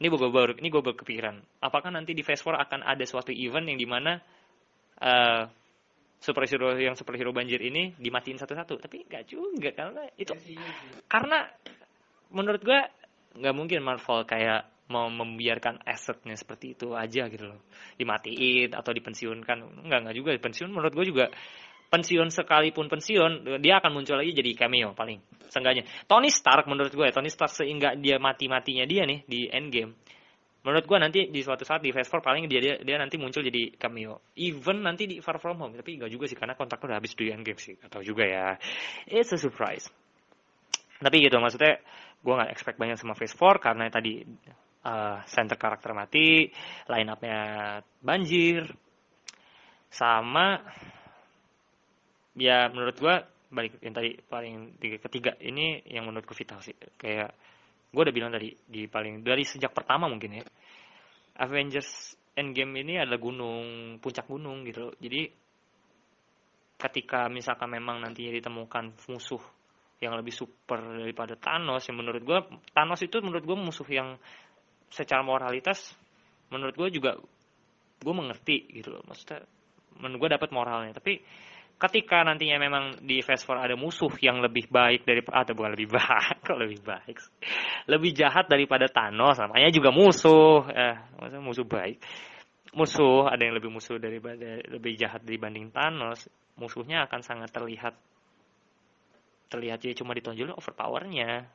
ini 0.00 0.06
gue 0.08 0.30
baru 0.32 0.56
ini 0.56 0.68
gue 0.72 0.80
berkepikiran, 0.80 1.36
apakah 1.60 1.92
nanti 1.92 2.16
di 2.16 2.24
Phase 2.24 2.40
4 2.40 2.56
akan 2.56 2.80
ada 2.88 3.04
suatu 3.04 3.36
event 3.36 3.68
yang 3.68 3.76
di 3.76 3.84
mana 3.84 4.16
eh 4.98 5.44
superhero 6.18 6.74
yang 6.74 6.96
superhero 6.96 7.30
banjir 7.30 7.60
ini 7.60 7.92
dimatiin 8.00 8.40
satu-satu? 8.40 8.80
Tapi 8.80 9.04
nggak 9.06 9.24
juga 9.28 9.70
karena 9.76 10.02
itu 10.16 10.32
Ya 10.32 10.40
sih, 10.40 10.56
iya 10.56 10.72
sih. 10.72 10.90
karena 11.04 11.44
menurut 12.32 12.64
gua 12.64 12.88
nggak 13.36 13.54
mungkin 13.54 13.84
Marvel 13.84 14.24
kayak 14.24 14.66
mau 14.88 15.12
membiarkan 15.12 15.84
asetnya 15.84 16.32
seperti 16.34 16.72
itu 16.72 16.96
aja 16.96 17.28
gitu 17.28 17.44
loh. 17.44 17.60
Dimatiin 18.00 18.72
atau 18.72 18.90
dipensiunkan. 18.96 19.84
Nggak 19.84 19.98
nggak 20.00 20.16
juga. 20.16 20.30
Pensiun 20.40 20.72
menurut 20.72 20.96
gue 20.96 21.06
juga 21.12 21.26
pensiun 21.88 22.28
sekalipun 22.28 22.86
pensiun 22.92 23.60
dia 23.64 23.80
akan 23.80 23.90
muncul 23.96 24.20
lagi 24.20 24.36
jadi 24.36 24.52
cameo 24.54 24.92
paling 24.92 25.20
seenggaknya. 25.48 25.88
Tony 26.04 26.28
Stark 26.28 26.68
menurut 26.68 26.92
gue 26.92 27.08
Tony 27.12 27.32
Stark 27.32 27.52
sehingga 27.52 27.96
dia 27.96 28.20
mati 28.20 28.48
matinya 28.48 28.84
dia 28.84 29.08
nih 29.08 29.24
di 29.24 29.48
Endgame 29.48 29.96
menurut 30.68 30.84
gue 30.84 30.98
nanti 30.98 31.20
di 31.32 31.40
suatu 31.40 31.62
saat 31.62 31.80
di 31.80 31.94
Phase 31.94 32.12
4 32.12 32.20
paling 32.20 32.44
dia, 32.44 32.60
dia 32.60 32.74
dia 32.82 32.96
nanti 32.98 33.16
muncul 33.16 33.40
jadi 33.40 33.72
cameo. 33.78 34.20
Even 34.36 34.84
nanti 34.84 35.06
di 35.06 35.16
Far 35.22 35.40
From 35.40 35.56
Home 35.62 35.78
tapi 35.78 35.96
nggak 35.96 36.12
juga 36.12 36.28
sih 36.28 36.36
karena 36.36 36.58
kontraknya 36.58 36.92
udah 36.92 36.98
habis 37.00 37.16
di 37.16 37.32
Endgame 37.32 37.56
sih 37.56 37.78
atau 37.80 38.04
juga 38.04 38.28
ya. 38.28 38.46
It's 39.06 39.32
a 39.32 39.38
surprise. 39.38 39.88
Tapi 40.98 41.16
gitu 41.24 41.38
maksudnya 41.38 41.80
gue 42.20 42.34
nggak 42.34 42.50
expect 42.50 42.76
banyak 42.76 43.00
sama 43.00 43.14
Phase 43.14 43.32
4 43.38 43.64
karena 43.64 43.88
tadi 43.88 44.20
uh, 44.84 45.22
center 45.24 45.56
karakter 45.56 45.94
mati 45.94 46.50
line 46.90 47.08
up-nya 47.08 47.40
banjir 48.02 48.66
sama 49.88 50.60
ya 52.38 52.70
menurut 52.70 52.96
gue 52.96 53.14
balik 53.48 53.80
yang 53.80 53.94
tadi 53.96 54.14
paling 54.28 54.78
tiga, 54.78 54.96
ketiga 55.02 55.32
ini 55.42 55.82
yang 55.88 56.06
menurutku 56.06 56.32
vital 56.32 56.62
sih. 56.62 56.76
Kayak 56.96 57.34
gue 57.90 58.02
udah 58.04 58.14
bilang 58.14 58.30
tadi 58.30 58.52
di 58.68 58.86
paling 58.86 59.24
dari 59.24 59.42
sejak 59.42 59.72
pertama 59.72 60.06
mungkin 60.06 60.40
ya 60.40 60.44
Avengers 61.40 62.14
Endgame 62.38 62.84
ini 62.84 63.00
adalah 63.00 63.18
gunung 63.18 63.96
puncak 63.98 64.28
gunung 64.28 64.62
gitu 64.68 64.86
loh. 64.86 64.94
jadi 65.00 65.26
ketika 66.78 67.26
misalkan 67.26 67.74
memang 67.74 67.98
nantinya 67.98 68.30
ditemukan 68.38 68.94
musuh 69.10 69.42
yang 69.98 70.14
lebih 70.14 70.30
super 70.30 70.78
daripada 70.78 71.34
Thanos 71.34 71.82
yang 71.90 71.98
menurut 71.98 72.22
gue 72.22 72.38
Thanos 72.70 73.02
itu 73.02 73.18
menurut 73.18 73.42
gue 73.42 73.56
musuh 73.58 73.88
yang 73.90 74.14
secara 74.86 75.26
moralitas 75.26 75.96
menurut 76.54 76.78
gue 76.78 76.88
juga 76.94 77.18
gue 77.98 78.14
mengerti 78.14 78.70
gitu 78.70 78.94
loh. 78.94 79.02
Maksudnya 79.04 79.42
menurut 79.98 80.18
gue 80.26 80.30
dapat 80.38 80.50
moralnya. 80.54 80.92
Tapi 80.94 81.18
ketika 81.78 82.26
nantinya 82.26 82.58
memang 82.58 82.84
di 83.06 83.22
Phase 83.22 83.46
4 83.46 83.70
ada 83.70 83.76
musuh 83.78 84.10
yang 84.18 84.42
lebih 84.42 84.66
baik 84.66 85.06
dari 85.06 85.22
atau 85.22 85.54
bukan 85.54 85.78
lebih 85.78 85.94
baik 85.94 86.42
kok 86.46 86.58
lebih 86.58 86.82
baik 86.82 87.16
lebih 87.88 88.10
jahat 88.12 88.50
daripada 88.50 88.90
Thanos 88.90 89.40
namanya 89.40 89.70
juga 89.72 89.88
musuh. 89.94 90.66
Eh 90.68 90.94
maksudnya 91.16 91.42
musuh 91.42 91.66
baik. 91.66 91.98
Musuh 92.76 93.30
ada 93.30 93.40
yang 93.40 93.56
lebih 93.56 93.72
musuh 93.72 93.96
daripada 93.96 94.60
lebih 94.68 94.98
jahat 94.98 95.24
dibanding 95.24 95.72
Thanos 95.72 96.28
musuhnya 96.60 97.06
akan 97.08 97.20
sangat 97.24 97.54
terlihat 97.54 97.94
terlihat 99.48 99.80
dia 99.80 99.96
cuma 99.96 100.12
ditonjolin 100.12 100.52
overpowernya. 100.52 101.48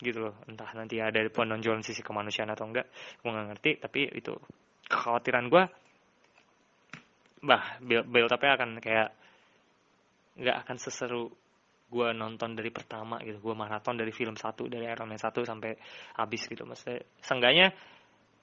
Gitu 0.00 0.18
loh. 0.20 0.36
Entah 0.44 0.68
nanti 0.76 1.00
ada 1.00 1.22
penonjolan 1.32 1.80
sisi 1.80 2.04
kemanusiaan 2.04 2.52
atau 2.52 2.68
enggak 2.68 2.90
gue 3.24 3.30
nggak 3.32 3.46
ngerti 3.56 3.70
tapi 3.80 4.00
itu 4.12 4.36
kekhawatiran 4.90 5.46
gue 5.48 5.64
bah 7.40 7.80
build, 7.80 8.04
build 8.12 8.28
up-nya 8.28 8.52
akan 8.52 8.70
kayak 8.84 9.16
nggak 10.40 10.56
akan 10.66 10.76
seseru 10.80 11.28
gue 11.90 12.08
nonton 12.14 12.54
dari 12.54 12.70
pertama 12.70 13.18
gitu. 13.20 13.42
Gue 13.42 13.54
maraton 13.58 13.98
dari 13.98 14.14
film 14.14 14.38
satu 14.38 14.70
dari 14.70 14.86
Iron 14.86 15.10
Man 15.10 15.18
1 15.18 15.34
sampai 15.42 15.74
habis 16.16 16.46
gitu. 16.46 16.62
Maksudnya 16.62 17.02
sengganya 17.20 17.66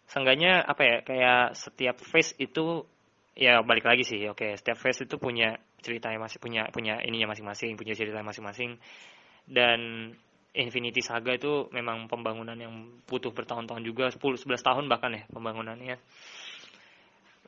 sengganya 0.07 0.63
apa 0.63 0.81
ya 0.83 0.97
kayak 1.03 1.43
setiap 1.55 1.99
phase 1.99 2.35
itu 2.39 2.83
ya 3.35 3.59
balik 3.59 3.83
lagi 3.83 4.07
sih 4.07 4.23
oke 4.31 4.55
setiap 4.55 4.79
phase 4.79 5.03
itu 5.03 5.19
punya 5.19 5.59
ceritanya 5.83 6.15
masih 6.15 6.39
punya 6.39 6.71
punya 6.71 7.03
ininya 7.03 7.35
masing-masing 7.35 7.75
punya 7.79 7.95
cerita 7.95 8.19
masing-masing. 8.23 8.75
Dan 9.47 10.11
Infinity 10.57 10.99
Saga 11.05 11.37
itu 11.37 11.69
memang 11.71 12.09
pembangunan 12.11 12.57
yang 12.57 12.99
butuh 13.07 13.31
bertahun-tahun 13.31 13.83
juga 13.85 14.11
10 14.11 14.19
11 14.19 14.59
tahun 14.59 14.85
bahkan 14.91 15.15
ya 15.15 15.23
pembangunannya. 15.31 15.95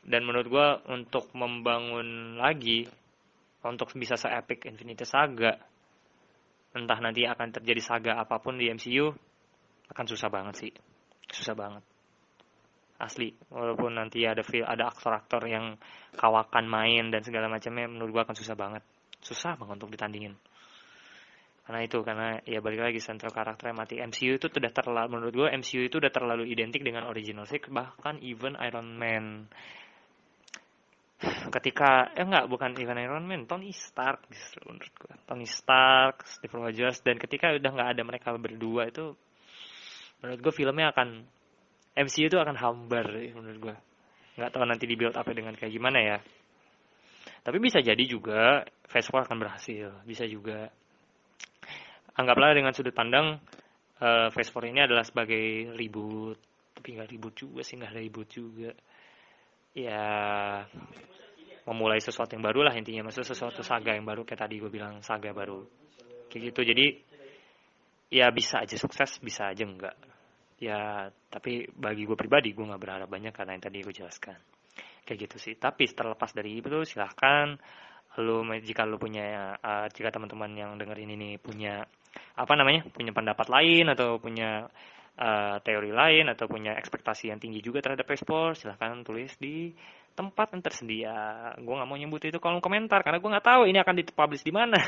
Dan 0.06 0.22
menurut 0.24 0.48
gue 0.48 0.68
untuk 0.96 1.28
membangun 1.36 2.40
lagi 2.40 2.88
untuk 3.68 3.92
bisa 4.00 4.16
se-epic 4.16 4.64
Infinity 4.70 5.04
Saga 5.04 5.60
entah 6.70 7.00
nanti 7.02 7.26
akan 7.26 7.50
terjadi 7.50 7.82
saga 7.82 8.12
apa 8.22 8.38
pun 8.38 8.62
di 8.62 8.70
MCU 8.70 9.10
akan 9.90 10.06
susah 10.06 10.30
banget 10.30 10.56
sih. 10.62 10.72
Susah 11.34 11.58
banget. 11.58 11.82
Asli 13.00 13.32
walaupun 13.50 13.96
nanti 13.96 14.28
ada 14.28 14.44
ada 14.44 14.92
aktor-aktor 14.92 15.48
yang 15.48 15.80
kawakan 16.14 16.68
main 16.68 17.10
dan 17.10 17.24
segala 17.24 17.48
macamnya 17.48 17.88
menurut 17.90 18.12
gua 18.12 18.24
akan 18.28 18.38
susah 18.38 18.54
banget. 18.54 18.84
Susah 19.24 19.58
banget 19.58 19.82
untuk 19.82 19.90
ditandingin. 19.98 20.36
Karena 21.64 21.86
itu 21.86 22.02
karena 22.02 22.42
ya 22.50 22.60
balik 22.66 22.82
lagi 22.82 23.00
central 23.02 23.30
karakternya 23.30 23.78
mati. 23.78 23.96
MCU 24.02 24.38
itu 24.38 24.50
sudah 24.50 24.74
terlalu 24.74 25.10
menurut 25.10 25.34
gua 25.34 25.50
MCU 25.54 25.86
itu 25.90 25.98
udah 25.98 26.12
terlalu 26.14 26.50
identik 26.50 26.86
dengan 26.86 27.10
original 27.10 27.50
six 27.50 27.66
bahkan 27.72 28.22
even 28.22 28.54
Iron 28.62 28.94
Man 28.94 29.50
ketika 31.60 32.16
eh 32.16 32.24
enggak 32.24 32.48
bukan 32.48 32.72
even 32.80 32.96
Iron 32.96 33.28
Man 33.28 33.44
Tony 33.44 33.76
Stark 33.76 34.24
justru 34.32 34.64
menurut 34.72 34.94
gua. 34.96 35.14
Tony 35.28 35.44
Stark 35.44 36.24
Steve 36.24 36.56
Rogers 36.56 37.04
dan 37.04 37.20
ketika 37.20 37.52
udah 37.52 37.72
nggak 37.76 37.90
ada 37.98 38.04
mereka 38.08 38.32
berdua 38.40 38.88
itu 38.88 39.12
menurut 40.24 40.40
gua 40.40 40.54
filmnya 40.56 40.96
akan 40.96 41.28
MCU 42.00 42.32
itu 42.32 42.40
akan 42.40 42.56
hambar 42.56 43.12
ya, 43.20 43.36
menurut 43.36 43.60
gua. 43.60 43.76
Nggak 44.40 44.50
tahu 44.56 44.64
nanti 44.64 44.86
di 44.88 44.96
up 44.96 45.28
dengan 45.36 45.54
kayak 45.60 45.74
gimana 45.76 46.00
ya. 46.00 46.18
Tapi 47.44 47.58
bisa 47.60 47.84
jadi 47.84 48.04
juga 48.08 48.64
Phase 48.88 49.12
4 49.12 49.28
akan 49.28 49.38
berhasil. 49.40 49.92
Bisa 50.08 50.24
juga. 50.24 50.72
Anggaplah 52.16 52.56
dengan 52.56 52.72
sudut 52.72 52.96
pandang 52.96 53.40
uh, 54.00 54.28
Phase 54.32 54.52
4 54.56 54.72
ini 54.72 54.80
adalah 54.88 55.04
sebagai 55.04 55.76
reboot. 55.76 56.40
Tapi 56.80 56.88
nggak 56.96 57.10
reboot 57.12 57.36
juga 57.36 57.62
sih 57.68 57.76
nggak 57.76 57.92
reboot 57.96 58.30
juga 58.32 58.72
ya 59.74 60.06
memulai 61.70 62.02
sesuatu 62.02 62.34
yang 62.34 62.46
baru 62.46 62.66
lah 62.66 62.74
intinya. 62.74 63.10
Maksudnya 63.10 63.30
sesuatu 63.30 63.62
saga 63.62 63.94
yang 63.94 64.06
baru 64.06 64.26
kayak 64.26 64.50
tadi 64.50 64.58
gue 64.58 64.72
bilang 64.74 65.06
saga 65.06 65.30
baru. 65.30 65.62
Kayak 66.30 66.42
gitu. 66.54 66.62
Jadi 66.74 66.86
ya 68.10 68.34
bisa 68.34 68.66
aja 68.66 68.74
sukses 68.74 69.22
bisa 69.22 69.54
aja 69.54 69.64
enggak. 69.66 69.96
Ya 70.60 71.08
tapi 71.30 71.70
bagi 71.72 72.04
gue 72.10 72.18
pribadi 72.18 72.52
gue 72.52 72.66
nggak 72.66 72.82
berharap 72.82 73.10
banyak 73.10 73.32
karena 73.32 73.54
yang 73.54 73.64
tadi 73.64 73.78
gue 73.86 73.94
jelaskan. 73.94 74.38
Kayak 75.06 75.30
gitu 75.30 75.38
sih. 75.38 75.54
Tapi 75.58 75.86
terlepas 75.94 76.34
dari 76.34 76.58
itu 76.58 76.82
silahkan 76.86 77.54
lu 78.18 78.42
jika 78.66 78.90
lu 78.90 78.98
punya 78.98 79.54
uh, 79.62 79.86
jika 79.94 80.10
teman-teman 80.10 80.52
yang 80.58 80.72
dengerin 80.82 81.14
ini 81.14 81.38
punya 81.38 81.86
apa 82.36 82.54
namanya 82.58 82.90
punya 82.90 83.14
pendapat 83.14 83.48
lain 83.48 83.86
atau 83.94 84.18
punya 84.18 84.66
uh, 85.20 85.60
teori 85.60 85.92
lain 85.92 86.32
atau 86.32 86.48
punya 86.48 86.80
ekspektasi 86.80 87.30
yang 87.30 87.38
tinggi 87.44 87.60
juga 87.60 87.84
terhadap 87.84 88.08
ekspor 88.08 88.56
silahkan 88.56 89.04
tulis 89.04 89.36
di 89.36 89.76
tempat 90.20 90.52
yang 90.52 90.62
tersedia. 90.64 91.16
Gue 91.64 91.74
nggak 91.80 91.88
mau 91.88 91.96
nyebut 91.96 92.20
itu 92.28 92.40
kolom 92.44 92.60
komentar 92.60 93.04
karena 93.08 93.24
gue 93.24 93.30
nggak 93.32 93.48
tahu 93.48 93.62
ini 93.72 93.80
akan 93.80 93.96
dipublish 94.04 94.44
di 94.44 94.52
mana. 94.52 94.80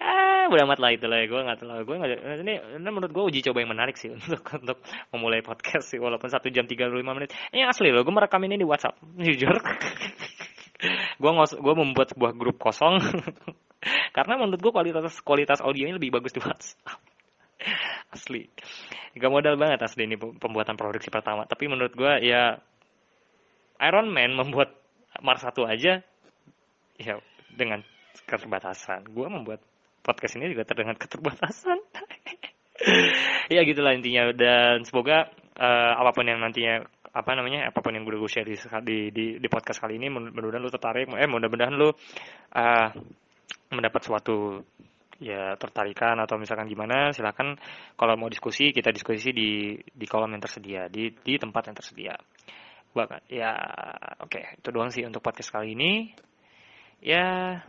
Ah 0.00 0.48
udah 0.48 0.64
amat 0.64 0.80
lah 0.80 0.90
itu 0.96 1.04
lah 1.04 1.20
gue 1.28 1.36
nggak 1.36 1.58
tahu 1.60 1.84
gue 1.84 1.96
ini, 2.40 2.80
ini 2.80 2.88
menurut 2.88 3.12
gue 3.12 3.24
uji 3.28 3.44
coba 3.44 3.60
yang 3.60 3.76
menarik 3.76 4.00
sih 4.00 4.08
untuk 4.16 4.40
untuk 4.56 4.80
memulai 5.12 5.44
podcast 5.44 5.92
sih 5.92 6.00
walaupun 6.00 6.32
satu 6.32 6.48
jam 6.48 6.64
35 6.64 6.96
menit. 7.12 7.30
Ini 7.52 7.68
asli 7.68 7.92
loh 7.92 8.00
gue 8.00 8.14
merekam 8.14 8.40
ini 8.48 8.56
di 8.56 8.64
WhatsApp 8.64 8.96
jujur. 9.26 9.52
Gue 11.20 11.30
gue 11.36 11.74
membuat 11.76 12.16
sebuah 12.16 12.32
grup 12.32 12.56
kosong. 12.56 13.02
Karena 14.16 14.40
menurut 14.40 14.60
gue 14.60 14.72
kualitas 14.72 15.20
kualitas 15.20 15.58
audionya 15.60 16.00
lebih 16.00 16.12
bagus 16.12 16.32
di 16.32 16.40
WhatsApp 16.40 17.09
asli. 18.10 18.46
Gak 19.14 19.30
modal 19.30 19.54
banget 19.56 19.80
asli 19.86 20.06
ini 20.06 20.18
pembuatan 20.18 20.74
produksi 20.74 21.08
pertama. 21.08 21.46
Tapi 21.46 21.70
menurut 21.70 21.94
gue 21.94 22.12
ya 22.26 22.58
Iron 23.80 24.10
Man 24.12 24.36
membuat 24.36 24.76
Mars 25.22 25.42
1 25.42 25.54
aja 25.66 26.02
ya 27.00 27.14
dengan 27.54 27.80
keterbatasan. 28.26 29.08
Gue 29.10 29.26
membuat 29.26 29.62
podcast 30.04 30.36
ini 30.38 30.52
juga 30.52 30.66
dengan 30.70 30.94
keterbatasan. 30.98 31.78
Ya 33.50 33.60
gitulah 33.66 33.92
intinya. 33.92 34.32
Dan 34.32 34.88
semoga 34.88 35.28
uh, 35.60 35.92
apa 36.00 36.16
pun 36.16 36.24
yang 36.24 36.40
nantinya 36.40 36.80
apa 37.12 37.36
namanya 37.36 37.68
apa 37.68 37.82
pun 37.82 37.92
yang 37.92 38.08
gue 38.08 38.16
gue 38.16 38.30
share 38.30 38.48
di, 38.48 38.56
di 38.56 38.98
di 39.12 39.24
di 39.36 39.48
podcast 39.52 39.84
kali 39.84 40.00
ini 40.00 40.08
mudah-mudahan 40.08 40.64
lu 40.64 40.72
tertarik. 40.72 41.04
Eh 41.12 41.28
mudah-mudahan 41.28 41.74
lu 41.76 41.92
uh, 41.92 42.88
mendapat 43.68 44.00
suatu 44.00 44.64
ya 45.20 45.54
tertarikan 45.60 46.16
atau 46.16 46.40
misalkan 46.40 46.64
gimana 46.64 47.12
silakan 47.12 47.60
kalau 47.94 48.16
mau 48.16 48.32
diskusi 48.32 48.72
kita 48.72 48.88
diskusi 48.88 49.36
di 49.36 49.76
di 49.76 50.06
kolom 50.08 50.32
yang 50.32 50.40
tersedia 50.40 50.88
di 50.88 51.12
di 51.12 51.36
tempat 51.36 51.68
yang 51.68 51.76
tersedia. 51.76 52.14
Bahkan 52.96 53.28
ya 53.28 53.52
oke 54.24 54.32
okay, 54.32 54.44
itu 54.56 54.68
doang 54.72 54.90
sih 54.90 55.04
untuk 55.04 55.20
podcast 55.20 55.52
kali 55.52 55.76
ini. 55.76 56.10
Ya 57.04 57.60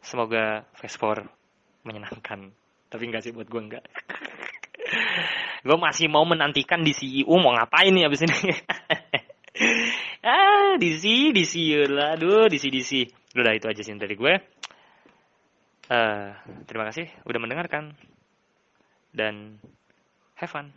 semoga 0.00 0.64
4 0.78 1.26
menyenangkan. 1.82 2.54
Tapi 2.88 3.02
enggak 3.10 3.26
sih 3.26 3.34
buat 3.34 3.50
gue 3.50 3.60
enggak. 3.60 3.84
Gue 5.64 5.80
masih 5.80 6.12
mau 6.12 6.28
menantikan 6.28 6.84
di 6.84 6.92
CEO 6.92 7.40
mau 7.40 7.56
ngapain 7.56 7.88
nih 7.88 8.04
abis 8.04 8.28
ini? 8.28 8.38
Ah, 10.24 10.80
DC, 10.80 11.36
DC, 11.36 11.84
lah, 11.86 12.16
aduh, 12.16 12.48
DC, 12.48 12.72
DC. 12.72 13.06
Udah 13.36 13.52
itu 13.52 13.68
aja 13.68 13.84
sih 13.84 13.92
dari 13.94 14.16
gue. 14.16 14.53
Eh, 15.84 16.28
terima 16.64 16.88
kasih 16.88 17.12
udah 17.28 17.40
mendengarkan 17.44 17.92
dan 19.12 19.60
have 20.40 20.48
fun. 20.48 20.72